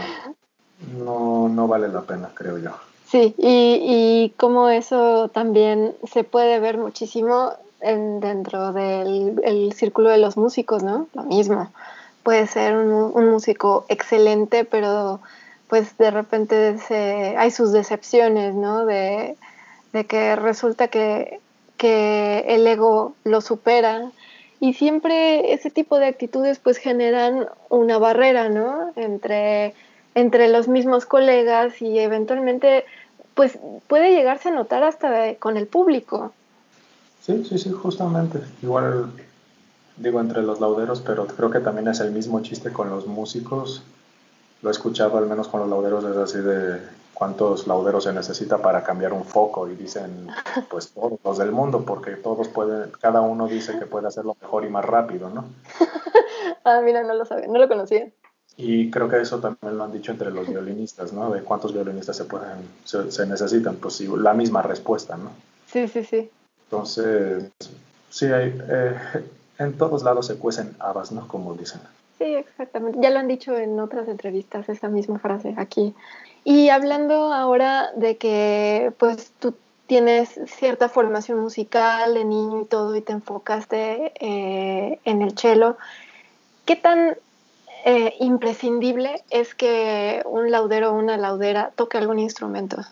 no, 0.98 1.48
no 1.48 1.68
vale 1.68 1.88
la 1.88 2.02
pena, 2.02 2.30
creo 2.34 2.58
yo. 2.58 2.72
Sí, 3.06 3.34
y, 3.36 3.78
y 3.84 4.30
como 4.38 4.68
eso 4.68 5.28
también 5.28 5.94
se 6.10 6.24
puede 6.24 6.60
ver 6.60 6.78
muchísimo 6.78 7.52
en, 7.80 8.20
dentro 8.20 8.72
del 8.72 9.40
el 9.44 9.72
círculo 9.74 10.08
de 10.08 10.18
los 10.18 10.36
músicos, 10.36 10.82
¿no? 10.82 11.08
Lo 11.14 11.24
mismo. 11.24 11.70
Puede 12.22 12.46
ser 12.46 12.76
un, 12.76 12.90
un 13.14 13.30
músico 13.30 13.84
excelente, 13.88 14.64
pero 14.64 15.20
pues 15.68 15.96
de 15.98 16.10
repente 16.10 16.78
se, 16.78 17.36
hay 17.36 17.50
sus 17.50 17.72
decepciones, 17.72 18.54
¿no? 18.54 18.86
De, 18.86 19.36
de 19.92 20.06
que 20.06 20.36
resulta 20.36 20.88
que, 20.88 21.40
que 21.76 22.44
el 22.48 22.66
ego 22.66 23.14
lo 23.24 23.40
supera 23.40 24.10
y 24.62 24.74
siempre 24.74 25.52
ese 25.52 25.70
tipo 25.70 25.98
de 25.98 26.06
actitudes 26.06 26.60
pues 26.60 26.76
generan 26.76 27.48
una 27.68 27.98
barrera, 27.98 28.48
¿no? 28.48 28.92
Entre, 28.94 29.74
entre 30.14 30.48
los 30.48 30.68
mismos 30.68 31.04
colegas 31.04 31.82
y 31.82 31.98
eventualmente 31.98 32.84
pues 33.34 33.58
puede 33.88 34.14
llegarse 34.14 34.50
a 34.50 34.52
notar 34.52 34.84
hasta 34.84 35.34
con 35.34 35.56
el 35.56 35.66
público. 35.66 36.32
Sí, 37.22 37.44
sí, 37.44 37.58
sí, 37.58 37.72
justamente. 37.72 38.38
Igual 38.62 39.10
digo 39.96 40.20
entre 40.20 40.42
los 40.42 40.60
lauderos, 40.60 41.00
pero 41.00 41.26
creo 41.26 41.50
que 41.50 41.58
también 41.58 41.88
es 41.88 41.98
el 41.98 42.12
mismo 42.12 42.40
chiste 42.40 42.72
con 42.72 42.88
los 42.88 43.08
músicos. 43.08 43.82
Lo 44.62 44.68
he 44.68 44.72
escuchado 44.72 45.18
al 45.18 45.26
menos 45.26 45.48
con 45.48 45.58
los 45.58 45.68
lauderos, 45.70 46.04
es 46.04 46.16
así 46.16 46.38
de 46.38 46.78
cuántos 47.14 47.66
lauderos 47.66 48.04
se 48.04 48.12
necesita 48.12 48.58
para 48.58 48.82
cambiar 48.82 49.12
un 49.12 49.24
foco 49.24 49.68
y 49.68 49.74
dicen 49.74 50.28
pues 50.70 50.90
todos 50.90 51.18
los 51.24 51.38
del 51.38 51.52
mundo 51.52 51.84
porque 51.84 52.12
todos 52.12 52.48
pueden, 52.48 52.90
cada 53.00 53.20
uno 53.20 53.46
dice 53.46 53.78
que 53.78 53.86
puede 53.86 54.08
hacerlo 54.08 54.36
mejor 54.40 54.64
y 54.64 54.68
más 54.68 54.84
rápido, 54.84 55.30
¿no? 55.30 55.44
ah, 56.64 56.80
mira, 56.84 57.02
no 57.02 57.14
lo 57.14 57.24
sabía, 57.24 57.46
no 57.46 57.58
lo 57.58 57.68
conocía. 57.68 58.10
Y 58.56 58.90
creo 58.90 59.08
que 59.08 59.20
eso 59.20 59.40
también 59.40 59.78
lo 59.78 59.84
han 59.84 59.92
dicho 59.92 60.12
entre 60.12 60.30
los 60.30 60.46
violinistas, 60.46 61.12
¿no? 61.12 61.30
De 61.30 61.42
cuántos 61.42 61.72
violinistas 61.72 62.16
se 62.16 62.24
pueden, 62.24 62.68
se, 62.84 63.10
se 63.10 63.26
necesitan, 63.26 63.76
pues 63.76 63.94
sí, 63.94 64.08
la 64.14 64.34
misma 64.34 64.60
respuesta, 64.60 65.16
¿no? 65.16 65.30
Sí, 65.66 65.88
sí, 65.88 66.04
sí. 66.04 66.30
Entonces, 66.64 67.50
sí, 68.10 68.26
hay, 68.26 68.58
eh, 68.68 68.94
en 69.58 69.76
todos 69.78 70.02
lados 70.02 70.26
se 70.26 70.36
cuecen 70.36 70.74
habas, 70.78 71.12
¿no? 71.12 71.26
Como 71.28 71.54
dicen. 71.54 71.80
Sí, 72.18 72.24
exactamente. 72.34 72.98
Ya 73.00 73.10
lo 73.10 73.18
han 73.18 73.28
dicho 73.28 73.56
en 73.56 73.78
otras 73.80 74.08
entrevistas, 74.08 74.68
esa 74.68 74.88
misma 74.88 75.18
frase 75.18 75.54
aquí. 75.56 75.94
Y 76.44 76.70
hablando 76.70 77.32
ahora 77.32 77.92
de 77.94 78.16
que 78.16 78.92
pues 78.98 79.32
tú 79.38 79.54
tienes 79.86 80.40
cierta 80.46 80.88
formación 80.88 81.38
musical 81.38 82.14
de 82.14 82.24
niño 82.24 82.62
y 82.62 82.64
todo 82.64 82.96
y 82.96 83.00
te 83.00 83.12
enfocaste 83.12 84.12
eh, 84.20 84.98
en 85.04 85.22
el 85.22 85.38
cello, 85.38 85.76
¿qué 86.64 86.76
tan 86.76 87.16
eh, 87.84 88.14
imprescindible 88.20 89.22
es 89.30 89.54
que 89.54 90.22
un 90.24 90.50
laudero 90.50 90.90
o 90.90 90.94
una 90.94 91.16
laudera 91.16 91.72
toque 91.76 91.98
algún 91.98 92.18
instrumento? 92.18 92.82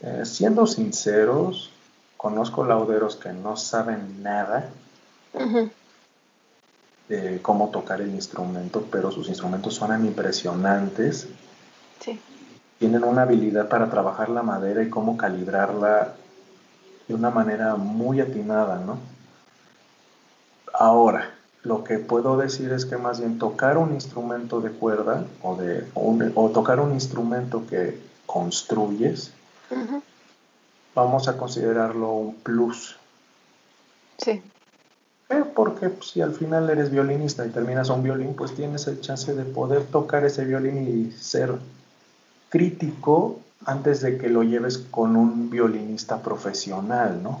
Eh, 0.00 0.24
siendo 0.24 0.66
sinceros, 0.66 1.70
conozco 2.16 2.64
lauderos 2.64 3.16
que 3.16 3.32
no 3.32 3.56
saben 3.56 4.22
nada 4.22 4.70
Uh 5.32 5.40
-huh. 5.40 5.70
De 7.08 7.40
cómo 7.40 7.70
tocar 7.70 8.00
el 8.00 8.10
instrumento, 8.10 8.86
pero 8.90 9.10
sus 9.10 9.28
instrumentos 9.28 9.74
suenan 9.74 10.04
impresionantes. 10.04 11.28
Sí. 12.00 12.20
Tienen 12.78 13.04
una 13.04 13.22
habilidad 13.22 13.68
para 13.68 13.90
trabajar 13.90 14.28
la 14.28 14.42
madera 14.42 14.82
y 14.82 14.90
cómo 14.90 15.16
calibrarla 15.16 16.14
de 17.08 17.14
una 17.14 17.30
manera 17.30 17.76
muy 17.76 18.20
atinada, 18.20 18.78
¿no? 18.78 18.98
Ahora, 20.72 21.34
lo 21.62 21.82
que 21.82 21.98
puedo 21.98 22.36
decir 22.36 22.72
es 22.72 22.86
que 22.86 22.96
más 22.96 23.18
bien 23.18 23.38
tocar 23.38 23.78
un 23.78 23.92
instrumento 23.92 24.60
de 24.60 24.70
cuerda 24.70 25.24
o, 25.42 25.56
de, 25.56 25.84
o, 25.94 26.50
tocar 26.50 26.78
un 26.78 26.92
instrumento 26.92 27.66
que 27.66 27.98
construyes, 28.26 29.32
vamos 30.94 31.26
a 31.28 31.36
considerarlo 31.36 32.12
un 32.12 32.34
plus. 32.36 32.96
Sí. 34.18 34.42
Eh, 35.30 35.44
porque 35.54 35.90
pues, 35.90 36.10
si 36.10 36.22
al 36.22 36.32
final 36.32 36.70
eres 36.70 36.90
violinista 36.90 37.44
y 37.44 37.50
terminas 37.50 37.90
un 37.90 38.02
violín, 38.02 38.34
pues 38.34 38.54
tienes 38.54 38.86
el 38.86 39.00
chance 39.00 39.34
de 39.34 39.44
poder 39.44 39.84
tocar 39.84 40.24
ese 40.24 40.44
violín 40.44 40.88
y 40.88 41.12
ser 41.12 41.54
crítico 42.48 43.38
antes 43.66 44.00
de 44.00 44.16
que 44.16 44.28
lo 44.30 44.42
lleves 44.42 44.78
con 44.78 45.16
un 45.16 45.50
violinista 45.50 46.22
profesional, 46.22 47.22
¿no? 47.22 47.40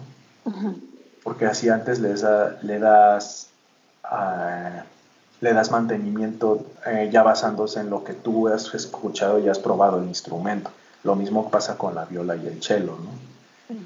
Porque 1.22 1.46
así 1.46 1.68
antes 1.68 2.00
le 2.00 2.78
das, 2.78 3.48
ah, 4.04 4.84
le 5.40 5.52
das 5.52 5.70
mantenimiento 5.70 6.66
eh, 6.86 7.08
ya 7.12 7.22
basándose 7.22 7.80
en 7.80 7.90
lo 7.90 8.04
que 8.04 8.12
tú 8.12 8.48
has 8.48 8.74
escuchado 8.74 9.38
y 9.38 9.48
has 9.48 9.58
probado 9.58 10.00
el 10.00 10.08
instrumento. 10.08 10.70
Lo 11.04 11.14
mismo 11.14 11.50
pasa 11.50 11.78
con 11.78 11.94
la 11.94 12.04
viola 12.04 12.36
y 12.36 12.46
el 12.46 12.62
cello, 12.62 12.98
¿no? 12.98 13.76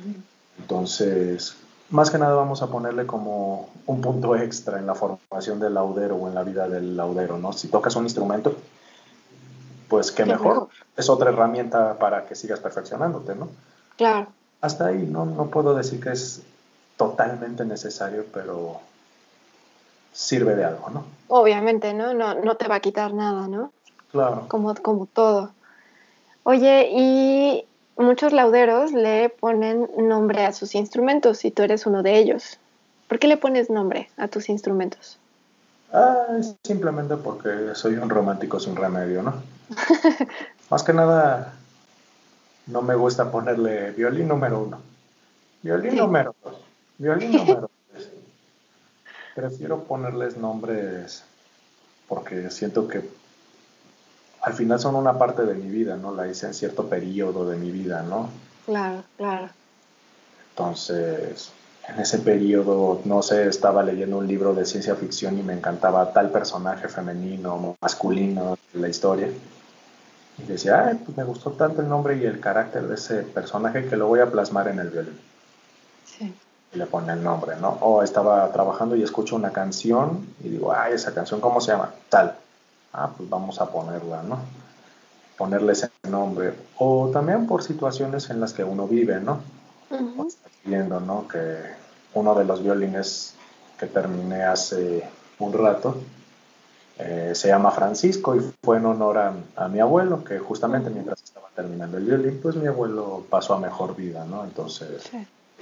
Entonces, 0.59 1.57
más 1.93 2.11
que 2.11 2.18
nada 2.18 2.34
vamos 2.34 2.62
a 2.62 2.68
ponerle 2.68 3.07
como 3.07 3.68
un 3.86 4.01
punto 4.01 4.34
extra 4.34 4.78
en 4.78 4.86
la 4.86 4.95
formación 4.95 5.61
del 5.61 5.74
laudero 5.74 6.16
o 6.16 6.26
en 6.26 6.34
la 6.34 6.43
vida 6.43 6.66
del 6.68 6.97
laudero, 6.97 7.38
¿no? 7.38 7.53
Si 7.53 7.68
tocas 7.68 7.95
un 7.97 8.05
instrumento, 8.05 8.57
pues 9.88 10.11
qué, 10.11 10.24
mejor. 10.24 10.68
Es 10.97 11.11
otra 11.11 11.30
herramienta 11.30 11.99
para 11.99 12.24
que 12.24 12.34
sigas 12.34 12.61
perfeccionándote, 12.61 13.34
¿no? 13.34 13.49
Claro. 13.97 14.28
Hasta 14.62 14.86
ahí 14.86 15.07
no, 15.07 15.26
no 15.26 15.49
puedo 15.49 15.74
decir 15.74 16.01
que 16.01 16.12
es 16.12 16.43
totalmente 16.97 17.64
necesario, 17.66 18.24
pero 18.32 18.80
sirve 20.12 20.57
de 20.57 20.64
algo, 20.64 20.88
¿no? 20.90 21.05
Obviamente, 21.28 21.93
¿no? 21.93 22.14
No, 22.14 22.34
no 22.34 22.57
te 22.57 22.68
va 22.68 22.76
a 22.76 22.80
quitar 22.80 23.12
nada, 23.12 23.49
¿no? 23.49 23.70
Claro. 24.11 24.47
Como, 24.49 24.74
como 24.76 25.07
todo. 25.07 25.51
Oye, 26.45 26.88
y 26.90 27.66
muchos 27.97 28.32
lauderos 28.32 28.93
le 28.93 29.28
ponen 29.28 29.88
nombre 29.97 30.45
a 30.45 30.53
sus 30.53 30.74
instrumentos 30.74 31.45
y 31.45 31.51
tú 31.51 31.62
eres 31.62 31.86
uno 31.86 32.03
de 32.03 32.18
ellos. 32.18 32.59
¿Por 33.09 33.18
qué 33.18 33.28
le 33.28 33.36
pones 33.36 33.70
nombre 33.70 34.09
a 34.16 34.28
tus 34.28 34.49
instrumentos? 34.49 35.18
Ah, 35.93 36.38
simplemente 36.64 37.16
porque 37.16 37.74
soy 37.74 37.95
un 37.95 38.09
romántico 38.09 38.59
sin 38.59 38.74
remedio, 38.74 39.22
¿no? 39.22 39.34
Más 40.70 40.82
que 40.82 40.95
nada, 40.95 41.53
no 42.66 42.80
me 42.80 42.95
gusta 42.95 43.30
ponerle 43.30 43.90
violín 43.90 44.28
número 44.28 44.61
uno, 44.61 44.80
violín 45.62 45.97
número 45.97 46.34
dos, 46.43 46.57
violín 46.97 47.32
número 47.36 47.70
tres. 47.90 48.09
Prefiero 49.34 49.84
ponerles 49.84 50.38
nombres 50.38 51.24
porque 52.09 52.51
siento 52.51 52.88
que 52.88 53.03
al 54.43 54.53
final 54.55 54.80
son 54.80 54.97
una 54.97 55.16
parte 55.16 55.45
de 55.45 55.55
mi 55.55 55.68
vida, 55.68 55.97
¿no? 55.97 56.14
La 56.14 56.26
hice 56.26 56.47
en 56.47 56.55
cierto 56.55 56.88
periodo 56.88 57.49
de 57.49 57.57
mi 57.57 57.70
vida, 57.70 58.03
¿no? 58.03 58.28
Claro, 58.66 59.05
claro. 59.16 59.49
Entonces, 60.51 61.53
en 61.88 62.01
ese 62.01 62.18
periodo, 62.18 63.01
no 63.05 63.22
sé, 63.22 63.47
estaba 63.47 63.84
leyendo 63.84 64.18
un 64.18 64.26
libro 64.26 64.53
de 64.53 64.66
ciencia 64.66 64.97
ficción 64.97 65.38
y 65.38 65.43
me 65.45 65.53
encantaba 65.53 66.12
tal 66.12 66.30
personaje 66.30 66.88
femenino, 66.88 67.76
masculino 67.80 68.59
de 68.72 68.80
la 68.80 68.88
historia. 68.88 69.28
Y 70.38 70.43
decía, 70.43 70.88
Ay, 70.88 71.01
pues 71.05 71.16
me 71.16 71.24
gustó 71.24 71.53
tanto 71.53 71.80
el 71.80 71.88
nombre 71.88 72.16
y 72.16 72.26
el 72.26 72.40
carácter 72.40 72.88
de 72.88 72.97
ese 72.97 73.22
personaje 73.22 73.86
que 73.86 73.97
lo 73.97 74.09
voy 74.09 74.20
a 74.20 74.30
plasmar 74.30 74.66
en 74.68 74.80
el 74.80 74.90
violín. 74.90 75.20
Sí. 76.05 76.34
Y 76.74 76.78
le 76.78 76.86
pone 76.86 77.12
el 77.12 77.22
nombre, 77.22 77.55
¿no? 77.61 77.78
O 77.80 78.03
estaba 78.03 78.51
trabajando 78.51 78.97
y 78.97 79.05
escucho 79.05 79.36
una 79.36 79.53
canción 79.53 80.26
y 80.43 80.49
digo, 80.49 80.72
ay, 80.74 80.95
esa 80.95 81.14
canción, 81.14 81.40
¿cómo 81.40 81.61
se 81.61 81.70
llama? 81.70 81.93
Tal 82.09 82.36
ah, 82.93 83.11
pues 83.16 83.28
vamos 83.28 83.61
a 83.61 83.70
ponerla, 83.70 84.22
¿no? 84.22 84.38
Ponerle 85.36 85.72
ese 85.72 85.90
nombre. 86.09 86.55
O 86.78 87.11
también 87.12 87.47
por 87.47 87.62
situaciones 87.62 88.30
en 88.30 88.40
las 88.40 88.53
que 88.53 88.64
uno 88.64 88.86
vive, 88.86 89.20
¿no? 89.20 89.40
Viendo, 90.64 91.01
¿no? 91.01 91.26
Que 91.28 91.59
uno 92.14 92.34
de 92.34 92.45
los 92.45 92.62
violines 92.62 93.34
que 93.78 93.86
terminé 93.86 94.45
hace 94.45 95.09
un 95.38 95.53
rato 95.53 95.97
eh, 96.99 97.32
se 97.34 97.49
llama 97.49 97.70
Francisco 97.70 98.36
y 98.36 98.40
fue 98.62 98.76
en 98.76 98.86
honor 98.86 99.18
a, 99.57 99.68
mi 99.68 99.80
abuelo, 99.80 100.22
que 100.22 100.38
justamente 100.38 100.90
mientras 100.90 101.22
estaba 101.22 101.49
terminando 101.55 101.97
el 101.99 102.05
violín, 102.05 102.38
pues 102.43 102.55
mi 102.55 102.66
abuelo 102.66 103.24
pasó 103.28 103.55
a 103.55 103.59
mejor 103.59 103.97
vida, 103.97 104.24
¿no? 104.24 104.45
Entonces, 104.45 105.11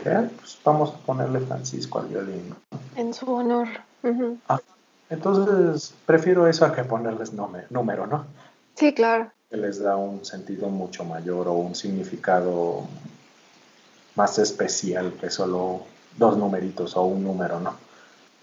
pues 0.03 0.59
vamos 0.65 0.91
a 0.91 0.99
ponerle 0.99 1.41
Francisco 1.41 2.01
al 2.01 2.09
violín. 2.09 2.55
En 2.97 3.15
su 3.15 3.33
honor. 3.33 3.69
Entonces, 5.11 5.93
prefiero 6.07 6.47
eso 6.47 6.65
a 6.65 6.73
que 6.73 6.85
ponerles 6.85 7.33
número, 7.33 8.07
¿no? 8.07 8.25
Sí, 8.77 8.95
claro. 8.95 9.31
Que 9.51 9.57
les 9.57 9.83
da 9.83 9.97
un 9.97 10.25
sentido 10.25 10.69
mucho 10.69 11.05
mayor 11.05 11.49
o 11.49 11.55
un 11.55 11.75
significado 11.75 12.85
más 14.15 14.39
especial 14.39 15.13
que 15.21 15.29
solo 15.29 15.83
dos 16.17 16.37
numeritos 16.37 16.97
o 16.97 17.03
un 17.03 17.25
número, 17.25 17.59
¿no? 17.59 17.75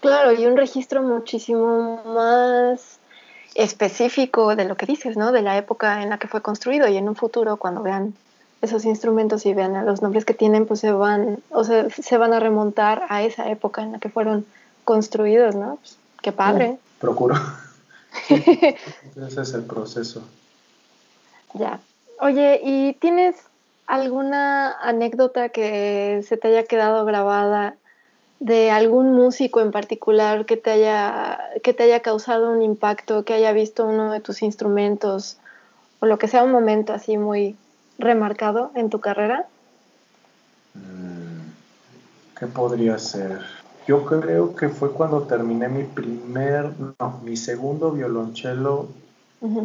Claro, 0.00 0.32
y 0.32 0.46
un 0.46 0.56
registro 0.56 1.02
muchísimo 1.02 2.02
más 2.04 2.98
específico 3.54 4.54
de 4.54 4.64
lo 4.64 4.76
que 4.76 4.86
dices, 4.86 5.16
¿no? 5.16 5.32
De 5.32 5.42
la 5.42 5.56
época 5.56 6.02
en 6.02 6.10
la 6.10 6.18
que 6.18 6.28
fue 6.28 6.42
construido 6.42 6.86
y 6.86 6.96
en 6.96 7.08
un 7.08 7.16
futuro 7.16 7.56
cuando 7.56 7.82
vean 7.82 8.14
esos 8.60 8.84
instrumentos 8.84 9.46
y 9.46 9.54
vean 9.54 9.86
los 9.86 10.02
nombres 10.02 10.24
que 10.24 10.34
tienen, 10.34 10.66
pues 10.66 10.80
se 10.80 10.92
van, 10.92 11.38
o 11.50 11.64
sea, 11.64 11.88
se 11.90 12.18
van 12.18 12.32
a 12.32 12.40
remontar 12.40 13.02
a 13.08 13.22
esa 13.22 13.50
época 13.50 13.82
en 13.82 13.92
la 13.92 13.98
que 13.98 14.08
fueron 14.08 14.44
construidos, 14.84 15.54
¿no? 15.54 15.76
Pues, 15.76 15.96
Qué 16.28 16.32
padre. 16.32 16.76
procuro. 17.00 17.36
Ese 18.28 19.40
es 19.40 19.54
el 19.54 19.62
proceso. 19.62 20.22
Ya. 21.54 21.80
Oye, 22.20 22.60
¿y 22.62 22.92
tienes 23.00 23.36
alguna 23.86 24.72
anécdota 24.72 25.48
que 25.48 26.22
se 26.28 26.36
te 26.36 26.48
haya 26.48 26.64
quedado 26.64 27.06
grabada 27.06 27.76
de 28.40 28.70
algún 28.70 29.14
músico 29.14 29.62
en 29.62 29.70
particular 29.70 30.44
que 30.44 30.58
te 30.58 30.70
haya, 30.70 31.38
que 31.62 31.72
te 31.72 31.84
haya 31.84 32.00
causado 32.00 32.50
un 32.50 32.60
impacto, 32.60 33.24
que 33.24 33.32
haya 33.32 33.52
visto 33.52 33.86
uno 33.86 34.12
de 34.12 34.20
tus 34.20 34.42
instrumentos 34.42 35.38
o 36.00 36.04
lo 36.06 36.18
que 36.18 36.28
sea 36.28 36.42
un 36.42 36.52
momento 36.52 36.92
así 36.92 37.16
muy 37.16 37.56
remarcado 37.98 38.70
en 38.74 38.90
tu 38.90 39.00
carrera? 39.00 39.46
Mm, 40.74 42.38
¿Qué 42.38 42.46
podría 42.48 42.98
ser? 42.98 43.40
Yo 43.88 44.04
creo 44.04 44.54
que 44.54 44.68
fue 44.68 44.92
cuando 44.92 45.22
terminé 45.22 45.66
mi 45.66 45.82
primer, 45.82 46.72
no, 46.78 47.20
mi 47.24 47.38
segundo 47.38 47.90
violonchelo 47.90 48.86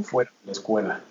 fuera 0.01 0.31
de 0.39 0.45
la 0.45 0.51
escuela. 0.53 1.01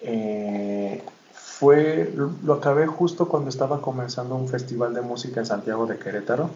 Eh, 0.00 1.02
fue, 1.34 2.10
lo 2.16 2.54
acabé 2.54 2.86
justo 2.86 3.28
cuando 3.28 3.50
estaba 3.50 3.82
comenzando 3.82 4.36
un 4.36 4.48
festival 4.48 4.94
de 4.94 5.02
música 5.02 5.40
en 5.40 5.46
Santiago 5.46 5.86
de 5.86 5.98
Querétaro. 5.98 6.48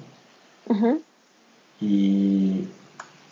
Y 1.83 2.67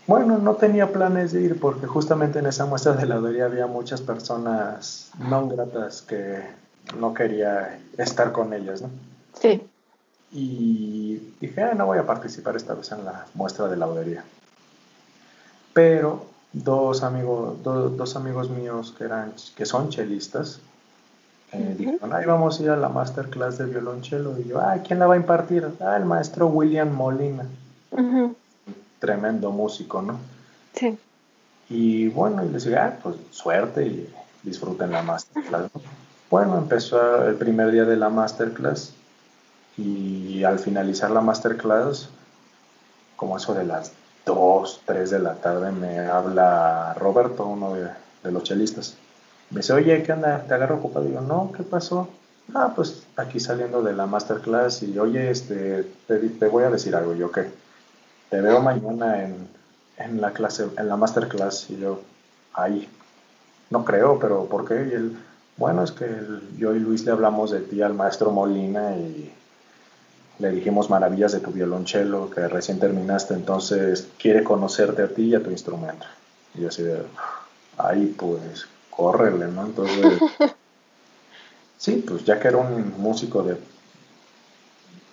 bueno, 0.06 0.36
no 0.36 0.56
tenía 0.56 0.92
planes 0.92 1.32
de 1.32 1.40
ir 1.40 1.58
porque 1.58 1.86
justamente 1.86 2.40
en 2.40 2.46
esa 2.46 2.66
muestra 2.66 2.92
de 2.92 3.06
laudería 3.06 3.46
había 3.46 3.66
muchas 3.66 4.02
personas 4.02 5.10
no 5.18 5.48
gratas 5.48 6.02
que 6.02 6.42
no 7.00 7.14
quería 7.14 7.80
estar 7.96 8.32
con 8.32 8.52
ellas, 8.52 8.82
¿no? 8.82 8.90
Sí 9.40 9.62
y 10.34 11.32
dije, 11.40 11.74
no 11.74 11.86
voy 11.86 11.98
a 11.98 12.06
participar 12.06 12.56
esta 12.56 12.74
vez 12.74 12.90
en 12.92 13.04
la 13.04 13.24
muestra 13.34 13.68
de 13.68 13.76
laudería. 13.76 14.24
Pero 15.72 16.26
dos 16.52 17.02
amigos, 17.02 17.62
dos 17.62 18.16
amigos 18.16 18.50
míos 18.50 18.94
que, 18.98 19.04
eran, 19.04 19.32
que 19.56 19.64
son 19.64 19.88
chelistas 19.88 20.60
eh, 21.54 21.74
dijeron, 21.78 22.12
ahí 22.12 22.24
vamos 22.26 22.58
a 22.58 22.62
ir 22.64 22.70
a 22.70 22.76
la 22.76 22.88
masterclass 22.88 23.58
de 23.58 23.66
violonchelo. 23.66 24.38
Y 24.40 24.48
yo, 24.48 24.60
ah, 24.60 24.78
¿quién 24.84 24.98
la 24.98 25.06
va 25.06 25.14
a 25.14 25.16
impartir? 25.16 25.68
Ah, 25.80 25.96
el 25.96 26.04
maestro 26.04 26.48
William 26.48 26.92
Molina. 26.92 27.46
Tremendo 28.98 29.50
músico, 29.52 30.02
¿no? 30.02 30.18
Sí. 30.74 30.98
Y 31.68 32.08
bueno, 32.08 32.44
y 32.44 32.48
les 32.48 32.64
dije, 32.64 32.76
ah, 32.76 32.98
pues 33.02 33.16
suerte 33.30 33.86
y 33.86 34.12
disfruten 34.42 34.90
la 34.90 35.02
masterclass. 35.02 35.70
Bueno, 36.28 36.58
empezó 36.58 37.28
el 37.28 37.36
primer 37.36 37.70
día 37.70 37.84
de 37.84 37.96
la 37.96 38.08
masterclass 38.08 38.92
y 39.76 40.44
al 40.44 40.58
finalizar 40.58 41.10
la 41.10 41.20
masterclass, 41.20 42.08
como 43.16 43.36
eso 43.36 43.54
de 43.54 43.64
las 43.64 43.92
2, 44.26 44.82
3 44.84 45.10
de 45.10 45.18
la 45.18 45.34
tarde, 45.34 45.72
me 45.72 45.98
habla 46.00 46.94
Roberto, 46.98 47.46
uno 47.46 47.74
de, 47.74 48.30
los 48.30 48.42
chelistas. 48.42 48.96
Me 49.50 49.58
dice, 49.58 49.72
oye, 49.72 50.02
¿qué 50.02 50.12
onda? 50.12 50.44
¿Te 50.48 50.54
agarro 50.54 50.76
ocupado? 50.76 51.06
Y 51.08 51.12
yo, 51.12 51.20
no, 51.20 51.52
¿qué 51.54 51.62
pasó? 51.62 52.08
Ah, 52.54 52.72
pues 52.74 53.04
aquí 53.16 53.40
saliendo 53.40 53.82
de 53.82 53.92
la 53.92 54.06
masterclass 54.06 54.82
y, 54.82 54.98
oye, 54.98 55.30
este, 55.30 55.84
te, 56.06 56.48
voy 56.48 56.64
a 56.64 56.70
decir 56.70 56.96
algo. 56.96 57.14
Yo, 57.14 57.30
¿qué? 57.30 57.50
Te 58.30 58.40
veo 58.40 58.60
mañana 58.60 59.22
en, 59.22 59.48
en 59.98 60.20
la 60.20 60.32
clase, 60.32 60.68
en 60.76 60.88
la 60.88 60.96
masterclass. 60.96 61.70
Y 61.70 61.78
yo, 61.78 62.00
ahí, 62.54 62.88
no 63.70 63.84
creo, 63.84 64.18
pero 64.18 64.46
¿por 64.46 64.66
qué? 64.66 64.88
Y 64.90 64.94
él, 64.94 65.18
bueno, 65.56 65.82
es 65.84 65.92
que 65.92 66.06
yo 66.56 66.74
y 66.74 66.80
Luis 66.80 67.04
le 67.04 67.12
hablamos 67.12 67.50
de 67.50 67.60
ti 67.60 67.82
al 67.82 67.94
maestro 67.94 68.30
Molina 68.30 68.96
y 68.96 69.32
le 70.38 70.50
dijimos 70.50 70.90
maravillas 70.90 71.32
de 71.32 71.40
tu 71.40 71.50
violonchelo 71.50 72.30
que 72.30 72.48
recién 72.48 72.80
terminaste, 72.80 73.34
entonces 73.34 74.08
quiere 74.18 74.42
conocerte 74.42 75.02
a 75.02 75.08
ti 75.08 75.24
y 75.24 75.34
a 75.34 75.42
tu 75.42 75.50
instrumento. 75.50 76.06
Y 76.54 76.64
así 76.66 76.82
de, 76.82 77.02
ahí 77.78 78.14
pues, 78.18 78.66
córrele, 78.90 79.46
¿no? 79.48 79.66
Entonces, 79.66 80.20
sí, 81.78 82.04
pues 82.06 82.24
ya 82.24 82.40
que 82.40 82.48
era 82.48 82.58
un 82.58 83.00
músico 83.00 83.42
de 83.42 83.56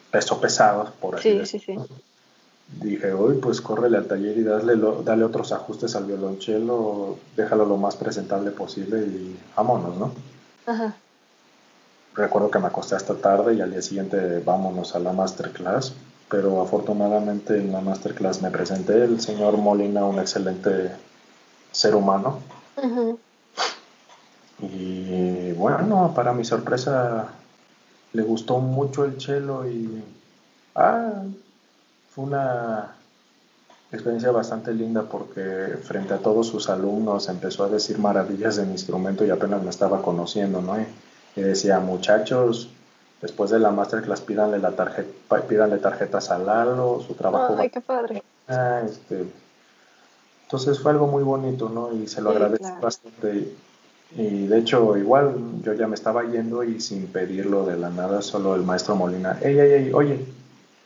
peso 0.09 0.41
pesado, 0.41 0.91
por 0.99 1.15
así 1.15 1.37
decirlo. 1.37 1.87
Dije, 2.81 3.13
uy, 3.13 3.35
pues 3.35 3.59
córrele 3.59 3.97
al 3.97 4.07
taller 4.07 4.37
y 4.37 4.43
dale, 4.43 4.75
dale 5.03 5.25
otros 5.25 5.51
ajustes 5.51 5.95
al 5.95 6.05
violonchelo, 6.05 7.17
déjalo 7.35 7.65
lo 7.65 7.75
más 7.75 7.97
presentable 7.97 8.51
posible 8.51 9.01
y 9.01 9.37
vámonos, 9.55 9.97
¿no? 9.97 10.11
Ajá 10.65 10.95
recuerdo 12.15 12.51
que 12.51 12.59
me 12.59 12.67
acosté 12.67 12.95
hasta 12.95 13.15
tarde 13.15 13.55
y 13.55 13.61
al 13.61 13.71
día 13.71 13.81
siguiente 13.81 14.39
vámonos 14.39 14.95
a 14.95 14.99
la 14.99 15.13
masterclass, 15.13 15.93
pero 16.29 16.61
afortunadamente 16.61 17.57
en 17.57 17.71
la 17.71 17.81
masterclass 17.81 18.41
me 18.41 18.51
presenté, 18.51 19.03
el 19.03 19.19
señor 19.21 19.57
Molina, 19.57 20.05
un 20.05 20.19
excelente 20.19 20.91
ser 21.71 21.95
humano. 21.95 22.39
Y 24.59 25.51
bueno, 25.53 26.11
para 26.15 26.33
mi 26.33 26.45
sorpresa, 26.45 27.29
le 28.13 28.23
gustó 28.23 28.59
mucho 28.59 29.05
el 29.05 29.19
cello 29.19 29.67
y 29.67 30.03
ah, 30.75 31.23
fue 32.13 32.25
una 32.25 32.95
experiencia 33.91 34.31
bastante 34.31 34.73
linda 34.73 35.03
porque 35.03 35.77
frente 35.83 36.13
a 36.13 36.17
todos 36.17 36.47
sus 36.47 36.69
alumnos 36.69 37.27
empezó 37.27 37.63
a 37.63 37.69
decir 37.69 37.99
maravillas 37.99 38.55
de 38.55 38.65
mi 38.65 38.73
instrumento 38.73 39.25
y 39.25 39.29
apenas 39.29 39.63
me 39.63 39.69
estaba 39.69 40.01
conociendo, 40.01 40.61
¿no? 40.61 40.79
y 40.79 40.85
decía, 41.35 41.79
muchachos, 41.79 42.69
después 43.21 43.51
de 43.51 43.59
la 43.59 43.71
masterclass 43.71 44.21
pídanle, 44.21 44.59
la 44.59 44.71
tarjeta, 44.71 45.41
pídanle 45.47 45.77
tarjetas 45.77 46.31
a 46.31 46.37
Lalo, 46.37 47.01
su 47.05 47.13
trabajo. 47.13 47.55
Ay, 47.57 47.69
qué 47.69 47.79
padre. 47.79 48.23
Ah, 48.47 48.81
este, 48.85 49.25
entonces 50.43 50.79
fue 50.79 50.91
algo 50.91 51.07
muy 51.07 51.23
bonito, 51.23 51.69
¿no? 51.69 51.93
Y 51.93 52.07
se 52.07 52.21
lo 52.21 52.31
agradezco 52.31 52.81
bastante. 52.81 53.55
Y 54.17 54.47
de 54.47 54.57
hecho, 54.59 54.97
igual 54.97 55.61
yo 55.63 55.73
ya 55.73 55.87
me 55.87 55.95
estaba 55.95 56.23
yendo 56.25 56.63
y 56.63 56.81
sin 56.81 57.07
pedirlo 57.07 57.65
de 57.65 57.77
la 57.77 57.89
nada, 57.89 58.21
solo 58.21 58.55
el 58.55 58.63
maestro 58.63 58.95
Molina, 58.95 59.37
ey, 59.41 59.57
ey, 59.57 59.71
ey, 59.71 59.93
oye, 59.93 60.25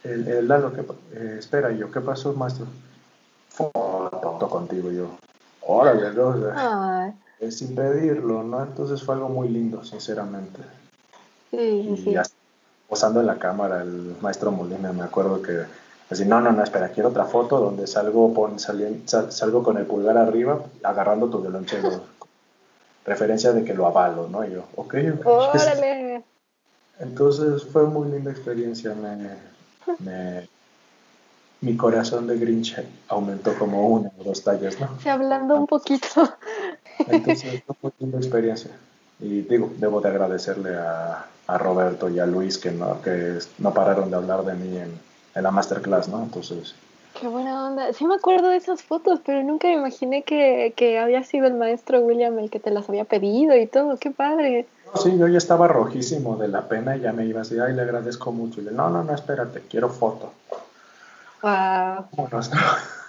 el, 0.04 0.48
Lalo, 0.48 0.72
¿qué, 0.72 0.82
eh, 1.14 1.38
espera, 1.40 1.72
yo, 1.72 1.92
¿qué 1.92 2.02
pasó, 2.02 2.34
maestro? 2.34 2.68
Foto 3.50 4.48
contigo, 4.48 4.92
yo, 4.92 5.10
órale, 5.62 6.12
¿no? 6.14 7.16
Sin 7.50 7.76
pedirlo, 7.76 8.44
¿no? 8.44 8.64
Entonces 8.64 9.04
fue 9.04 9.16
algo 9.16 9.30
muy 9.30 9.50
lindo, 9.50 9.84
sinceramente. 9.84 10.60
Sí, 11.52 11.58
y 11.58 11.98
sí. 11.98 12.16
posando 12.88 13.20
en 13.20 13.28
la 13.28 13.38
cámara, 13.38 13.82
el 13.82 14.16
maestro 14.22 14.52
Molina, 14.52 14.92
me 14.94 15.04
acuerdo 15.04 15.42
que 15.42 15.64
así, 16.10 16.26
no, 16.26 16.42
no, 16.42 16.52
no, 16.52 16.64
espera, 16.64 16.90
quiero 16.90 17.10
otra 17.10 17.26
foto 17.26 17.60
donde 17.60 17.88
salgo, 17.88 18.34
pon, 18.34 18.58
salgo 18.60 19.64
con 19.64 19.78
el 19.78 19.86
pulgar 19.86 20.18
arriba 20.18 20.62
agarrando 20.84 21.30
tu 21.30 21.42
violonchelo. 21.42 22.02
Referencia 23.06 23.54
de 23.54 23.64
que 23.64 23.76
lo 23.76 23.86
avalo, 23.86 24.28
¿no? 24.28 24.44
Y 24.46 24.52
yo, 24.52 24.64
ok, 24.76 24.96
ok. 25.20 25.26
¡Órale! 25.26 26.24
Entonces 27.00 27.64
fue 27.66 27.86
muy 27.86 28.10
linda 28.10 28.32
experiencia, 28.32 28.96
me, 28.96 29.38
me 30.00 30.48
mi 31.66 31.76
corazón 31.76 32.28
de 32.28 32.38
Grinch 32.38 32.76
aumentó 33.08 33.58
como 33.58 33.88
una 33.88 34.12
o 34.20 34.24
dos 34.24 34.44
tallas, 34.44 34.80
¿no? 34.80 34.90
Hablando 35.10 35.56
un 35.56 35.66
poquito. 35.66 36.08
Entonces, 37.08 37.64
fue 37.68 37.76
muy 37.82 37.94
linda 38.00 38.18
experiencia. 38.18 38.72
Y 39.20 39.42
digo, 39.42 39.72
debo 39.78 40.02
de 40.02 40.10
agradecerle 40.10 40.76
a, 40.76 41.26
a, 41.48 41.58
Roberto 41.58 42.10
y 42.10 42.20
a 42.20 42.26
Luis 42.26 42.58
que 42.58 42.72
no, 42.72 43.02
que 43.02 43.40
no 43.60 43.74
pararon 43.74 44.10
de 44.10 44.18
hablar 44.18 44.44
de 44.44 44.54
mí 44.56 44.78
en, 44.78 45.00
en 45.36 45.44
la 45.44 45.52
masterclass, 45.52 46.08
¿no? 46.10 46.24
Entonces... 46.24 46.76
Qué 47.20 47.30
buena 47.30 47.68
onda. 47.68 47.94
Sí 47.94 48.06
me 48.06 48.16
acuerdo 48.16 48.50
de 48.50 48.58
esas 48.58 48.84
fotos, 48.84 49.22
pero 49.26 49.42
nunca 49.42 49.70
me 49.70 49.76
imaginé 49.76 50.24
que, 50.24 50.74
que 50.76 51.00
había 51.00 51.24
sido 51.24 51.48
el 51.48 51.54
maestro 51.54 52.02
William 52.02 52.38
el 52.40 52.50
que 52.50 52.60
te 52.60 52.72
las 52.72 52.90
había 52.90 53.06
pedido 53.06 53.56
y 53.56 53.68
todo. 53.68 53.96
Qué 53.98 54.12
padre. 54.12 54.68
sí, 55.02 55.18
yo 55.18 55.30
ya 55.30 55.38
estaba 55.38 55.70
rojísimo 55.70 56.36
de 56.36 56.50
la 56.50 56.68
pena 56.68 56.98
y 56.98 57.02
ya 57.02 57.14
me 57.14 57.26
iba 57.26 57.42
así, 57.42 57.58
ay, 57.58 57.74
le 57.74 57.84
agradezco 57.84 58.34
mucho. 58.34 58.60
Y 58.60 58.66
le, 58.66 58.72
no, 58.72 58.90
no, 58.90 59.02
no, 59.02 59.14
espérate, 59.14 59.62
quiero 59.70 59.88
foto. 59.90 60.34
Wow. 61.42 62.08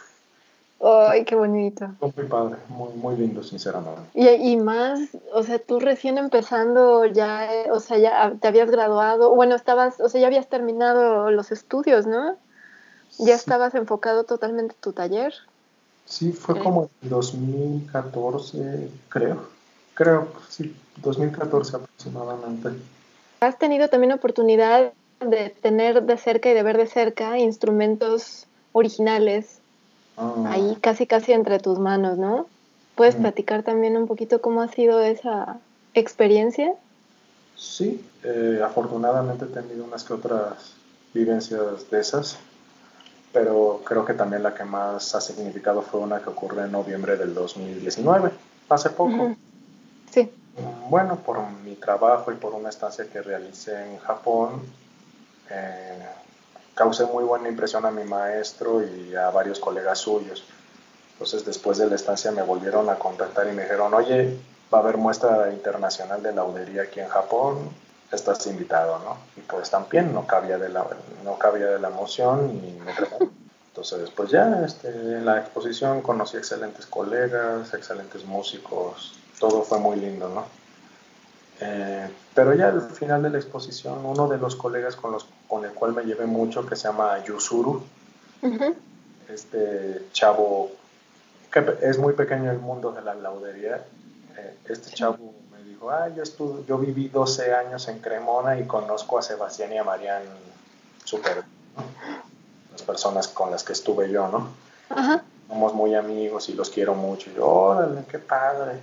Ay, 0.80 1.24
qué 1.24 1.34
bonito. 1.34 1.88
Muy 2.00 2.26
padre, 2.26 2.56
muy, 2.68 2.92
muy 2.94 3.16
lindo, 3.16 3.42
sinceramente. 3.42 4.02
Y, 4.14 4.28
y, 4.28 4.56
más, 4.56 5.00
o 5.32 5.42
sea, 5.42 5.58
tú 5.58 5.80
recién 5.80 6.18
empezando 6.18 7.06
ya, 7.06 7.48
o 7.72 7.80
sea, 7.80 7.98
ya 7.98 8.34
te 8.40 8.48
habías 8.48 8.70
graduado, 8.70 9.34
bueno, 9.34 9.54
estabas, 9.54 10.00
o 10.00 10.08
sea, 10.08 10.20
ya 10.20 10.26
habías 10.26 10.48
terminado 10.48 11.30
los 11.30 11.50
estudios, 11.50 12.06
¿no? 12.06 12.36
Ya 13.18 13.34
estabas 13.34 13.74
enfocado 13.74 14.24
totalmente 14.24 14.74
en 14.74 14.80
tu 14.80 14.92
taller. 14.92 15.32
Sí, 16.04 16.32
fue 16.32 16.58
como 16.58 16.90
en 17.02 17.08
2014, 17.08 18.90
creo. 19.08 19.48
Creo, 19.94 20.28
sí, 20.48 20.76
2014 20.96 21.76
aproximadamente. 21.76 22.68
¿Has 23.40 23.58
tenido 23.58 23.88
también 23.88 24.12
oportunidad 24.12 24.92
de 25.20 25.50
tener 25.50 26.02
de 26.02 26.18
cerca 26.18 26.50
y 26.50 26.54
de 26.54 26.62
ver 26.62 26.76
de 26.76 26.86
cerca 26.86 27.38
instrumentos 27.38 28.46
originales 28.72 29.55
ah. 30.16 30.44
ahí 30.48 30.76
casi 30.80 31.06
casi 31.06 31.32
entre 31.32 31.58
tus 31.58 31.78
manos, 31.78 32.18
¿no? 32.18 32.46
¿Puedes 32.94 33.18
mm. 33.18 33.22
platicar 33.22 33.62
también 33.62 33.96
un 33.96 34.06
poquito 34.06 34.40
cómo 34.40 34.62
ha 34.62 34.68
sido 34.68 35.00
esa 35.02 35.58
experiencia? 35.94 36.74
Sí, 37.56 38.04
eh, 38.22 38.60
afortunadamente 38.64 39.46
he 39.46 39.48
tenido 39.48 39.84
unas 39.84 40.04
que 40.04 40.12
otras 40.12 40.74
vivencias 41.14 41.90
de 41.90 42.00
esas, 42.00 42.38
pero 43.32 43.80
creo 43.84 44.04
que 44.04 44.14
también 44.14 44.42
la 44.42 44.54
que 44.54 44.64
más 44.64 45.14
ha 45.14 45.20
significado 45.20 45.82
fue 45.82 46.00
una 46.00 46.20
que 46.20 46.28
ocurrió 46.28 46.64
en 46.64 46.72
noviembre 46.72 47.16
del 47.16 47.34
2019, 47.34 48.30
hace 48.68 48.90
poco. 48.90 49.34
Sí. 50.10 50.30
Bueno, 50.88 51.16
por 51.16 51.38
mi 51.64 51.74
trabajo 51.74 52.32
y 52.32 52.36
por 52.36 52.54
una 52.54 52.68
estancia 52.68 53.06
que 53.10 53.20
realicé 53.22 53.92
en 53.92 53.98
Japón, 53.98 54.62
eh, 55.50 55.95
causé 56.76 57.06
muy 57.06 57.24
buena 57.24 57.48
impresión 57.48 57.86
a 57.86 57.90
mi 57.90 58.04
maestro 58.04 58.82
y 58.82 59.16
a 59.16 59.30
varios 59.30 59.58
colegas 59.58 59.98
suyos. 59.98 60.44
Entonces 61.12 61.44
después 61.44 61.78
de 61.78 61.88
la 61.88 61.96
estancia 61.96 62.30
me 62.30 62.42
volvieron 62.42 62.88
a 62.90 62.96
contactar 62.96 63.48
y 63.48 63.52
me 63.52 63.62
dijeron, 63.62 63.94
oye, 63.94 64.38
va 64.72 64.78
a 64.78 64.80
haber 64.82 64.98
muestra 64.98 65.50
internacional 65.50 66.22
de 66.22 66.34
laudería 66.34 66.82
aquí 66.82 67.00
en 67.00 67.08
Japón, 67.08 67.70
estás 68.12 68.46
invitado, 68.46 68.98
¿no? 68.98 69.16
Y 69.36 69.40
pues 69.40 69.70
también 69.70 70.12
no 70.12 70.26
cabía 70.26 70.58
de 70.58 70.68
la, 70.68 70.86
no 71.24 71.38
cabía 71.38 71.66
de 71.66 71.78
la 71.78 71.88
emoción 71.88 72.50
y 72.62 72.78
me 72.78 72.92
Entonces 73.68 74.00
después 74.00 74.30
ya 74.30 74.62
este, 74.64 74.88
en 74.88 75.24
la 75.24 75.38
exposición 75.38 76.02
conocí 76.02 76.36
excelentes 76.36 76.84
colegas, 76.84 77.72
excelentes 77.72 78.24
músicos, 78.26 79.18
todo 79.40 79.62
fue 79.62 79.78
muy 79.78 79.96
lindo, 79.96 80.28
¿no? 80.28 80.44
Eh, 81.60 82.08
pero 82.34 82.54
ya 82.54 82.68
al 82.68 82.82
final 82.82 83.22
de 83.22 83.30
la 83.30 83.38
exposición, 83.38 84.04
uno 84.04 84.28
de 84.28 84.38
los 84.38 84.56
colegas 84.56 84.96
con, 84.96 85.12
los, 85.12 85.26
con 85.48 85.64
el 85.64 85.72
cual 85.72 85.94
me 85.94 86.04
llevé 86.04 86.26
mucho, 86.26 86.66
que 86.66 86.76
se 86.76 86.88
llama 86.88 87.24
Yusuru, 87.24 87.82
este 89.28 90.06
chavo, 90.12 90.70
que 91.50 91.78
es 91.82 91.98
muy 91.98 92.12
pequeño 92.12 92.50
el 92.50 92.58
mundo 92.58 92.92
de 92.92 93.02
la 93.02 93.14
laudería, 93.14 93.84
eh, 94.36 94.56
este 94.68 94.90
chavo 94.90 95.32
me 95.50 95.62
dijo, 95.62 95.90
ah, 95.90 96.08
yo, 96.14 96.22
estuve, 96.22 96.64
yo 96.66 96.76
viví 96.76 97.08
12 97.08 97.54
años 97.54 97.88
en 97.88 98.00
Cremona 98.00 98.58
y 98.60 98.66
conozco 98.66 99.18
a 99.18 99.22
Sebastián 99.22 99.72
y 99.72 99.78
a 99.78 99.84
Marian 99.84 100.22
súper, 101.04 101.42
las 102.70 102.82
personas 102.82 103.28
con 103.28 103.50
las 103.50 103.64
que 103.64 103.72
estuve 103.72 104.10
yo, 104.10 104.28
¿no? 104.28 104.48
Somos 105.48 105.74
muy 105.74 105.94
amigos 105.94 106.48
y 106.50 106.52
los 106.52 106.68
quiero 106.68 106.94
mucho. 106.94 107.30
Y 107.30 107.34
yo, 107.34 107.46
órale, 107.46 108.04
qué 108.10 108.18
padre 108.18 108.80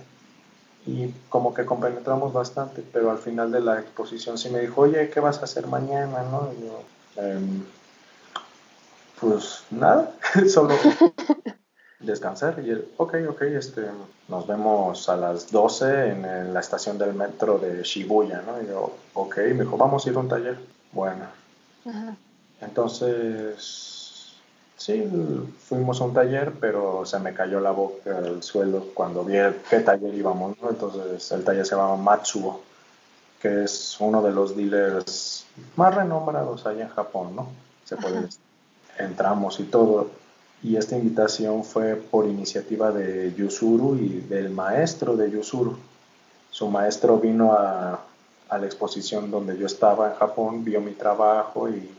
y 0.86 1.12
como 1.28 1.54
que 1.54 1.64
compenetramos 1.64 2.32
bastante, 2.32 2.82
pero 2.92 3.10
al 3.10 3.18
final 3.18 3.50
de 3.50 3.60
la 3.60 3.80
exposición 3.80 4.36
sí 4.36 4.50
me 4.50 4.60
dijo, 4.60 4.82
oye, 4.82 5.08
¿qué 5.08 5.20
vas 5.20 5.38
a 5.38 5.44
hacer 5.44 5.66
mañana? 5.66 6.22
¿no? 6.30 6.50
Y 6.52 6.64
yo, 6.66 7.22
em, 7.22 7.64
pues 9.20 9.64
nada, 9.70 10.14
solo 10.48 10.74
descansar. 12.00 12.60
Y 12.64 12.70
él, 12.70 12.88
ok, 12.98 13.14
ok, 13.30 13.42
este, 13.42 13.82
nos 14.28 14.46
vemos 14.46 15.08
a 15.08 15.16
las 15.16 15.50
12 15.50 16.10
en 16.10 16.52
la 16.52 16.60
estación 16.60 16.98
del 16.98 17.14
metro 17.14 17.58
de 17.58 17.82
Shibuya, 17.82 18.42
¿no? 18.42 18.60
Y 18.62 18.66
yo, 18.66 18.94
ok, 19.14 19.38
me 19.38 19.64
dijo, 19.64 19.78
vamos 19.78 20.06
a 20.06 20.10
ir 20.10 20.16
a 20.16 20.20
un 20.20 20.28
taller. 20.28 20.58
Bueno. 20.92 21.24
Entonces 22.60 23.93
Sí, 24.76 25.04
fuimos 25.58 26.00
a 26.00 26.04
un 26.04 26.14
taller, 26.14 26.52
pero 26.60 27.06
se 27.06 27.18
me 27.20 27.32
cayó 27.32 27.60
la 27.60 27.70
boca 27.70 28.18
al 28.18 28.42
suelo 28.42 28.86
cuando 28.92 29.24
vi 29.24 29.34
qué 29.70 29.80
taller 29.80 30.14
íbamos, 30.14 30.56
¿no? 30.60 30.70
Entonces 30.70 31.30
el 31.32 31.44
taller 31.44 31.64
se 31.64 31.76
llama 31.76 31.96
Matsuo, 31.96 32.60
que 33.40 33.64
es 33.64 33.96
uno 34.00 34.20
de 34.20 34.32
los 34.32 34.56
dealers 34.56 35.46
más 35.76 35.94
renombrados 35.94 36.66
allá 36.66 36.82
en 36.82 36.88
Japón, 36.88 37.36
¿no? 37.36 37.48
Se 37.84 37.96
puede 37.96 38.28
Entramos 38.98 39.58
y 39.58 39.64
todo. 39.64 40.08
Y 40.62 40.76
esta 40.76 40.96
invitación 40.96 41.64
fue 41.64 41.96
por 41.96 42.26
iniciativa 42.26 42.90
de 42.90 43.34
Yusuru 43.34 43.96
y 43.96 44.20
del 44.20 44.50
maestro 44.50 45.16
de 45.16 45.30
Yusuru. 45.30 45.76
Su 46.50 46.68
maestro 46.68 47.18
vino 47.18 47.52
a, 47.52 48.00
a 48.48 48.58
la 48.58 48.66
exposición 48.66 49.30
donde 49.30 49.58
yo 49.58 49.66
estaba 49.66 50.10
en 50.10 50.14
Japón, 50.14 50.64
vio 50.64 50.80
mi 50.80 50.92
trabajo 50.92 51.68
y 51.68 51.90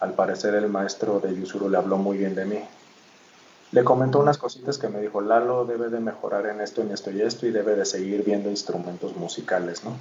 al 0.00 0.12
parecer 0.12 0.54
el 0.54 0.68
maestro 0.68 1.20
de 1.20 1.34
Yusuru 1.34 1.68
le 1.68 1.78
habló 1.78 1.96
muy 1.98 2.18
bien 2.18 2.34
de 2.34 2.44
mí. 2.44 2.60
Le 3.72 3.84
comentó 3.84 4.20
unas 4.20 4.38
cositas 4.38 4.78
que 4.78 4.88
me 4.88 5.00
dijo, 5.00 5.20
Lalo 5.20 5.64
debe 5.64 5.88
de 5.88 6.00
mejorar 6.00 6.46
en 6.46 6.60
esto, 6.60 6.80
en 6.80 6.90
esto 6.90 7.10
y 7.10 7.20
esto, 7.20 7.46
y 7.46 7.50
debe 7.50 7.74
de 7.74 7.84
seguir 7.84 8.24
viendo 8.24 8.48
instrumentos 8.48 9.14
musicales, 9.16 9.84
¿no? 9.84 9.92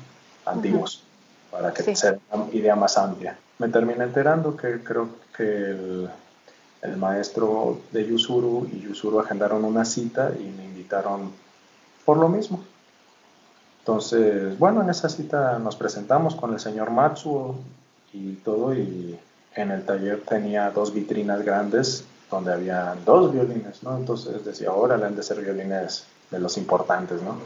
Antiguos, 0.46 1.04
para 1.52 1.74
que 1.74 1.96
sea 1.96 2.18
una 2.32 2.48
idea 2.54 2.76
más 2.76 2.98
amplia. 2.98 3.38
Me 3.60 3.68
terminé 3.68 4.06
enterando 4.06 4.56
que 4.56 4.82
creo 4.82 5.10
que 5.36 5.44
el, 5.44 6.10
el 6.82 6.98
maestro 6.98 7.82
de 7.92 8.08
Yusuru 8.08 8.70
y 8.72 8.82
Yusuru 8.82 9.20
agendaron 9.20 9.66
una 9.66 9.84
cita 9.84 10.32
y 10.40 10.44
me 10.44 10.64
invitaron 10.64 11.32
por 12.06 12.18
lo 12.18 12.30
mismo. 12.30 12.64
Entonces, 13.80 14.58
bueno, 14.58 14.82
en 14.82 14.90
esa 14.90 15.10
cita 15.10 15.60
nos 15.60 15.76
presentamos 15.76 16.36
con 16.36 16.54
el 16.54 16.60
señor 16.60 16.92
Matsuo 16.92 17.56
y 18.14 18.36
todo, 18.36 18.74
y 18.74 19.20
en 19.58 19.72
el 19.72 19.84
taller 19.86 20.22
tenía 20.22 20.70
dos 20.72 20.94
vitrinas 20.94 21.44
grandes 21.44 22.06
donde 22.30 22.54
había 22.54 22.96
dos 23.06 23.34
violines, 23.34 23.84
¿no? 23.84 23.98
Entonces 23.98 24.44
decía, 24.46 24.70
ahora 24.70 24.98
le 24.98 25.06
han 25.06 25.16
de 25.16 25.24
ser 25.24 25.42
violines 25.42 26.06
de 26.30 26.40
los 26.40 26.58
importantes, 26.58 27.22
¿no? 27.22 27.38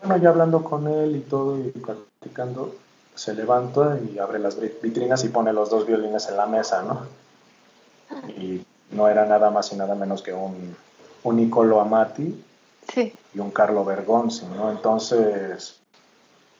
Bueno, 0.00 0.16
ya 0.16 0.30
hablando 0.30 0.64
con 0.64 0.88
él 0.88 1.14
y 1.16 1.20
todo 1.20 1.58
y 1.58 1.70
platicando, 1.70 2.74
se 3.14 3.34
levanta 3.34 3.98
y 4.00 4.18
abre 4.18 4.38
las 4.38 4.58
vitrinas 4.58 5.24
y 5.24 5.28
pone 5.28 5.52
los 5.52 5.70
dos 5.70 5.86
violines 5.86 6.28
en 6.28 6.36
la 6.36 6.46
mesa, 6.46 6.82
¿no? 6.82 7.06
Y 8.28 8.64
no 8.90 9.08
era 9.08 9.26
nada 9.26 9.50
más 9.50 9.72
y 9.72 9.76
nada 9.76 9.94
menos 9.94 10.22
que 10.22 10.32
un, 10.32 10.74
un 11.22 11.36
Nicolo 11.36 11.80
Amati 11.80 12.42
y 12.96 13.38
un 13.38 13.50
Carlo 13.50 13.84
Bergonzi, 13.84 14.46
¿no? 14.56 14.70
Entonces 14.70 15.80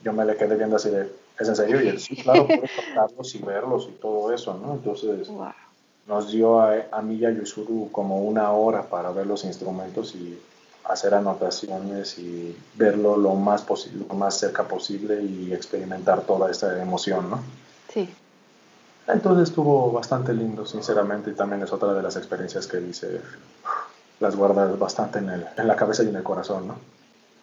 yo 0.03 0.13
me 0.13 0.25
le 0.25 0.37
quedé 0.37 0.57
viendo 0.57 0.77
así 0.77 0.91
de, 0.91 1.11
¿es 1.39 1.49
en 1.49 1.57
serio? 1.57 1.80
Y 1.83 1.89
él, 1.89 2.01
sí, 2.01 2.16
claro, 2.16 2.47
puedo 2.47 2.62
tocarlos 2.62 3.35
y 3.35 3.39
verlos 3.39 3.89
y 3.91 3.93
todo 4.01 4.33
eso, 4.33 4.55
¿no? 4.55 4.74
Entonces 4.74 5.28
nos 6.07 6.33
dio 6.33 6.61
a, 6.61 6.74
a 6.91 7.03
mí 7.03 7.16
y 7.16 7.24
a 7.24 7.30
Yusuru 7.30 7.91
como 7.93 8.22
una 8.22 8.51
hora 8.53 8.83
para 8.83 9.11
ver 9.12 9.26
los 9.26 9.45
instrumentos 9.45 10.14
y 10.14 10.39
hacer 10.85 11.14
anotaciones 11.14 12.18
y 12.18 12.57
verlo 12.74 13.16
lo 13.16 13.35
más, 13.35 13.62
posible, 13.62 14.05
lo 14.09 14.14
más 14.14 14.39
cerca 14.39 14.64
posible 14.64 15.22
y 15.22 15.53
experimentar 15.53 16.22
toda 16.22 16.51
esa 16.51 16.80
emoción, 16.83 17.30
¿no? 17.30 17.41
Sí. 17.93 18.09
Entonces 19.07 19.49
estuvo 19.49 19.91
bastante 19.91 20.33
lindo, 20.33 20.64
sinceramente, 20.64 21.30
y 21.30 21.35
también 21.35 21.62
es 21.62 21.72
otra 21.72 21.93
de 21.93 22.03
las 22.03 22.16
experiencias 22.16 22.66
que 22.66 22.78
dice, 22.78 23.20
las 24.20 24.37
guardas 24.37 24.78
bastante 24.78 25.18
en, 25.18 25.30
el, 25.30 25.47
en 25.57 25.66
la 25.66 25.76
cabeza 25.76 26.03
y 26.03 26.09
en 26.09 26.16
el 26.16 26.22
corazón, 26.22 26.68
¿no? 26.68 26.76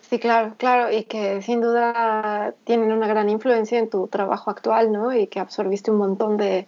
Sí, 0.10 0.18
claro, 0.18 0.55
claro, 0.57 0.91
y 0.91 1.03
que 1.03 1.41
sin 1.43 1.62
duda 1.62 2.55
tienen 2.64 2.91
una 2.91 3.07
gran 3.07 3.30
influencia 3.30 3.78
en 3.78 3.89
tu 3.89 4.07
trabajo 4.07 4.49
actual, 4.49 4.91
¿no? 4.91 5.14
Y 5.14 5.28
que 5.28 5.39
absorbiste 5.39 5.91
un 5.91 5.97
montón 5.97 6.38
de, 6.38 6.66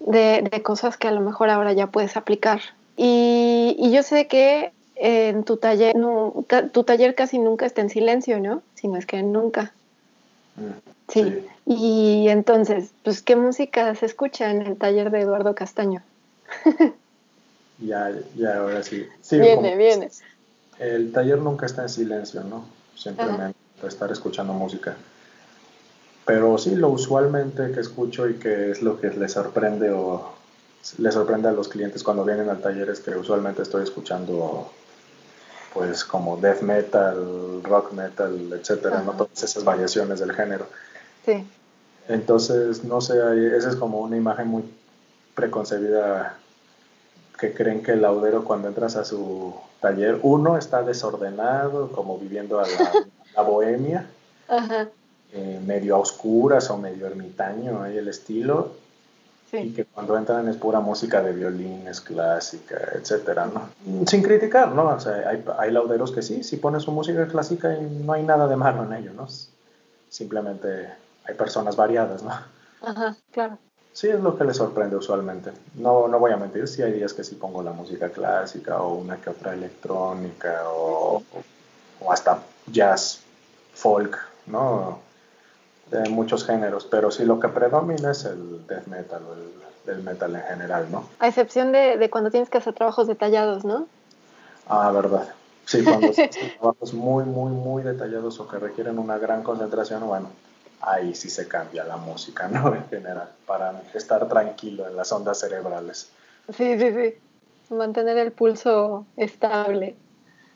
de, 0.00 0.48
de 0.50 0.62
cosas 0.62 0.96
que 0.96 1.08
a 1.08 1.12
lo 1.12 1.20
mejor 1.20 1.50
ahora 1.50 1.74
ya 1.74 1.88
puedes 1.88 2.16
aplicar. 2.16 2.60
Y, 2.96 3.76
y 3.78 3.92
yo 3.92 4.02
sé 4.02 4.26
que 4.26 4.72
en 4.96 5.44
tu 5.44 5.58
taller, 5.58 5.96
no, 5.96 6.46
tu 6.72 6.84
taller 6.84 7.14
casi 7.14 7.38
nunca 7.38 7.66
está 7.66 7.82
en 7.82 7.90
silencio, 7.90 8.40
¿no? 8.40 8.62
Si 8.74 8.88
no 8.88 8.96
es 8.96 9.04
que 9.04 9.22
nunca. 9.22 9.72
Mm, 10.56 10.90
sí. 11.08 11.46
Y 11.66 12.28
entonces, 12.28 12.92
pues, 13.02 13.20
¿qué 13.20 13.36
música 13.36 13.94
se 13.96 14.06
escucha 14.06 14.50
en 14.50 14.62
el 14.62 14.76
taller 14.78 15.10
de 15.10 15.20
Eduardo 15.20 15.54
Castaño? 15.54 16.02
ya, 17.78 18.12
ya, 18.36 18.56
ahora 18.56 18.82
sí. 18.82 19.06
viene, 19.30 19.76
viene. 19.76 20.08
El 20.78 21.12
taller 21.12 21.38
nunca 21.38 21.66
está 21.66 21.82
en 21.82 21.88
silencio, 21.88 22.42
¿no? 22.44 22.64
Simplemente 22.94 23.56
estar 23.82 24.10
escuchando 24.10 24.52
música. 24.52 24.96
Pero 26.24 26.56
sí, 26.58 26.76
lo 26.76 26.88
usualmente 26.88 27.72
que 27.72 27.80
escucho 27.80 28.28
y 28.28 28.34
que 28.34 28.70
es 28.70 28.82
lo 28.82 29.00
que 29.00 29.10
les 29.10 29.32
sorprende 29.32 29.90
o 29.90 30.32
les 30.98 31.14
sorprende 31.14 31.48
a 31.48 31.52
los 31.52 31.68
clientes 31.68 32.02
cuando 32.02 32.24
vienen 32.24 32.48
al 32.48 32.60
taller 32.60 32.88
es 32.90 33.00
que 33.00 33.10
usualmente 33.10 33.62
estoy 33.62 33.84
escuchando 33.84 34.70
pues 35.74 36.04
como 36.04 36.36
death 36.36 36.60
metal, 36.60 37.62
rock 37.62 37.92
metal, 37.92 38.52
etcétera, 38.52 39.02
¿no? 39.02 39.12
Todas 39.12 39.42
esas 39.42 39.64
variaciones 39.64 40.20
del 40.20 40.32
género. 40.32 40.66
Sí. 41.24 41.46
Entonces, 42.08 42.84
no 42.84 43.00
sé, 43.00 43.14
esa 43.56 43.70
es 43.70 43.76
como 43.76 44.00
una 44.00 44.16
imagen 44.16 44.48
muy 44.48 44.64
preconcebida 45.34 46.36
que 47.42 47.52
creen 47.52 47.82
que 47.82 47.90
el 47.90 48.02
laudero 48.02 48.44
cuando 48.44 48.68
entras 48.68 48.94
a 48.94 49.04
su 49.04 49.52
taller, 49.80 50.20
uno 50.22 50.56
está 50.56 50.84
desordenado, 50.84 51.90
como 51.90 52.16
viviendo 52.16 52.60
a 52.60 52.66
la, 53.34 53.42
bohemia, 53.42 54.06
eh, 55.32 55.60
medio 55.66 55.96
a 55.96 55.98
oscuras 55.98 56.70
o 56.70 56.78
medio 56.78 57.04
ermitaño, 57.04 57.82
ahí 57.82 57.98
el 57.98 58.06
estilo, 58.06 58.74
y 59.52 59.72
que 59.72 59.86
cuando 59.86 60.16
entran 60.16 60.48
es 60.48 60.56
pura 60.56 60.78
música 60.78 61.20
de 61.20 61.32
violines, 61.32 62.00
clásica, 62.00 62.78
etcétera, 62.94 63.46
¿no? 63.46 64.06
Sin 64.06 64.22
criticar, 64.22 64.72
¿no? 64.72 64.90
O 64.90 65.00
sea, 65.00 65.28
hay, 65.28 65.44
hay 65.58 65.72
lauderos 65.72 66.12
que 66.12 66.22
sí, 66.22 66.44
si 66.44 66.58
ponen 66.58 66.80
su 66.80 66.92
música 66.92 67.26
clásica 67.26 67.74
y 67.74 67.82
no 68.04 68.12
hay 68.12 68.22
nada 68.22 68.46
de 68.46 68.54
malo 68.54 68.84
en 68.84 68.92
ello, 68.92 69.12
¿no? 69.14 69.26
Simplemente 70.08 70.90
hay 71.24 71.34
personas 71.34 71.74
variadas, 71.74 72.22
¿no? 72.22 72.30
Ajá, 72.82 73.16
claro. 73.32 73.58
Sí, 73.92 74.08
es 74.08 74.20
lo 74.20 74.36
que 74.36 74.44
les 74.44 74.56
sorprende 74.56 74.96
usualmente. 74.96 75.52
No, 75.74 76.08
no 76.08 76.18
voy 76.18 76.32
a 76.32 76.36
mentir, 76.36 76.66
sí 76.66 76.82
hay 76.82 76.92
días 76.92 77.12
que 77.12 77.24
sí 77.24 77.34
pongo 77.34 77.62
la 77.62 77.72
música 77.72 78.08
clásica 78.08 78.80
o 78.80 78.94
una 78.94 79.18
que 79.18 79.30
otra 79.30 79.52
electrónica 79.52 80.62
o, 80.66 81.22
o 82.00 82.12
hasta 82.12 82.38
jazz, 82.66 83.20
folk, 83.74 84.18
¿no? 84.46 84.98
de 85.92 86.08
muchos 86.08 86.44
géneros, 86.44 86.86
pero 86.90 87.10
sí 87.10 87.24
lo 87.24 87.38
que 87.38 87.48
predomina 87.48 88.10
es 88.10 88.24
el 88.24 88.66
death 88.66 88.86
metal 88.86 89.22
o 89.28 89.90
el, 89.90 90.02
metal 90.02 90.34
en 90.34 90.42
general, 90.42 90.86
¿no? 90.90 91.04
A 91.18 91.28
excepción 91.28 91.70
de, 91.70 91.98
de, 91.98 92.08
cuando 92.08 92.30
tienes 92.30 92.48
que 92.48 92.58
hacer 92.58 92.72
trabajos 92.72 93.08
detallados, 93.08 93.64
¿no? 93.64 93.86
Ah, 94.68 94.90
verdad. 94.92 95.28
Sí, 95.66 95.84
cuando 95.84 96.12
son 96.12 96.28
trabajos 96.58 96.94
muy, 96.94 97.24
muy, 97.24 97.50
muy 97.50 97.82
detallados 97.82 98.40
o 98.40 98.48
que 98.48 98.58
requieren 98.58 98.98
una 98.98 99.18
gran 99.18 99.42
concentración, 99.42 100.06
bueno, 100.06 100.28
ahí 100.82 101.14
sí 101.14 101.30
se 101.30 101.48
cambia 101.48 101.84
la 101.84 101.96
música, 101.96 102.48
¿no? 102.48 102.74
En 102.74 102.88
general, 102.88 103.30
para 103.46 103.82
estar 103.94 104.28
tranquilo 104.28 104.86
en 104.86 104.96
las 104.96 105.12
ondas 105.12 105.40
cerebrales. 105.40 106.10
Sí, 106.56 106.78
sí, 106.78 106.92
sí. 106.92 107.74
Mantener 107.74 108.18
el 108.18 108.32
pulso 108.32 109.06
estable. 109.16 109.96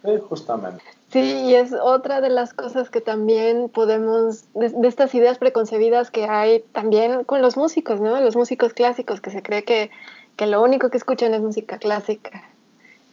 Sí, 0.04 0.10
justamente. 0.28 0.84
Sí, 1.10 1.20
y 1.20 1.54
es 1.54 1.72
otra 1.72 2.20
de 2.20 2.28
las 2.28 2.52
cosas 2.52 2.90
que 2.90 3.00
también 3.00 3.68
podemos, 3.68 4.44
de, 4.54 4.88
estas 4.88 5.14
ideas 5.14 5.38
preconcebidas 5.38 6.10
que 6.10 6.24
hay 6.24 6.60
también 6.72 7.24
con 7.24 7.40
los 7.42 7.56
músicos, 7.56 8.00
¿no? 8.00 8.20
Los 8.20 8.36
músicos 8.36 8.74
clásicos, 8.74 9.20
que 9.20 9.30
se 9.30 9.42
cree 9.42 9.64
que, 9.64 9.90
que 10.36 10.46
lo 10.46 10.62
único 10.62 10.90
que 10.90 10.98
escuchan 10.98 11.32
es 11.32 11.40
música 11.40 11.78
clásica. 11.78 12.42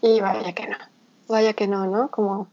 Y 0.01 0.19
vaya 0.19 0.53
que 0.53 0.67
no, 0.67 0.77
vaya 1.29 1.53
que 1.53 1.67
no, 1.67 1.85
¿no? 1.85 2.09
Como, 2.09 2.47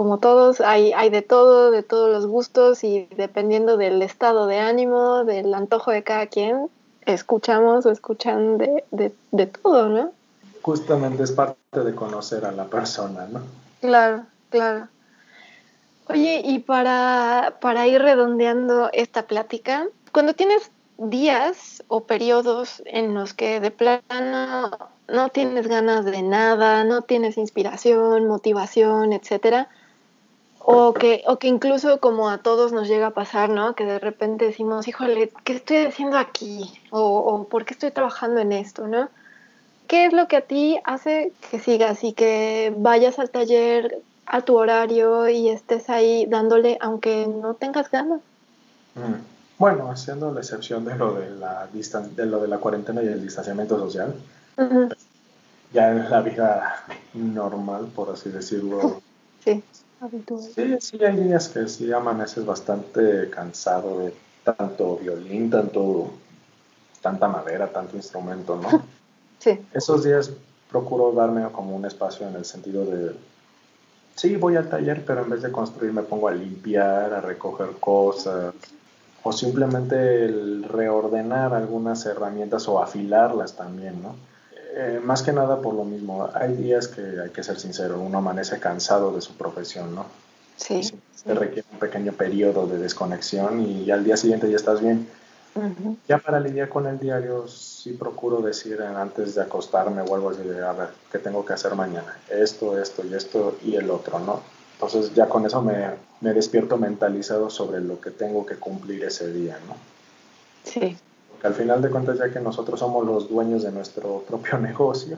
como 0.00 0.16
todos, 0.16 0.62
hay, 0.62 0.94
hay 0.94 1.10
de 1.10 1.20
todo, 1.20 1.70
de 1.70 1.82
todos 1.82 2.10
los 2.10 2.24
gustos 2.24 2.84
y 2.84 3.06
dependiendo 3.18 3.76
del 3.76 4.00
estado 4.00 4.46
de 4.46 4.58
ánimo, 4.58 5.24
del 5.24 5.52
antojo 5.52 5.90
de 5.90 6.02
cada 6.02 6.26
quien, 6.26 6.70
escuchamos 7.04 7.84
o 7.84 7.90
escuchan 7.90 8.56
de, 8.56 8.82
de, 8.92 9.12
de 9.30 9.46
todo, 9.46 9.90
¿no? 9.90 10.12
Justamente 10.62 11.22
es 11.22 11.32
parte 11.32 11.84
de 11.84 11.94
conocer 11.94 12.46
a 12.46 12.50
la 12.50 12.64
persona, 12.64 13.26
¿no? 13.30 13.42
Claro, 13.82 14.24
claro. 14.48 14.88
Oye, 16.08 16.40
y 16.46 16.60
para, 16.60 17.58
para 17.60 17.86
ir 17.86 18.00
redondeando 18.00 18.88
esta 18.94 19.24
plática, 19.24 19.86
cuando 20.12 20.32
tienes 20.32 20.70
días 20.96 21.84
o 21.88 22.04
periodos 22.04 22.82
en 22.86 23.12
los 23.12 23.34
que 23.34 23.60
de 23.60 23.70
plano 23.70 24.70
no 25.08 25.28
tienes 25.28 25.68
ganas 25.68 26.06
de 26.06 26.22
nada, 26.22 26.84
no 26.84 27.02
tienes 27.02 27.36
inspiración, 27.36 28.26
motivación, 28.28 29.12
etcétera, 29.12 29.68
o 30.60 30.94
que, 30.94 31.24
o 31.26 31.38
que 31.38 31.48
incluso 31.48 32.00
como 32.00 32.28
a 32.28 32.38
todos 32.38 32.72
nos 32.72 32.86
llega 32.86 33.08
a 33.08 33.10
pasar, 33.10 33.48
¿no? 33.48 33.74
Que 33.74 33.84
de 33.84 33.98
repente 33.98 34.44
decimos, 34.44 34.86
híjole, 34.86 35.32
¿qué 35.44 35.54
estoy 35.54 35.78
haciendo 35.78 36.18
aquí? 36.18 36.80
O, 36.90 37.00
o 37.00 37.44
¿por 37.44 37.64
qué 37.64 37.74
estoy 37.74 37.90
trabajando 37.90 38.40
en 38.40 38.52
esto, 38.52 38.86
no? 38.86 39.08
¿Qué 39.88 40.04
es 40.04 40.12
lo 40.12 40.28
que 40.28 40.36
a 40.36 40.42
ti 40.42 40.78
hace 40.84 41.32
que 41.50 41.58
sigas 41.58 42.04
y 42.04 42.12
que 42.12 42.72
vayas 42.76 43.18
al 43.18 43.30
taller 43.30 44.02
a 44.26 44.42
tu 44.42 44.56
horario 44.56 45.28
y 45.28 45.48
estés 45.48 45.90
ahí 45.90 46.26
dándole 46.26 46.78
aunque 46.80 47.26
no 47.26 47.54
tengas 47.54 47.90
ganas? 47.90 48.20
Mm. 48.94 49.40
Bueno, 49.58 49.90
haciendo 49.90 50.32
la 50.32 50.40
excepción 50.40 50.84
de 50.84 50.96
lo 50.96 51.14
de 51.14 51.30
la, 51.30 51.68
de 51.70 52.26
lo 52.26 52.40
de 52.40 52.48
la 52.48 52.56
cuarentena 52.58 53.02
y 53.02 53.08
el 53.08 53.20
distanciamiento 53.20 53.78
social, 53.78 54.14
ya 55.72 55.90
en 55.90 56.08
la 56.08 56.20
vida 56.22 56.86
normal, 57.12 57.88
por 57.94 58.08
así 58.08 58.30
decirlo. 58.30 59.02
sí, 59.44 59.62
Sí, 60.54 60.76
sí, 60.80 61.04
hay 61.04 61.16
días 61.16 61.48
que 61.48 61.68
sí 61.68 61.92
amaneces 61.92 62.44
bastante 62.46 63.28
cansado 63.28 64.00
de 64.00 64.14
tanto 64.42 64.96
violín, 64.96 65.50
tanto, 65.50 66.10
tanta 67.02 67.28
madera, 67.28 67.68
tanto 67.68 67.96
instrumento, 67.96 68.56
¿no? 68.56 68.82
Esos 69.72 70.04
días 70.04 70.32
procuro 70.70 71.12
darme 71.12 71.50
como 71.50 71.74
un 71.74 71.84
espacio 71.84 72.28
en 72.28 72.36
el 72.36 72.44
sentido 72.44 72.84
de, 72.84 73.14
sí, 74.14 74.36
voy 74.36 74.56
al 74.56 74.68
taller, 74.68 75.04
pero 75.04 75.22
en 75.22 75.30
vez 75.30 75.42
de 75.42 75.50
construir 75.50 75.92
me 75.92 76.02
pongo 76.02 76.28
a 76.28 76.32
limpiar, 76.32 77.12
a 77.12 77.20
recoger 77.20 77.70
cosas, 77.80 78.54
o 79.22 79.32
simplemente 79.32 80.24
el 80.24 80.64
reordenar 80.64 81.52
algunas 81.52 82.06
herramientas 82.06 82.68
o 82.68 82.82
afilarlas 82.82 83.56
también, 83.56 84.02
¿no? 84.02 84.14
Eh, 84.72 85.00
más 85.02 85.22
que 85.22 85.32
nada 85.32 85.60
por 85.60 85.74
lo 85.74 85.84
mismo, 85.84 86.28
hay 86.34 86.54
días 86.54 86.88
que 86.88 87.20
hay 87.20 87.30
que 87.30 87.42
ser 87.42 87.58
sincero, 87.58 88.00
uno 88.00 88.18
amanece 88.18 88.60
cansado 88.60 89.12
de 89.12 89.20
su 89.20 89.34
profesión, 89.34 89.94
¿no? 89.94 90.06
Sí. 90.56 90.82
Se 90.82 91.34
requiere 91.34 91.66
un 91.72 91.78
pequeño 91.78 92.12
periodo 92.12 92.66
de 92.66 92.78
desconexión 92.78 93.60
y 93.62 93.90
al 93.90 94.04
día 94.04 94.16
siguiente 94.16 94.48
ya 94.50 94.56
estás 94.56 94.80
bien. 94.80 95.08
Ya 96.06 96.18
para 96.18 96.38
lidiar 96.38 96.68
con 96.68 96.86
el 96.86 96.98
diario, 96.98 97.48
sí 97.48 97.92
procuro 97.92 98.40
decir 98.40 98.80
antes 98.80 99.34
de 99.34 99.42
acostarme 99.42 100.02
o 100.02 100.14
algo 100.14 100.30
así 100.30 100.42
de, 100.42 100.64
a 100.64 100.72
ver, 100.72 100.88
¿qué 101.10 101.18
tengo 101.18 101.44
que 101.44 101.52
hacer 101.52 101.74
mañana? 101.74 102.16
Esto, 102.28 102.80
esto 102.80 103.04
y 103.04 103.14
esto 103.14 103.56
y 103.62 103.74
el 103.74 103.90
otro, 103.90 104.20
¿no? 104.20 104.40
Entonces 104.74 105.12
ya 105.14 105.28
con 105.28 105.44
eso 105.44 105.60
me, 105.60 105.90
me 106.20 106.32
despierto 106.32 106.76
mentalizado 106.76 107.50
sobre 107.50 107.80
lo 107.80 108.00
que 108.00 108.10
tengo 108.10 108.46
que 108.46 108.56
cumplir 108.56 109.04
ese 109.04 109.32
día, 109.32 109.58
¿no? 109.66 109.74
Sí. 110.64 110.96
Porque 111.40 111.46
al 111.46 111.54
final 111.54 111.80
de 111.80 111.88
cuentas, 111.88 112.18
ya 112.18 112.30
que 112.30 112.38
nosotros 112.38 112.78
somos 112.78 113.06
los 113.06 113.30
dueños 113.30 113.62
de 113.62 113.72
nuestro 113.72 114.18
propio 114.28 114.58
negocio, 114.58 115.16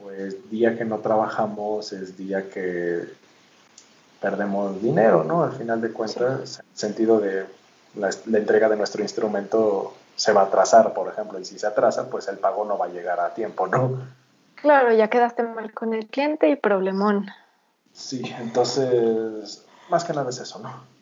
pues 0.00 0.48
día 0.50 0.78
que 0.78 0.84
no 0.84 0.98
trabajamos 0.98 1.92
es 1.92 2.16
día 2.16 2.48
que 2.48 3.02
perdemos 4.20 4.80
dinero, 4.80 5.24
¿no? 5.24 5.42
Al 5.42 5.50
final 5.50 5.80
de 5.80 5.90
cuentas, 5.92 6.60
en 6.60 6.66
el 6.70 6.78
sentido 6.78 7.18
de 7.18 7.46
la, 7.96 8.10
entrega 8.38 8.68
de 8.68 8.76
nuestro 8.76 9.02
instrumento 9.02 9.94
se 10.14 10.32
va 10.32 10.42
a 10.42 10.44
atrasar, 10.44 10.94
por 10.94 11.08
ejemplo, 11.08 11.40
y 11.40 11.44
si 11.44 11.58
se 11.58 11.66
atrasa, 11.66 12.08
pues 12.08 12.28
el 12.28 12.38
pago 12.38 12.64
no 12.64 12.78
va 12.78 12.86
a 12.86 12.90
llegar 12.90 13.18
a 13.18 13.34
tiempo, 13.34 13.66
¿no? 13.66 13.98
Claro, 14.54 14.92
ya 14.92 15.08
quedaste 15.08 15.42
mal 15.42 15.74
con 15.74 15.92
el 15.92 16.06
cliente 16.06 16.48
y 16.50 16.54
problemón. 16.54 17.26
Sí, 17.92 18.22
entonces, 18.38 19.64
más 19.90 20.04
que 20.04 20.12
nada 20.12 20.30
es 20.30 20.38
eso, 20.38 20.60
¿no? 20.60 20.97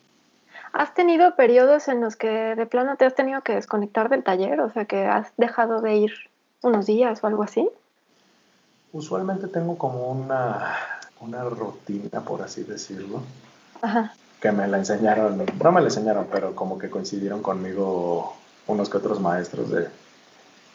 ¿Has 0.77 0.93
tenido 0.93 1.35
periodos 1.35 1.87
en 1.87 2.01
los 2.01 2.15
que 2.15 2.27
de 2.27 2.65
plano 2.65 2.95
te 2.97 3.05
has 3.05 3.15
tenido 3.15 3.41
que 3.41 3.55
desconectar 3.55 4.09
del 4.09 4.23
taller? 4.23 4.61
O 4.61 4.71
sea, 4.71 4.85
que 4.85 5.05
has 5.05 5.31
dejado 5.37 5.81
de 5.81 5.95
ir 5.95 6.13
unos 6.61 6.85
días 6.85 7.23
o 7.23 7.27
algo 7.27 7.43
así. 7.43 7.69
Usualmente 8.93 9.47
tengo 9.47 9.77
como 9.77 10.11
una, 10.11 10.75
una 11.19 11.43
rutina, 11.43 12.21
por 12.21 12.41
así 12.41 12.63
decirlo. 12.63 13.21
Ajá 13.81 14.13
que 14.39 14.51
me 14.51 14.67
la 14.67 14.77
enseñaron, 14.77 15.37
no 15.37 15.71
me 15.71 15.81
la 15.81 15.87
enseñaron, 15.87 16.27
pero 16.31 16.55
como 16.55 16.77
que 16.77 16.89
coincidieron 16.89 17.41
conmigo 17.41 18.33
unos 18.67 18.89
que 18.89 18.97
otros 18.97 19.19
maestros 19.19 19.71
de 19.71 19.87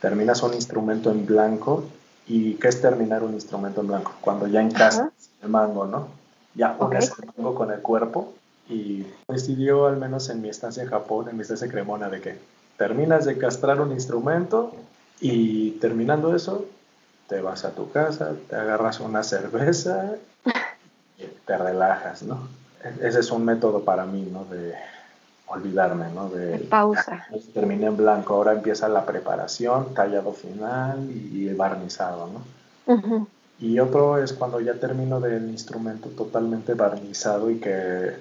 terminas 0.00 0.42
un 0.42 0.55
instrumento 0.55 1.11
en 1.11 1.26
blanco 1.26 1.84
y 2.26 2.55
qué 2.55 2.68
es 2.68 2.80
terminar 2.80 3.22
un 3.22 3.34
instrumento 3.34 3.80
en 3.80 3.88
blanco 3.88 4.12
cuando 4.20 4.46
ya 4.48 4.61
encasas 4.61 5.11
el 5.42 5.48
mango, 5.48 5.86
¿no? 5.86 6.09
Ya 6.55 6.76
pones 6.76 7.12
el 7.18 7.30
mango 7.36 7.55
con 7.55 7.70
el 7.70 7.80
cuerpo 7.80 8.34
y 8.69 9.05
coincidió 9.27 9.87
al 9.87 9.97
menos 9.97 10.29
en 10.29 10.41
mi 10.41 10.49
estancia 10.49 10.83
en 10.83 10.89
Japón, 10.89 11.29
en 11.29 11.37
mi 11.37 11.43
estancia 11.43 11.67
en 11.67 11.71
Cremona, 11.71 12.09
de 12.09 12.21
que 12.21 12.39
terminas 12.77 13.25
de 13.25 13.39
castrar 13.39 13.81
un 13.81 13.93
instrumento 13.93 14.75
y 15.21 15.73
terminando 15.73 16.35
eso 16.35 16.67
te 17.29 17.41
vas 17.41 17.65
a 17.65 17.71
tu 17.71 17.91
casa, 17.91 18.33
te 18.49 18.57
agarras 18.57 19.01
una 19.01 19.23
cerveza 19.23 20.17
y 21.19 21.25
te 21.47 21.57
relajas, 21.57 22.23
¿no? 22.23 22.49
ese 23.01 23.21
es 23.21 23.31
un 23.31 23.45
método 23.45 23.85
para 23.85 24.05
mí, 24.05 24.29
¿no? 24.31 24.45
De 24.45 24.75
olvidarme, 25.47 26.07
¿no? 26.15 26.29
De, 26.29 26.59
pausa. 26.59 27.27
Terminé 27.55 27.87
en 27.87 27.97
blanco, 27.97 28.35
ahora 28.35 28.53
empieza 28.53 28.89
la 28.89 29.05
preparación, 29.05 29.95
tallado 29.95 30.33
final 30.33 31.09
y 31.11 31.53
barnizado, 31.55 32.29
¿no? 32.29 33.27
Y 33.61 33.79
otro 33.79 34.19
es 34.19 34.33
cuando 34.33 34.61
ya 34.61 34.75
termino 34.75 35.21
del 35.21 35.49
instrumento 35.49 36.09
totalmente 36.09 36.75
barnizado 36.75 37.51
y 37.51 37.59
que 37.61 38.17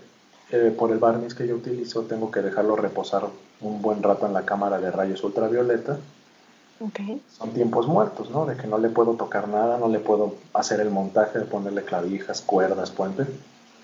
eh, 0.52 0.74
por 0.78 0.92
el 0.92 1.00
barniz 1.00 1.34
que 1.34 1.48
yo 1.48 1.56
utilizo 1.56 2.02
tengo 2.02 2.30
que 2.32 2.42
dejarlo 2.42 2.76
reposar 2.76 3.28
un 3.62 3.82
buen 3.82 4.04
rato 4.04 4.26
en 4.26 4.34
la 4.34 4.44
cámara 4.44 4.80
de 4.80 4.92
rayos 4.92 5.24
ultravioleta. 5.24 5.98
Okay. 6.80 7.22
Son 7.38 7.52
tiempos 7.52 7.88
muertos, 7.88 8.32
¿no? 8.32 8.46
De 8.46 8.58
que 8.58 8.68
no 8.68 8.78
le 8.78 8.90
puedo 8.90 9.14
tocar 9.14 9.48
nada, 9.48 9.78
no 9.78 9.88
le 9.88 10.00
puedo 10.00 10.36
hacer 10.54 10.80
el 10.80 10.90
montaje 10.90 11.40
de 11.40 11.46
ponerle 11.46 11.84
clavijas, 11.84 12.42
cuerdas, 12.42 12.90
puentes. 12.92 13.28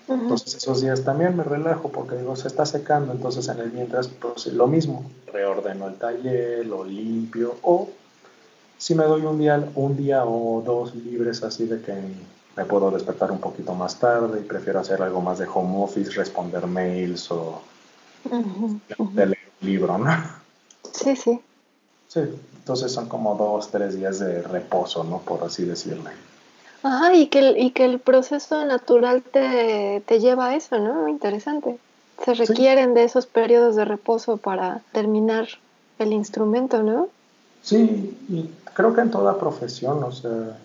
Entonces 0.08 0.54
esos 0.54 0.80
días 0.80 1.04
también 1.04 1.36
me 1.36 1.44
relajo 1.44 1.90
porque 1.90 2.16
digo, 2.16 2.34
se 2.34 2.48
está 2.48 2.64
secando, 2.64 3.12
entonces 3.12 3.46
en 3.48 3.58
el 3.58 3.70
mientras, 3.72 4.08
pues 4.08 4.46
lo 4.46 4.66
mismo, 4.66 5.04
reordeno 5.32 5.86
el 5.86 5.96
taller, 5.96 6.66
lo 6.66 6.82
limpio, 6.82 7.56
o 7.62 7.88
si 8.78 8.94
me 8.94 9.04
doy 9.04 9.22
un 9.22 9.38
día, 9.38 9.68
un 9.74 9.96
día 9.96 10.24
o 10.24 10.62
dos 10.64 10.94
libres 10.94 11.42
así 11.42 11.66
de 11.66 11.82
que 11.82 11.92
me 12.58 12.64
puedo 12.64 12.90
despertar 12.90 13.30
un 13.30 13.38
poquito 13.38 13.72
más 13.72 14.00
tarde 14.00 14.40
y 14.40 14.42
prefiero 14.42 14.80
hacer 14.80 15.00
algo 15.00 15.20
más 15.20 15.38
de 15.38 15.46
home 15.46 15.84
office, 15.84 16.10
responder 16.10 16.66
mails 16.66 17.30
o 17.30 17.62
leer 19.14 19.38
un 19.60 19.68
libro, 19.68 19.96
¿no? 19.96 20.10
Sí, 20.92 21.14
sí. 21.14 21.40
Sí, 22.08 22.20
entonces 22.56 22.90
son 22.90 23.08
como 23.08 23.36
dos, 23.36 23.70
tres 23.70 23.94
días 23.94 24.18
de 24.18 24.42
reposo, 24.42 25.04
¿no? 25.04 25.18
Por 25.18 25.44
así 25.44 25.64
decirlo. 25.64 26.10
Ajá, 26.82 27.14
y 27.14 27.28
que 27.28 27.38
el, 27.38 27.58
y 27.58 27.70
que 27.70 27.84
el 27.84 28.00
proceso 28.00 28.64
natural 28.64 29.22
te, 29.22 30.02
lleva 30.18 30.48
a 30.48 30.56
eso, 30.56 30.80
¿no? 30.80 31.06
Interesante. 31.06 31.78
Se 32.24 32.34
requieren 32.34 32.92
de 32.92 33.04
esos 33.04 33.26
periodos 33.26 33.76
de 33.76 33.84
reposo 33.84 34.36
para 34.36 34.80
terminar 34.90 35.46
el 36.00 36.12
instrumento, 36.12 36.82
¿no? 36.82 37.08
Sí, 37.62 38.16
y 38.28 38.50
creo 38.74 38.94
que 38.94 39.02
en 39.02 39.12
toda 39.12 39.38
profesión, 39.38 40.02
o 40.02 40.10
sea, 40.10 40.58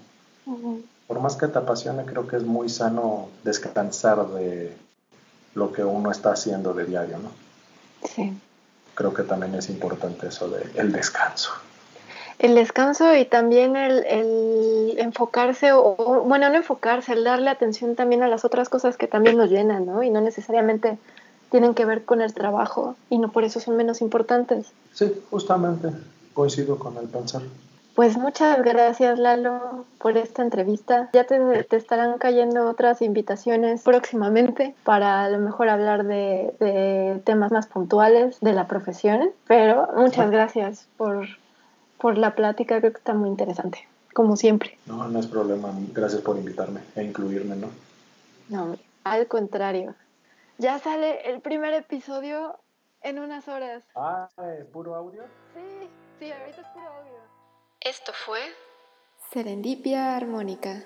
por 1.14 1.22
más 1.22 1.36
que 1.36 1.48
te 1.48 1.60
apasione, 1.60 2.06
creo 2.06 2.28
que 2.28 2.38
es 2.38 2.44
muy 2.44 2.70
sano 2.70 3.30
descansar 3.44 4.28
de 4.30 4.76
lo 5.54 5.72
que 5.72 5.84
uno 5.84 6.10
está 6.10 6.32
haciendo 6.32 6.74
de 6.74 6.86
diario, 6.86 7.20
¿no? 7.20 7.30
Sí. 8.08 8.34
Creo 8.96 9.14
que 9.14 9.22
también 9.22 9.54
es 9.54 9.70
importante 9.70 10.28
eso 10.28 10.50
de 10.50 10.68
el 10.74 10.92
descanso. 10.92 11.52
El 12.40 12.56
descanso 12.56 13.16
y 13.16 13.26
también 13.26 13.76
el, 13.76 14.96
enfocarse, 14.98 15.72
o, 15.72 16.24
bueno, 16.26 16.50
no 16.50 16.56
enfocarse, 16.56 17.14
el 17.14 17.24
darle 17.24 17.52
atención 17.52 17.94
también 17.94 18.24
a 18.24 18.28
las 18.28 18.44
otras 18.44 18.68
cosas 18.68 18.98
que 18.98 19.08
también 19.08 19.38
nos 19.38 19.52
llenan, 19.52 19.86
¿no? 19.86 20.02
Y 20.02 20.10
no 20.10 20.20
necesariamente 20.20 20.98
tienen 21.52 21.76
que 21.76 21.86
ver 21.86 22.06
con 22.06 22.22
el 22.22 22.34
trabajo 22.34 22.96
y 23.12 23.20
no 23.20 23.32
por 23.32 23.44
eso 23.44 23.60
son 23.60 23.78
menos 23.78 24.02
importantes. 24.02 24.72
Sí, 24.94 25.14
justamente, 25.30 25.90
coincido 26.34 26.80
con 26.80 26.98
el 26.98 27.06
pensar. 27.06 27.44
Pues 27.96 28.18
muchas 28.18 28.64
gracias 28.64 29.20
Lalo 29.20 29.86
por 30.00 30.18
esta 30.18 30.42
entrevista. 30.42 31.10
Ya 31.14 31.26
te, 31.26 31.64
te, 31.64 31.76
estarán 31.76 32.18
cayendo 32.18 32.68
otras 32.68 33.02
invitaciones 33.04 33.84
próximamente 33.84 34.76
para 34.84 35.24
a 35.24 35.30
lo 35.30 35.38
mejor 35.38 35.70
hablar 35.70 36.04
de, 36.06 36.56
de 36.60 37.22
temas 37.24 37.52
más 37.52 37.68
puntuales 37.68 38.40
de 38.40 38.54
la 38.54 38.68
profesión, 38.68 39.30
pero 39.48 39.90
muchas 39.96 40.32
gracias 40.32 40.88
por, 40.98 41.28
por 42.00 42.18
la 42.18 42.34
plática, 42.34 42.80
creo 42.80 42.92
que 42.92 42.98
está 42.98 43.14
muy 43.14 43.30
interesante, 43.30 43.88
como 44.14 44.38
siempre. 44.38 44.78
No, 44.88 45.08
no 45.08 45.20
es 45.20 45.28
problema. 45.28 45.72
Gracias 45.94 46.22
por 46.22 46.38
invitarme 46.38 46.82
e 46.96 47.04
incluirme, 47.04 47.56
¿no? 47.56 47.70
No, 48.50 48.76
al 49.04 49.28
contrario. 49.28 49.94
Ya 50.58 50.80
sale 50.80 51.30
el 51.30 51.42
primer 51.42 51.74
episodio 51.74 52.58
en 53.02 53.20
unas 53.20 53.48
horas. 53.48 53.84
Ah, 53.96 54.30
¿puro 54.72 54.96
audio? 54.96 55.22
Sí, 55.54 55.90
sí, 56.20 56.32
ahorita 56.32 56.62
es 56.62 56.68
puro 56.68 56.88
audio. 56.88 57.23
Esto 57.86 58.14
fue 58.14 58.40
Serendipia 59.34 60.16
Armónica. 60.16 60.86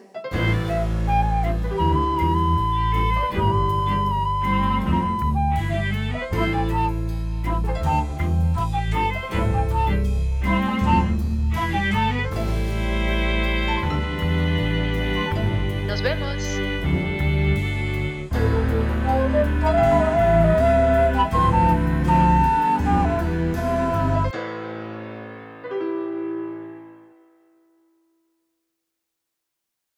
Nos 15.86 16.02
vemos. 16.02 16.44